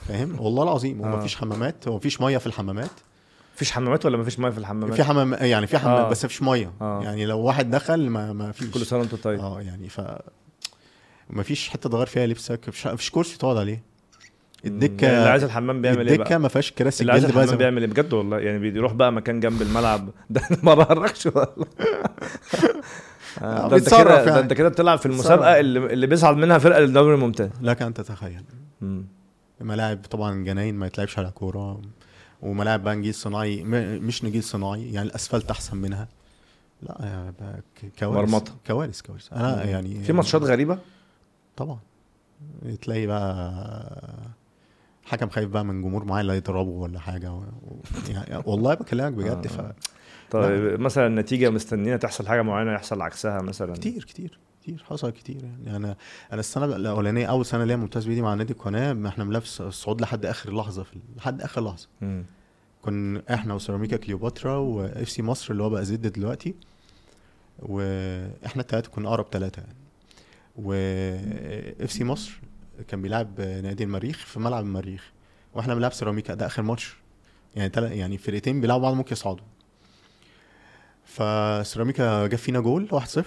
[0.08, 1.14] فاهم؟ والله العظيم آه.
[1.16, 2.90] ومفيش حمامات ومفيش مية في الحمامات.
[3.56, 6.10] مفيش حمامات ولا مفيش مية في الحمامات؟ في حمام يعني في حمام آه.
[6.10, 6.72] بس مفيش مية.
[6.82, 7.04] آه.
[7.04, 8.70] يعني لو واحد دخل ما ما فيش.
[8.72, 9.40] كل سنة وأنت طيب.
[9.40, 10.02] آه يعني ف
[11.30, 13.84] مفيش حتة تغير فيها لبسك مفيش مفيش كرسي تقعد عليه.
[14.66, 17.82] الدكه اللي الدكه عايز الحمام بيعمل إيه الدكة ما فيهاش كراسي اللي عايز الحمام بيعمل
[17.82, 18.40] إيه؟ بجد والله.
[18.40, 20.10] يعني بيروح بقى مكان جنب الملعب.
[20.30, 21.66] ده ما بهرجش والله.
[23.42, 24.40] آه، ده أنت كده ده يعني.
[24.40, 25.60] أنت كده بتلعب في المسابقة.
[25.60, 27.50] اللي اللي بيصعد منها فرقة للدوري الممتاز.
[27.62, 28.44] لك أن تتخيل.
[29.62, 31.82] ملاعب طبعا جناين ما يتلعبش على كورة.
[32.42, 33.64] وملاعب بقى نجيل صناعي.
[34.00, 36.08] مش نجيل صناعي يعني الأسفلت أحسن منها.
[36.84, 37.34] لا
[37.76, 38.30] ك- كوارث.
[38.30, 38.52] مرمطة.
[38.68, 39.34] كوارث كوارث.
[39.34, 39.64] أنا.
[39.64, 40.78] يعني في ماتشات غريبة؟
[41.58, 41.80] طبعا.
[42.82, 43.64] تلاقي بقى
[45.06, 47.34] حكم خايف بقى من جمهور معين لا يضربه ولا حاجة.
[47.34, 47.44] و...
[48.10, 49.50] يعني والله بكلمك بجد آه.
[49.50, 49.62] ف...
[50.32, 53.74] طيب مثلا نتيجه مستنينا تحصل حاجة معينة يحصل عكسها مثلا.
[53.74, 55.42] كتير كتير كتير حصل كتير.
[55.66, 55.96] يعني أنا
[56.32, 60.02] أنا السنة الأولانية أول سنة ليا ممتاز بيه دي مع نادي القناه إحنا بنلعب الصعود
[60.02, 61.88] لحد آخر لحظة في لحد آخر لحظة.
[62.82, 66.56] كنا إحنا وسيراميكا كليوباترا وإف سي مصر اللي هو بقى زد دلوقتي
[67.60, 69.76] وإحنا التلاتة كنا أقرب ثلاثة يعني.
[70.56, 72.40] واف سي مصر
[72.88, 75.12] كان بيلعب نادي المريخ في ملعب المريخ
[75.54, 76.96] وإحنا بنلعب سيراميكا ده آخر ماتش.
[77.56, 77.84] يعني تل...
[77.84, 79.46] يعني فرقتين بيلعبوا بعض ممكن يصعدوا.
[81.06, 83.22] فسيراميكا جاب فينا جول 1-0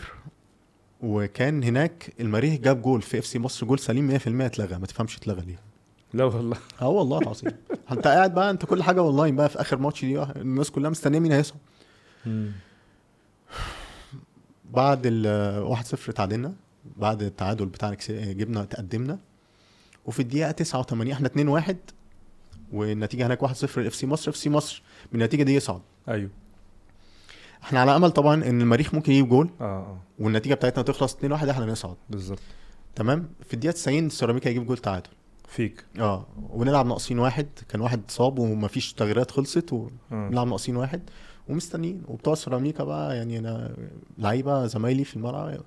[1.01, 5.17] وكان هناك المريخ جاب جول في إف سي مصر جول سليم 100% اتلغى ما تفهمش
[5.17, 5.59] اتلغى ليه.
[6.15, 6.57] لا والله.
[6.83, 7.53] آه والله العظيم.
[7.93, 10.91] انت قاعد بقى انت كل حاجة اونلاين بقى في آخر ماتش دي آه، الناس كلها
[10.91, 11.59] مستنية مين هيصعد.
[14.71, 16.53] بعد ال 1-0 تعادلنا
[16.97, 19.19] بعد التعادل بتاعنا جبنا تقدمنا.
[20.09, 21.75] وفي الدقيقة 89 إحنا 2-1
[22.73, 24.31] والنتيجة هناك 1-0 لإف سي مصر.
[24.31, 24.83] إف سي مصر
[25.13, 26.31] بالنتيجة دي يصعد أيوه.
[27.63, 29.51] إحنا على أمل طبعا إن المريخ ممكن يجيب جول.
[29.61, 29.99] آه آه.
[30.19, 31.97] والنتيجة بتاعتنا تخلص 2-1 إحنا نصعد.
[32.11, 32.39] بالظبط.
[32.95, 35.09] تمام؟ في الدقيقة 90 سيراميكا يجيب جول تعادل.
[35.49, 35.85] فيك.
[35.99, 36.27] آه.
[36.51, 37.47] ونلعب ناقصين واحد.
[37.69, 39.89] كان واحد اتصاب ومفيش تغييرات خلصت آه.
[40.11, 41.03] ونلعب ناقصين واحد
[41.49, 42.03] ومستنيين.
[42.09, 43.77] وبتوع سيراميكا بقى يعني أنا
[44.19, 45.61] لعيبة زمايلي في الملعب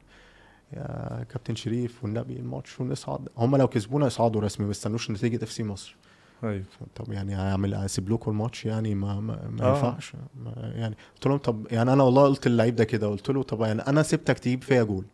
[0.73, 3.29] يا كابتن شريف والنبي الماتش ونصعد.
[3.37, 5.95] هم لو كسبونا يصعدوا رسمي ما يستنوش نتيجة إف سي مصر.
[6.43, 6.63] أيوه.
[6.95, 9.75] طب يعني هعمل اسيب لكم الماتش يعني؟ ما ما, ما آه.
[9.75, 10.13] ينفعش.
[10.43, 13.61] ما يعني قلت لهم طب يعني أنا والله قلت للعيب ده كده قلت له طب
[13.61, 15.05] يعني أنا سبتك تجيب فيا جول.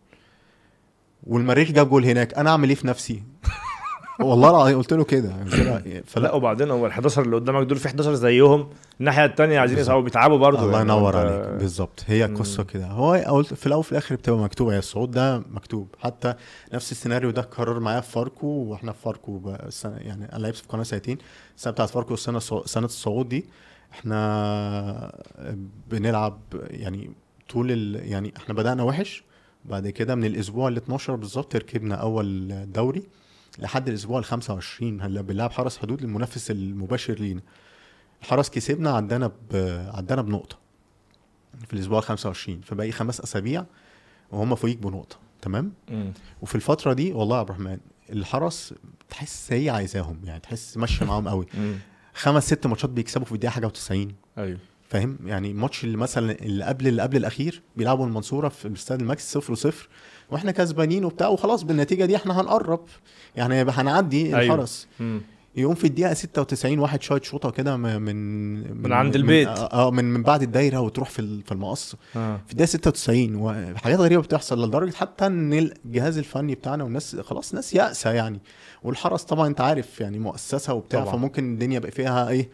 [1.24, 3.24] والمريخ جاب جول هناك أنا أعمل إيه في نفسي؟
[4.20, 5.44] والله العظيم قلت له كده.
[5.44, 8.70] له فلا وبعدين هو ال 11 اللي قدامك دول في 11 زيهم.
[9.00, 9.78] الناحية الثانية عايزين.
[9.78, 10.90] يصعبوا بيتعبوا برضه الله يعني.
[10.92, 11.60] ينور أنت- عليك.
[11.60, 12.04] بالظبط.
[12.08, 12.70] هي القصة مم.
[12.70, 12.86] كده.
[12.88, 14.74] هو قلت في الأول وفي الآخر بتبقى مكتوبة.
[14.74, 15.88] هي الصعود ده مكتوب.
[16.00, 16.34] حتى
[16.74, 19.54] نفس السيناريو ده اتكرر معايا في فاركو وإحنا في فاركو
[19.84, 21.18] يعني أنا لعبت في قناة سنتين
[21.58, 23.46] السنة بتاعت فاركو السنة سنة الصعود دي
[23.92, 25.12] إحنا
[25.92, 26.40] بنلعب
[26.70, 27.12] يعني
[27.50, 28.12] طول ال...
[28.12, 29.24] يعني إحنا بدأنا وحش.
[29.66, 33.04] بعد كده من الأسبوع ال 12 بالظبط ركبنا أول دوري.
[33.60, 37.42] لحد الأسبوع ال 25 هلا بنلعب حرس حدود المنافس المباشر لينا.
[38.22, 39.56] الحرس كسبنا عدانا ب...
[39.94, 40.58] عدانا بنقطة
[41.68, 43.66] في الأسبوع ال 25 فباقي خمس أسابيع
[44.32, 46.14] وهم فوقيك بنقطة تمام؟ مم.
[46.42, 47.78] وفي الفترة دي والله يا عبد الرحمن
[48.10, 48.74] الحرس
[49.10, 51.46] تحس هي عايزاهم يعني تحس ماشيه معاهم قوي.
[52.14, 53.92] خمس ست ماتشات بيكسبوا في الدقيقة حاجة و90
[54.38, 54.58] أيوه.
[54.90, 59.32] فاهم؟ يعني الماتش اللي مثلا اللي قبل اللي قبل الأخير بيلعبوا المنصورة في الاستاد الماكس
[59.34, 59.90] 0 0
[60.32, 62.80] وإحنا كسبانين وبتاع وخلاص بالنتيجة دي إحنا هنقرب
[63.36, 64.56] يعني هنعدي أيوة.
[64.56, 65.22] الحرس مم.
[65.56, 69.48] يقوم في الدقيقة 96 واحد شايط شوطة كده من من من عند البيت.
[69.48, 72.40] آه من من بعد الدايرة وتروح في في المقص آه.
[72.46, 77.74] في الدقيقة 96 وحاجات غريبة بتحصل لدرجة حتى إن الجهاز الفني بتاعنا والناس خلاص ناس
[77.74, 78.40] يائسه يعني
[78.84, 81.14] والحرس طبعا أنت عارف يعني مؤسسة وبتاع طبعا.
[81.14, 82.50] فممكن الدنيا يبقى فيها إيه,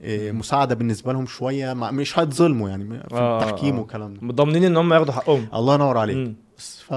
[0.00, 3.78] إيه مساعدة بالنسبة لهم شوية مش هيتظلموا يعني في آه، آه، التحكيم آه.
[3.80, 6.34] والكلام ده مضامنين إن هم ياخدوا حقهم الله ينور عليك مم.
[6.58, 6.94] ف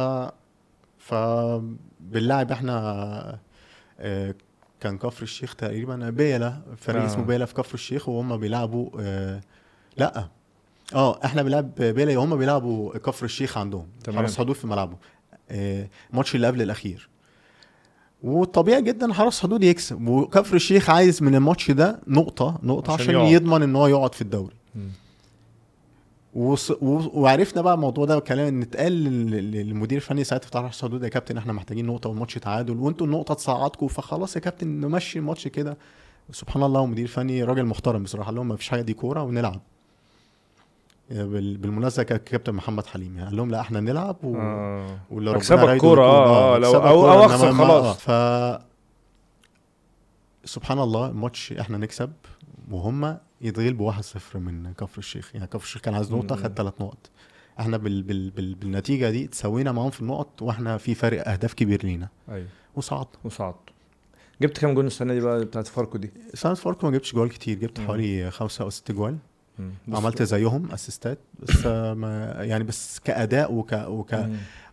[0.99, 1.13] ف
[1.99, 3.39] باللاعب إحنا
[3.99, 4.35] آه،
[4.79, 7.05] كان كفر الشيخ تقريبا بيلا فريق آه.
[7.05, 9.41] اسمه بيلا في كفر الشيخ وهم بيلعبوا آه،
[9.97, 10.27] لأ
[10.95, 13.87] آه إحنا بنلعب بيلا وهم بيلعبوا كفر الشيخ عندهم.
[14.15, 14.95] حرس حدود في ملعبه
[15.49, 17.09] آه، الماتش اللي قبل الأخير
[18.23, 23.15] والطبيعي جدا حرس حدود يكسب وكفر الشيخ عايز من الماتش ده نقطة نقطة عشان عشان,
[23.15, 23.31] يقعد.
[23.31, 24.89] يضمن إن هو يقعد في الدوري مم.
[26.37, 26.71] وص...
[26.71, 27.01] و...
[27.21, 31.09] وعرفنا بقى الموضوع ده كلام إن اتقال لل- لل- للمدير الفني ساعتها حرس حدود يا
[31.09, 35.77] كابتن إحنا محتاجين نقطة والماتش تعادل وأنتوا النقطة تصعدكم فخلاص يا كابتن نمشي الماتش كده
[36.31, 39.59] سبحان الله ومدير فني راجل محترم بصراحة قال لهم ما فيش حاجة دي كورة ونلعب
[41.09, 41.57] بال...
[41.57, 44.35] بالمناسبة كان كابتن محمد حليم يعني قال لهم لا إحنا نلعب و...
[44.37, 44.97] آه.
[45.11, 46.71] مكسبك رايده كورة، يكون- آه، آه، لو-
[47.13, 48.09] إنما أخسر ما- خلاص.
[48.09, 48.61] آه، ف
[50.45, 52.11] سبحان الله الماتش إحنا نكسب
[52.71, 55.31] وهم يتغلبوا 1-0 من كفر الشيخ.
[55.33, 56.35] يعني كفر الشيخ كان عايز نقطة.
[56.35, 57.09] خد ثلاث نقط.
[57.59, 61.85] إحنا بال بال بال بالنتيجة دي تسوينا معاهم في النقط وإحنا في فرق أهداف كبير
[61.85, 62.07] لينا.
[62.29, 62.47] أيوه.
[62.75, 63.57] وصعدنا وصعدت.
[64.41, 67.59] جبت كام جون السنة دي بقى بتاعت فاركو دي؟ سنه فاركو ما جبتش جوال كتير
[67.59, 67.79] جبت.
[67.79, 69.17] حوالي خمسة أو ست جوال.
[69.91, 74.15] عملت زيهم assist ات بس ما يعني بس كأداء وك وك.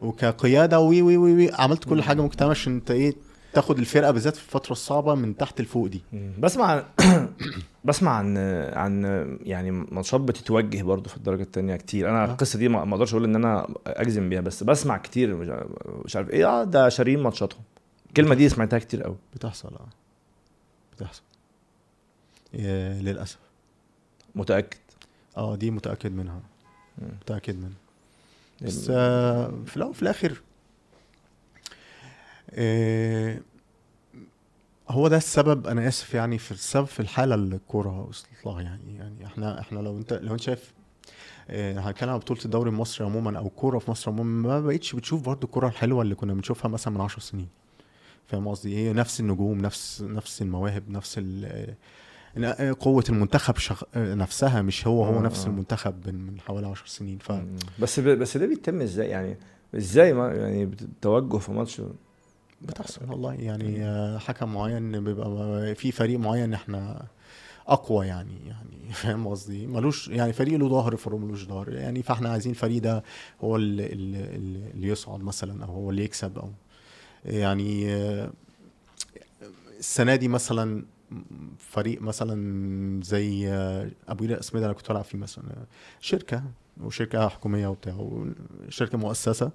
[0.01, 1.51] وكقيادة وي وي وي, وي.
[1.53, 2.03] عملت كل.
[2.03, 3.15] حاجة ممكن تعمل عشان انت إيه
[3.55, 6.03] تاخد الفرقة بالذات في الفترة الصعبة من تحت لفوق دي.
[6.39, 6.85] بسمع عن
[7.85, 8.39] بسمع عن
[8.73, 9.05] عن
[9.43, 12.11] يعني ماتشات بتتوجه برضه في الدرجة الثانية كتير.
[12.11, 12.33] أنا آه.
[12.33, 15.35] القصة دي ما أقدرش أقول إن أنا أجزم بيها بس بسمع كتير
[16.05, 16.47] مش عارف إيه.
[16.47, 17.61] آه ده شارين ماتشاتهم.
[18.09, 19.89] الكلمة دي سمعتها كتير قوي بتحصل آه.
[20.97, 21.23] بتحصل.
[22.55, 23.39] إيه للأسف.
[24.35, 24.79] متأكد؟
[25.37, 26.41] آه دي متأكد منها.
[27.21, 27.71] متأكد منها.
[28.63, 30.41] بس آه في الأول وفي الآخر
[34.89, 38.97] هو ده السبب أنا آسف يعني في السبب في الحالة اللي الكورة وصلت لها يعني
[38.97, 40.73] يعني إحنا إحنا لو أنت لو أنت شايف
[41.51, 45.23] آه، هنتكلم عن بطولة الدوري المصري عموما أو الكوره في مصر عموما ما بقتش بتشوف
[45.23, 47.49] برضو الكورة الحلوة اللي كنا بنشوفها مثلا من 10 سنين
[48.27, 51.75] فاهم قصدي هي نفس النجوم نفس نفس المواهب نفس ال-
[52.39, 53.83] آه، قوة المنتخب شغ...
[53.95, 55.49] آه، نفسها مش هو هو آه، نفس آه.
[55.49, 57.33] المنتخب من حوالي 10 سنين ف.
[57.79, 58.05] بس ب...
[58.09, 59.37] بس ده بيتم إزاي يعني
[59.77, 61.83] إزاي ما يعني التوجه في ماتش
[62.65, 63.35] بتحصل والله.
[63.35, 67.07] يعني آه، حكم معين بيبقى في فريق معين إحنا
[67.69, 72.29] أقوى يعني يعني فاهم قصدي؟ ملوش يعني فريق له ظهر فريق ملوش ظهر يعني فاحنا
[72.29, 73.03] عايزين الفريق ده
[73.41, 76.51] هو اللي, اللي, يصعد مثلا أو هو اللي يكسب أو
[77.25, 78.31] يعني آه،
[79.79, 80.85] السنة دي مثلا
[81.59, 85.45] فريق مثلا زي آه، أبو قير اسمده أنا كنت بلعب فيه مثلا
[86.01, 86.43] شركة
[86.83, 88.25] وشركة حكومية وبتاع
[88.69, 89.51] شركه مؤسسة.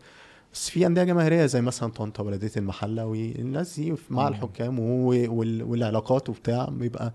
[0.53, 4.27] بس في أندية جماهيرية زي مثلا طنطا بلديه المحلة والناس دي مع.
[4.27, 7.13] الحكام والعلاقات وبتاع بيبقى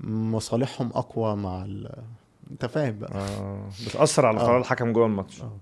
[0.00, 1.90] مصالحهم أقوى مع ال...
[2.50, 3.68] أنت فاهم بقى آه.
[3.88, 4.42] بتأثر على آه.
[4.42, 5.56] قرار الحكم جوه الماتش آه.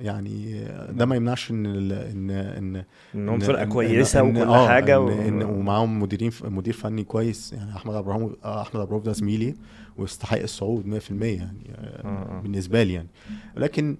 [0.00, 1.92] يعني ده ما يمنعش إن ال...
[1.92, 2.84] ان ان
[3.14, 5.02] إنهم فرقة إن- كويسة إن- وكل آه، حاجة إن...
[5.02, 5.08] و...
[5.08, 9.54] إن ومعاهم مديرين مدير فني كويس يعني أحمد إبراهيم آه، أحمد إبراهيم ده زميلي
[9.96, 12.40] ويستحق الصعود 100% يعني آه، آه، آه.
[12.42, 13.08] بالنسبة لي يعني
[13.56, 13.96] لكن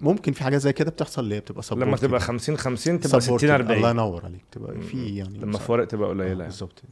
[0.00, 2.00] ممكن في حاجات زي كده بتحصل اللي هي بتبقى لما supported.
[2.00, 3.24] تبقى 50 50 تبقى supported.
[3.24, 5.56] 60 الله 40 ينور عليك تبقى في يعني لما.
[5.56, 6.42] الفوارق تبقى آه، قليله يعني.
[6.42, 6.82] بالظبط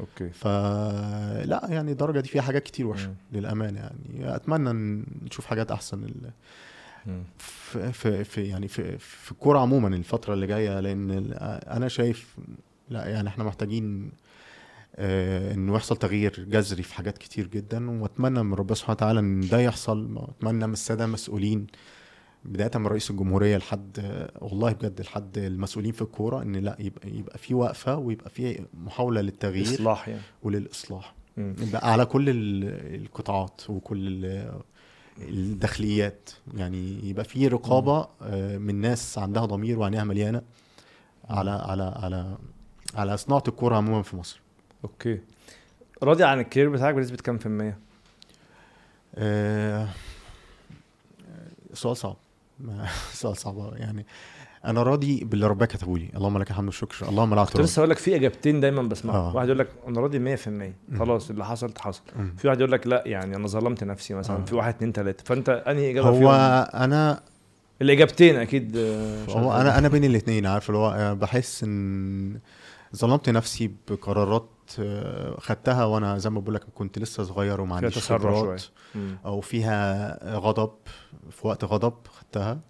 [0.00, 3.14] أوكي فلا يعني الدرجة دي فيها حاجات كتير وحشة.
[3.32, 6.30] للأمانة يعني أتمنى ان نشوف حاجات أحسن ال-.
[7.38, 11.34] في في, في يعني في في الكورة عموما الفترة اللي جاية لأن ال-
[11.68, 12.36] أنا شايف
[12.90, 14.10] لا يعني إحنا محتاجين
[14.96, 19.40] آه إنه يحصل تغيير جذري في حاجات كتير جدا وأتمنى من ربنا سبحانه وتعالى إن
[19.48, 21.66] ده يحصل وأتمنى من السادة المسؤولين
[22.46, 23.98] بداية من رئيس الجمهورية لحد
[24.38, 29.20] والله بجد لحد المسؤولين في الكورة إن لأ يبقى يبقى في وقفة ويبقى في محاولة
[29.20, 30.20] للتغيير اصلاح يعني.
[30.42, 31.14] وللإصلاح.
[31.38, 34.60] يبقى على كل ال- القطاعات وكل ال-
[35.18, 36.30] الداخليات.
[36.56, 40.42] يعني يبقى في رقابة آه، من ناس عندها ضمير وعينيها مليانة
[41.30, 42.36] على على على
[42.94, 44.40] على صناعة الكورة عموما في مصر.
[44.84, 45.20] أوكي.
[46.02, 47.78] راضي عن ال career بتاعك بنسبة كام في المية؟
[49.14, 49.88] آه،
[51.74, 52.16] سؤال صعب.
[53.12, 53.72] سؤال صعب.
[53.76, 54.06] يعني
[54.64, 57.90] أنا راضي باللي ربنا كتبه لي اللهم لك الحمد والشكر اللهم لا كنت لسه هقول
[57.90, 59.36] لك في إجابتين دايما بسمعهم آه.
[59.36, 60.74] واحد يقول لك أنا راضي 100% مم.
[60.98, 62.02] خلاص اللي حصل حصل.
[62.36, 64.44] في واحد يقول لك لا يعني أنا ظلمت نفسي مثلا آه.
[64.44, 67.22] في واحد اتنين تلاتة فأنت أنهي إجابة هو فيهم أنا
[67.82, 69.52] الإجابتين أكيد آه، هو.
[69.52, 72.38] أنا أنا بين الاثنين عارف اللي هو آه، بحس إن
[72.96, 74.48] ظلمت نفسي بقرارات
[75.38, 78.62] خدتها وأنا زي ما بقول لك كنت لسه صغير وما عنديش خبرات.
[79.24, 80.72] أو فيها غضب
[81.30, 82.60] في وقت غضب خدتها.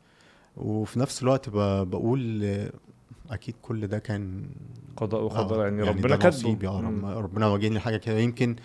[0.57, 2.72] وفي نفس الوقت بقول آه،
[3.30, 4.51] أكيد كل ده كان
[4.97, 6.80] قضاء وقدر آه، يعني, ربنا كاتبه.
[7.20, 8.18] ربنا واجهني حاجة كده.
[8.18, 8.57] يمكن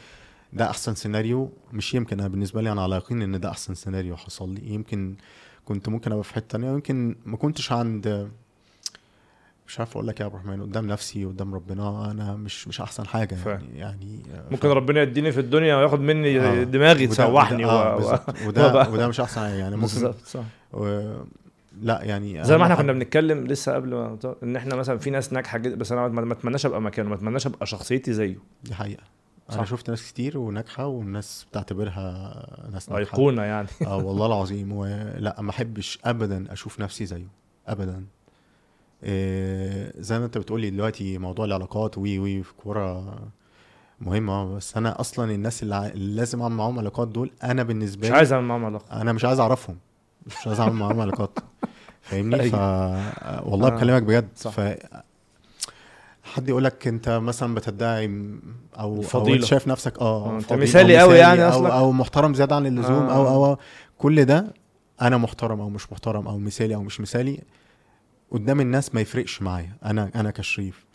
[0.53, 1.51] ده أحسن سيناريو.
[1.73, 4.73] مش يمكن أنا بالنسبة لي أنا على يقين إن ده أحسن سيناريو حصل لي.
[4.73, 5.15] يمكن
[5.65, 6.71] كنت ممكن أبقى في حتة تانية.
[6.71, 8.32] ويمكن ما كنتش عند
[9.72, 13.07] مش عارف أقول لك يا عبد الرحمن قدام نفسي قدام ربنا أنا مش مش أحسن
[13.07, 13.38] حاجة.
[13.45, 16.63] يعني يعني آه، ممكن ربنا يديني في الدنيا وياخد مني آه.
[16.63, 17.99] دماغي وده- تسوحني وده, آه و...
[18.13, 18.19] و...
[18.47, 19.76] وده وده مش أحسن حاجة يعني.
[19.76, 20.43] ممكن بالظبط صح.
[20.74, 21.11] و...
[21.82, 25.34] لا يعني زي ما إحنا كنا بنتكلم لسه قبل ما إن إحنا مثلا في ناس
[25.34, 28.38] ناجحة جدا بس أنا ما أتمناش أبقى مكانه ما أتمناش أبقى شخصيتي زيه.
[28.63, 29.03] دي حقيقة.
[29.49, 29.69] أنا صح.
[29.69, 32.99] شفت ناس كتير وناجحة والناس بتعتبرها ناس ناجحة.
[33.17, 33.67] أيقونة يعني.
[33.88, 34.72] آه والله العظيم.
[34.72, 37.28] ولا ما أحبش ابدا أشوف نفسي زيه.
[37.67, 38.03] ابدا.
[40.01, 43.15] زي ما انت بتقولي دلوقتي موضوع العلاقات وي وي في كورة
[44.01, 48.01] مهمة بس أنا أصلا الناس اللي, ع- اللي لازم أعمل معاهم علاقات دول أنا بالنسبة
[48.01, 49.77] مش لي عايز أعمل معاهم علاقه أنا مش عايز أعرفهم
[50.27, 51.39] مش عايز أعمل معاهم علاقات
[52.01, 53.47] فاهمني ف أيوة.
[53.49, 53.71] والله آه.
[53.71, 54.51] بكلمك بجد صح.
[54.51, 54.61] ف
[56.23, 58.39] حد يقول لك أنت مثلا بتدعي أو
[58.79, 59.35] أو الفضيلة.
[59.35, 61.71] انت شايف نفسك آه آه، أنت أو مثالي قوي يعني أو, أصلك.
[61.71, 63.15] أو محترم زيادة عن اللزوم آه.
[63.15, 63.57] أو أو أو
[63.97, 64.53] كل ده
[65.01, 67.39] أنا محترم أو مش محترم أو مثالي أو مش مثالي
[68.32, 70.86] قدام الناس ما يفرقش معايا أنا أنا كشريف.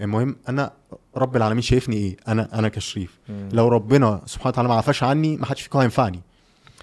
[0.00, 0.72] المهم أنا
[1.16, 3.18] رب العالمين شايفني إيه؟ أنا أنا كشريف.
[3.28, 3.48] مم.
[3.52, 6.20] لو ربنا سبحانه وتعالى ما عفاش عني ما حدش فيكم هينفعني.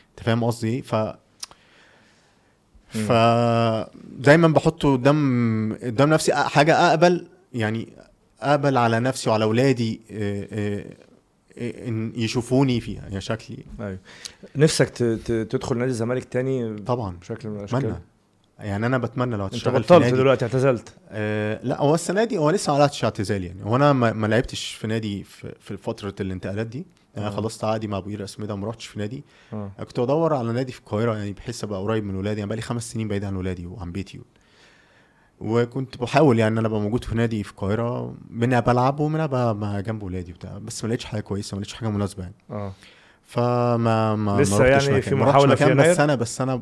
[0.09, 0.95] أنت فاهم قصدي إيه؟ ف
[2.89, 3.11] ف
[4.19, 6.33] دايما بحطه قدام قدام نفسي.
[6.33, 7.87] حاجة أقبل يعني
[8.41, 10.97] أقبل على نفسي وعلى أولادي إيه، إيه،
[11.57, 13.65] إيه، إن يشوفوني فيها يا شكلي.
[13.79, 13.99] أيوه.
[14.55, 14.89] نفسك.
[15.49, 17.17] تدخل نادي الزمالك تاني؟ طبعا.
[17.21, 17.95] بشكل من الأشكال؟
[18.59, 20.93] يعني أنا بتمنى لو أنت هتشتغل في بطلت دلوقتي اعتزلت.
[21.09, 23.63] آه لا هو السنة دي هو لسه ما عملتش اعتزال يعني.
[23.65, 26.85] هو أنا ما, ما لعبتش في نادي في, في فترة الانتقالات دي.
[27.17, 27.29] أنا آه.
[27.29, 29.23] خلصت عقدي مع أبو قير أسمدة وما رحتش في نادي.
[29.53, 32.39] أنا كنت بدور على نادي في القاهرة يعني بحيث أبقى قريب من ولادي.
[32.39, 34.21] يعني بقالي خمس سنين بعيد عن ولادي وعن بيتي.
[35.39, 38.15] وكنت بحاول يعني إن أنا أبقى موجود في نادي في القاهرة.
[38.29, 40.57] منها بلعب ومنها أبقى مع جنب ولادي وبتاع.
[40.57, 42.35] بس ما لقيتش حاجة كويسة ما لقيتش حاجة مناسبة يعني.
[42.51, 42.73] آه.
[43.23, 45.09] فما ما لسه ما رحتش يعني مكان.
[45.09, 46.61] في ما محاولة في يناير؟ بس أنا بس أنا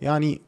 [0.00, 0.40] يعني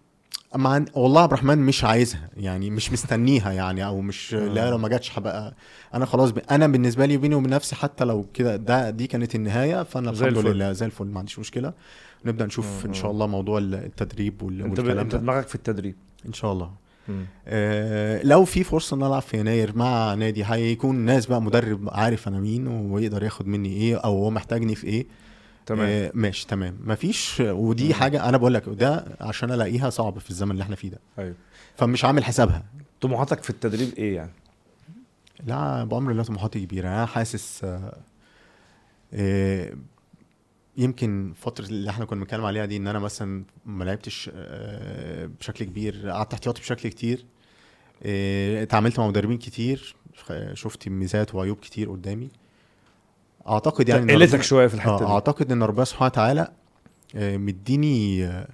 [0.55, 4.49] مع والله عبد الرحمن مش عايزها يعني مش مستنيها يعني أو مش آه.
[4.49, 5.55] لا لو ما جاتش هبقى
[5.95, 6.39] أنا خلاص ب...
[6.51, 10.39] أنا بالنسبة لي بيني وبين نفسي حتى لو كده ده دي كانت النهاية فأنا الحمد.
[10.39, 11.72] لله زي الفل ما عنديش مشكلة
[12.24, 12.95] نبدأ نشوف آه، إن آه.
[12.95, 14.62] شاء الله موضوع التدريب وال...
[14.62, 14.79] أنت.
[14.79, 15.95] والكلام أنت دماغك في التدريب
[16.26, 16.70] إن شاء الله
[17.09, 17.24] مم.
[17.49, 22.29] آه لو في فرصة إن ألعب في يناير مع نادي هيكون ناس بقى مدرب عارف
[22.29, 25.07] أنا مين ويقدر ياخد مني إيه أو هو محتاجني في إيه
[25.69, 25.89] تمام.
[25.89, 26.79] آه ماشي تمام.
[26.85, 27.93] مفيش ودي مم.
[27.95, 30.99] حاجة أنا بقول لك ده عشان ألاقيها صعب في الزمن اللي إحنا فيه ده.
[31.19, 31.35] أيوه.
[31.77, 32.64] فمش عامل حسابها.
[33.01, 34.31] طموحاتك في التدريب إيه يعني؟
[35.47, 36.89] لا بأمر الله طموحاتي كبيرة.
[36.89, 37.97] أنا حاسس آه
[39.15, 39.73] آه
[40.77, 45.65] يمكن فترة اللي إحنا كنا بنتكلم عليها دي إن أنا مثلا ما لعبتش آه، بشكل
[45.65, 47.24] كبير قعدت احتياطي بشكل كتير
[48.03, 49.95] آه، اتعاملت مع مدربين كتير
[50.55, 52.28] شفت ميزات وعيوب كتير قدامي.
[53.49, 55.05] أعتقد يعني قلتك شوية في الحتة آه دي.
[55.05, 56.49] أعتقد إن ربنا سبحانه وتعالى
[57.16, 58.49] آه، مديني آه،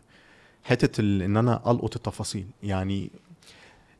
[0.64, 2.46] حتة إن أنا ألقط التفاصيل.
[2.62, 3.10] يعني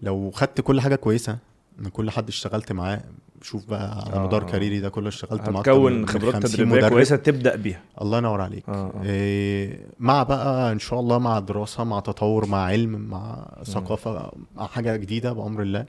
[0.02, 1.38] لو خدت كل حاجة كويسة
[1.78, 3.00] من كل حد اشتغلت معاه
[3.42, 4.46] شوف بقى على آه، مدار آه.
[4.46, 6.90] كاريري ده كله اشتغلت مع أكتر من- هتكون من خبرات 50 تدريبية مدرب.
[6.92, 7.80] كويسة تبدأ بيها.
[8.02, 8.68] الله ينور عليك.
[8.68, 9.02] آه آه.
[9.04, 14.66] إيه مع بقى إن شاء الله مع دراسة مع تطور مع علم مع ثقافة مع
[14.66, 15.86] حاجة جديدة بأمر الله.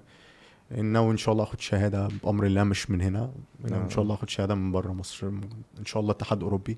[0.78, 3.32] انه ان شاء الله آخد شهادة بأمر الله مش من هنا.
[3.66, 3.90] إنه ان آه.
[3.90, 5.28] شاء الله آخد شهادة من بره مصر.
[5.80, 6.78] إن شاء الله اتحاد اوروبي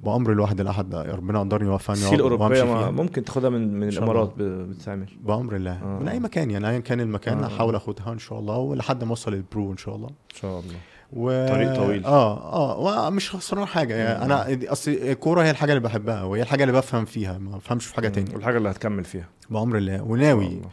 [0.00, 2.90] بأمر الواحد الأحد ربنا قدرني ووفقني السي الأوروبية فيها.
[2.90, 5.06] ممكن تاخدها من من الإمارات بتتعمل.
[5.20, 5.82] بأمر الله.
[5.82, 5.98] آه.
[5.98, 7.46] من أي مكان يعني ايا كان المكان آه.
[7.46, 10.08] احاول آخدها إن شاء الله ولحد ما أوصل للبرو إن شاء الله.
[10.08, 10.74] إن شاء الله.
[11.12, 11.48] و...
[11.48, 12.04] طريق طويل.
[12.04, 13.94] آه آه ومش خسران حاجة.
[13.94, 14.32] يعني مم.
[14.32, 17.38] أنا أصل الكورة هي الحاجة اللي بحبها وهي الحاجة اللي بفهم فيها.
[17.38, 19.28] ما بفهمش في حاجة تاني والحاجة اللي هتكمل فيها.
[19.50, 20.02] بأمر الله.
[20.02, 20.46] وناوي.
[20.46, 20.68] الله.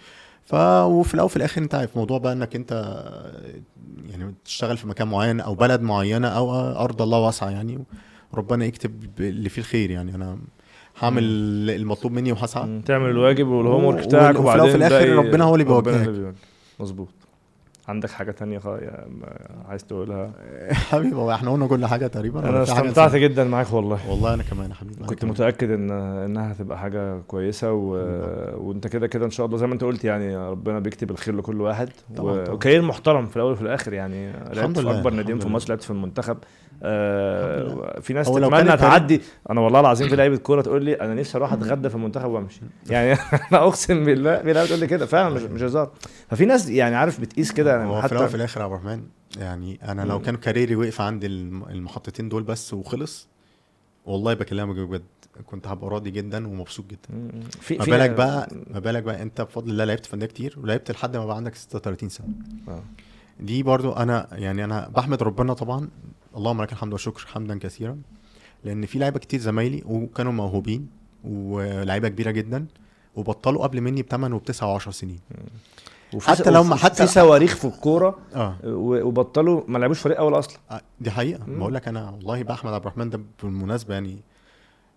[0.46, 0.54] ف
[0.84, 2.72] وفي الأول وفي الآخر أنت عارف موضوع بقى إنك أنت
[4.10, 7.84] يعني تشتغل في مكان معين أو بلد معينة أو أرض الله واسعة يعني
[8.34, 10.38] ربنا يكتب اللي فيه الخير يعني أنا
[11.00, 11.24] هعمل
[11.70, 12.82] المطلوب مني وهسعى.
[12.86, 15.54] تعمل الواجب والهوم ورك بتاعك وفي وبعدين الآخر باقي ربنا هو.
[15.54, 16.36] اللي بيوجهك.
[16.80, 17.10] مظبوط
[17.88, 18.60] عندك حاجة تانية
[19.70, 20.32] عايز تقولها؟
[20.92, 24.10] حبيبي هو إحنا قلنا كل حاجة تقريبا أنا استمتعت؟ جدا معاك والله.
[24.10, 25.26] والله أنا كمان يا حبيبي كنت.
[25.26, 27.90] متأكد ان إنها هتبقى حاجة كويسة و...
[28.58, 31.62] وأنت كده كده إن شاء الله زي ما أنت قلت يعني ربنا بيكتب الخير لكل
[31.62, 32.54] واحد طبعاً، و...
[32.54, 34.32] وكارير محترم في الأول وفي الآخر يعني.
[34.54, 35.48] لعبت في أكبر ناديين في.
[35.48, 36.38] مصر لعبت في المنتخب.
[36.84, 39.22] آه في ناس تتمنى تعدي.
[39.50, 42.62] أنا والله العظيم في لعيبة كورة تقول لي أنا نفسي أروح أتغدى في المنتخب وأمشي.
[42.90, 43.14] يعني
[43.52, 45.92] أنا أقسم بالله في لعيبة تقول لي كده فعلا مش هزار.
[46.30, 49.04] ففي ناس يعني عارف بتقيس كده يعني هو في حتى الآخر يا عبد الرحمن
[49.38, 50.20] يعني أنا لو.
[50.22, 53.28] كان كاريري وقف عند الم- المحطتين دول بس وخلص
[54.06, 55.02] والله بكلمك بجد
[55.46, 57.32] كنت هبقى راضي جدا ومبسوط جدا.
[57.62, 60.92] في ما بالك بقى ما بالك بقى أنت بفضل الله لعبت في أندية كتير ولعبت
[60.92, 62.28] لحد ما بقى عندك 36 سنة
[62.68, 62.84] آه.
[63.40, 65.90] دي برضو أنا يعني أنا بحمد ربنا طبعا
[66.38, 67.98] اللهم لك الحمد والشكر حمدا كثيرا
[68.64, 70.88] لأن في لعيبة كتير زمايلي وكانوا موهوبين
[71.24, 72.66] ولاعيبه كبيرة جدا
[73.16, 75.20] وبطلوا قبل مني بثمان وبتسع و10 سنين
[76.16, 78.18] وفي حتى لو ما- حتى- في صواريخ في الكورة
[78.66, 81.44] و- وبطلوا ما لعبوش فريق أول أصلا آه، دي حقيقة.
[81.48, 84.22] بقول لك أنا والله بحمد عبد الرحمن ده بالمناسبة يعني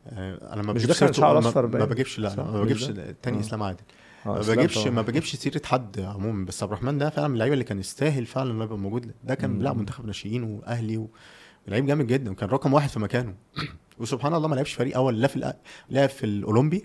[0.07, 3.41] آه، أنا ما مش بجيبش شعر ما-؟ بجيبش لا؟ لا، ما بجيبش ده؟ التاني آه.
[3.41, 3.81] إسلام عادل
[4.27, 4.79] آه، ما بجيبش.
[4.87, 8.27] ما بجيبش سيرة حد عموما بس عبد الرحمن ده فعلا من اللعيبة اللي كان يستاهل
[8.27, 9.59] فعلا إنه يبقى موجود ده كان.
[9.59, 11.07] بيلعب منتخب ناشئين وأهلي.
[11.69, 13.35] لعيب جامد جدا وكان رقم واحد في مكانه
[14.01, 15.53] وسبحان الله ما لعبش فريق أول لا في.
[15.91, 16.85] لعب في الأولمبي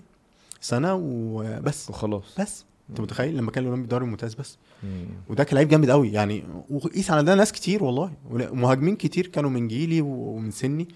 [0.60, 5.06] سنة وبس وخلاص بس انت متخيل لما كان الاولمبي دوري ممتاز بس؟ مم.
[5.28, 8.10] وده كان لعيب جامد قوي يعني وقيس على ده ناس كتير والله.
[8.30, 10.88] مهاجمين كتير كانوا من جيلي ومن سني.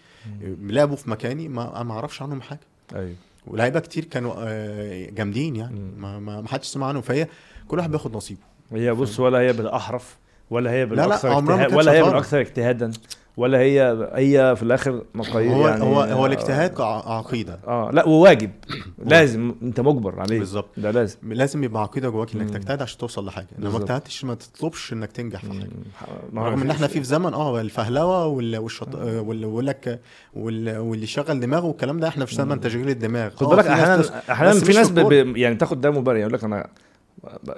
[0.43, 2.60] لعبوا في مكاني ما ما أعرفش عنهم حاجة.
[2.94, 3.15] أيوه.
[3.47, 5.81] ولاعيبه كتير كانوا آه، جامدين يعني.
[5.81, 6.01] مم.
[6.20, 7.02] ما ما حدش سمع عنهم.
[7.02, 7.27] فهي
[7.69, 8.40] كل واحد بياخد نصيبه.
[8.73, 10.16] هي بص ولا هي بالأحرف
[10.51, 12.02] ولا هي لا، بالأكثر عمرها ما اجتهاد ولا هي.
[12.02, 12.93] بالأكثر اجتهادا.
[13.39, 17.59] ولا هي هي في الآخر مقاييس هو يعني هو هو الاجتهاد ع- عقيدة.
[17.66, 18.51] آه لا وواجب.
[19.05, 19.55] لازم.
[19.62, 20.39] أنت مجبر عليه.
[20.39, 20.69] بالظبط.
[20.77, 21.19] ده لازم.
[21.23, 22.51] لازم يبقى عقيدة جواك إنك.
[22.51, 23.47] تجتهد عشان توصل لحاجة.
[23.59, 23.78] لو ما.
[23.78, 25.69] اجتهدتش ما تطلبش إنك تنجح في حاجة.
[26.35, 28.97] رغم إن إحنا في في زمن آه الفهلوة وال- والشط...
[28.97, 30.01] آه، واللي لك
[30.35, 33.31] وال- واللي يشغل دماغه والكلام ده إحنا في زمن تشغيل الدماغ.
[33.36, 34.93] خد آه، بالك أحيانا أحيانا في ناس.
[35.36, 36.69] يعني تاخد ده مبرر يقول لك أنا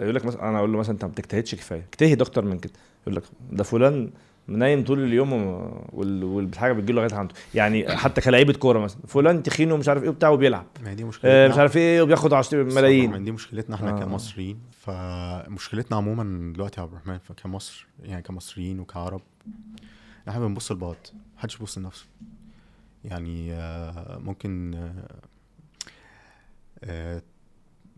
[0.00, 2.72] يقول لك مثلا أنا أقول له مثلا أنت ما بتجتهدش كفاية؟ اجتهد أكتر من كده.
[3.02, 4.10] يقول لك ده فلان
[4.46, 5.32] نايم طول اليوم
[5.92, 7.34] والحاجة بتجي له لغاية عنده.
[7.54, 10.66] يعني حتى كلاعيبة كورة مثلا فلان تخين ومش عارف إيه وبتاع وبيلعب.
[10.84, 13.24] ما دي مشكلة آه، مش عارف إيه وبياخد 10 ملايين.
[13.24, 13.96] دي مشكلتنا إحنا آه.
[13.96, 14.04] آه.
[14.04, 14.60] كمصريين.
[14.80, 19.22] فمشكلتنا عموما دلوقتي يا عبد الرحمن كمصر يعني كمصريين وكعرب
[20.28, 20.96] إحنا بنبص لبعض
[21.36, 22.06] محدش بيبص لنفسه.
[23.04, 25.20] يعني آه، ممكن آه،
[26.84, 27.22] آه،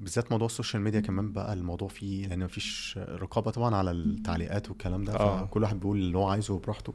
[0.03, 4.69] بالذات موضوع ال social media كمان بقى الموضوع فيه لأن مفيش رقابة طبعا على التعليقات
[4.69, 5.45] والكلام ده آه.
[5.45, 6.93] فكل واحد بيقول اللي هو عايزه براحته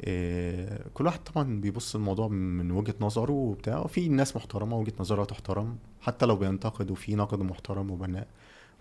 [0.00, 5.24] آه، كل واحد طبعا بيبص الموضوع من وجهة نظره وبتاع وفي ناس محترمة وجهة نظرها
[5.24, 8.26] تحترم حتى لو بينتقد وفي نقد محترم وبناء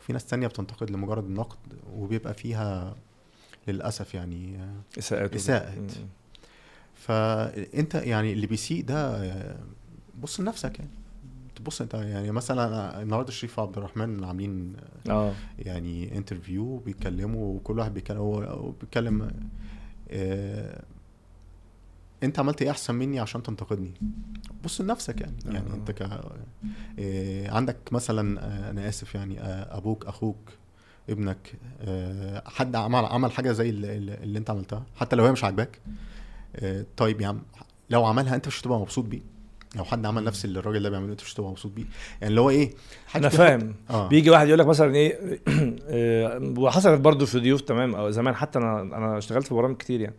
[0.01, 1.57] وفي ناس تانية بتنتقد لمجرد النقد
[1.93, 2.95] وبيبقى فيها
[3.67, 4.59] للأسف يعني
[4.97, 5.77] إساءات إساءات.
[5.97, 6.07] مم.
[6.95, 9.57] فأنت يعني اللي بيسيء ده
[10.21, 10.91] بص لنفسك يعني
[11.57, 14.73] تبص انت يعني مثلا النهارده شريف عبد الرحمن عاملين
[15.09, 15.33] آه.
[15.59, 19.31] يعني انترفيو بيتكلموا وكل واحد بيتكلم هو بيتكلم
[20.11, 20.83] آه
[22.23, 23.91] انت عملت إيه احسن مني عشان تنتقدني؟
[24.63, 25.73] بص لنفسك يعني يعني آه.
[25.73, 26.01] انت ك
[26.99, 30.37] آه عندك مثلا آه أنا آسف يعني آه أبوك أخوك
[31.09, 35.43] ابنك آه حد عمل عمل حاجة زي اللي, اللي انت عملتها؟ حتى لو هي مش
[35.43, 35.79] عاجباك؟
[36.55, 37.41] آه طيب يا عم
[37.89, 39.21] لو عملها انت مش هتبقى مبسوط بيه.
[39.75, 41.85] لو حد عمل نفس اللي الراجل ده بيعمله انت مش هتبقى مبسوط بيه.
[42.21, 42.71] يعني اللي هو إيه
[43.15, 43.75] أنا فاهم.
[43.89, 44.07] آه.
[44.07, 45.39] بيجي واحد يقول لك مثلا إيه
[45.89, 50.01] آه، وحصلت برضو في ضيوف تمام أو زمان حتى أنا أنا اشتغلت في برامج كتير
[50.01, 50.15] يعني.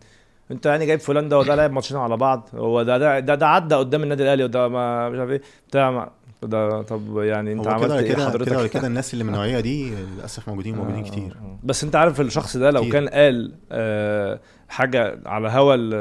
[0.51, 3.47] أنت يعني جايب فلان ده وده لعب ماتشين على بعض هو ده ده ده, ده
[3.47, 6.09] عدى قدام النادي الأهلي وده ما مش عارف إيه بتاع ما
[6.43, 9.59] ده طب يعني أنت عملت كده إيه؟ كده حضرتك؟ كده كده الناس اللي من النوعية
[9.59, 11.37] دي للأسف موجودين موجودين آه، كتير.
[11.41, 11.59] آه، آه.
[11.63, 12.93] بس أنت عارف الشخص ده لو كتير.
[12.93, 14.39] كان قال آه،
[14.69, 15.93] حاجة على هوا ال-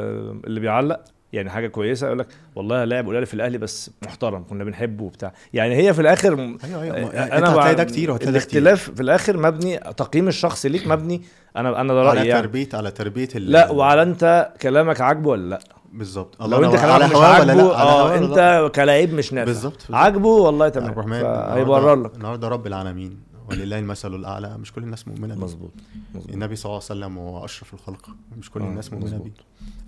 [0.46, 1.00] اللي بيعلق
[1.32, 5.32] يعني حاجة كويسة يقول لك والله لاعب قليل في الأهلي بس محترم كنا بنحبه وبتاع.
[5.52, 6.32] يعني هي في الآخر
[6.64, 8.62] أيوه أيوه ما- أنت هتلاقي ده كتير وهتلاقي ده كتير.
[8.62, 11.22] الاختلاف في الآخر مبني تقييم الشخص ليك مبني.
[11.56, 12.42] أنا أنا ده رأيي على يعني.
[12.42, 15.58] تربية على تربية ال- لا وعلى أنت كلامك عاجبه ولا لا؟
[15.92, 16.42] بالظبط.
[16.42, 16.80] لو أنت.
[16.80, 19.44] كلامك مش عاجبه؟ على آه أنت لا؟ كلاعب مش نافع.
[19.46, 19.86] بالظبط.
[19.90, 21.12] عاجبه؟ والله عبد تمام الرحمن
[21.58, 22.14] هيبرر لك.
[22.14, 23.20] النهارده رب العالمين.
[23.50, 24.58] ولله المثل الأعلى.
[24.58, 25.44] مش كل الناس مؤمنة بيه.
[25.44, 25.70] مظبوط
[26.28, 28.06] النبي صلى الله عليه وسلم هو أشرف الخلق.
[28.38, 29.18] مش كل آه، الناس مؤمنة.
[29.18, 29.30] بيه.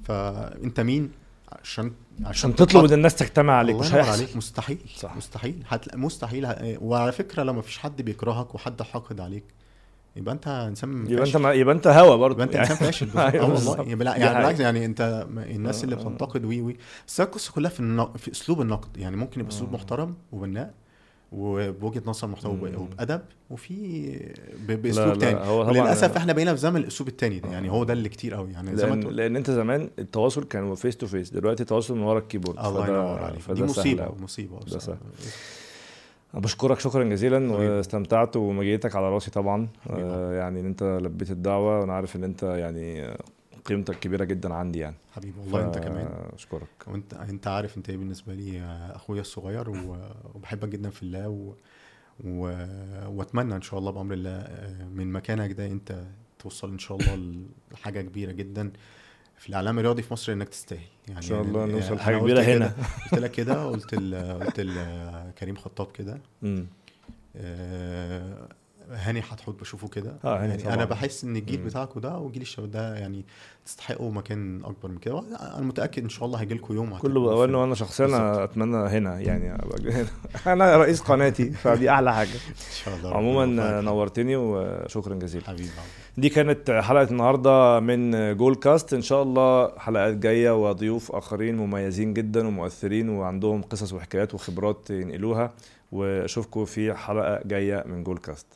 [0.05, 1.11] فأنت مين؟
[1.53, 1.93] عشان
[2.25, 5.17] عشان تطلب إن الناس تجتمع عليك مش هيحصل عليك مستحيل صح.
[5.17, 5.97] مستحيل هتلا...
[5.97, 6.79] مستحيل ه...
[6.81, 9.45] وعلى فكرة لو ما فيش حد بيكرهك وحد حاقد عليك
[10.17, 11.39] يبقى أنت إنسان يبقى أنت فاشل.
[11.39, 12.71] ما يبقى أنت هوا برضه يبقى أنت يعني.
[12.71, 13.35] انسان فاشل بالظبط.
[13.35, 13.79] أيوة آه بالظبط.
[13.79, 14.35] والله يعني.
[14.35, 16.03] بالعكس يعني أنت الناس اللي آه، آه.
[16.03, 18.17] بتنتقد وي وي بس القصة كلها في النق...
[18.17, 19.75] في أسلوب النقد يعني ممكن يبقى أسلوب آه.
[19.75, 20.75] محترم وبناء
[21.32, 22.77] وبوجهة نظر محتوى.
[22.77, 23.20] وبأدب
[23.51, 24.19] وفي
[24.69, 27.73] بأسلوب تاني وللأسف إحنا بقينا في زمن الأسلوب التاني ده يعني آه.
[27.73, 29.15] هو ده اللي كتير قوي يعني زي ما لأن انت قلت.
[29.15, 32.89] لأن أنت زمان التواصل كان face to face دلوقتي التواصل من ورا ال keyboard الله
[32.89, 34.12] ينور عليك دي مصيبة.
[34.20, 34.78] مصيبة ده.
[34.78, 34.97] سهل.
[36.35, 37.52] بشكرك شكرا جزيلا.
[37.52, 39.69] واستمتعت ومجيتك على راسي طبعا.
[39.90, 43.15] آه يعني إن أنت لبيت الدعوة وأنا عارف إن أنت يعني
[43.65, 44.97] قيمتك كبيرة جدا عندي يعني.
[45.12, 46.09] حبيبي والله أنت كمان.
[46.35, 46.69] أشكرك.
[46.87, 49.97] وأنت أنت عارف أنت إيه بالنسبة لي آه، أخويا الصغير و-
[50.35, 51.55] وبحبك جدا في الله و...
[52.24, 52.43] و...
[53.09, 56.05] وأتمنى إن شاء الله بأمر الله آه، من مكانك ده أنت
[56.39, 57.37] توصل إن شاء الله
[57.73, 58.73] لحاجة كبيرة جدا
[59.39, 60.81] في الإعلام الرياضي في مصر إنك تستاهل.
[61.09, 62.73] يعني إن شاء الله نوصل أنا حاجة كبيرة هنا.
[63.12, 63.95] قلت لك كده قلت.
[63.95, 66.20] قلت لكريم خطاب كده.
[67.37, 68.49] آه،
[68.91, 70.75] هاني حتحوت بشوفه كده آه، هاني يعني طبعاً.
[70.75, 71.61] أنا بحس إن الجيل.
[71.62, 73.25] بتاعكم ده وجيل الشباب ده يعني
[73.67, 77.53] تستحقوا مكان أكبر من كده أنا متأكد إن شاء الله هيجي لكم يوم كله في-
[77.53, 78.45] وأنا شخصيا.
[78.45, 80.07] أتمنى هنا يعني هنا.
[80.53, 83.81] أنا رئيس قناتي فدي أحلى حاجة إن شاء الله عموما.
[83.81, 85.69] نورتني وشكرا جزيلا حبيبي
[86.17, 92.15] دي كانت حلقة النهاردة من جول كاست إن شاء الله حلقات جاية وضيوف آخرين مميزين
[92.15, 95.51] جدا ومؤثرين وعندهم قصص وحكايات وخبرات ينقلوها
[95.93, 98.47] وأشوفكم في حلقة جاية من جول كاست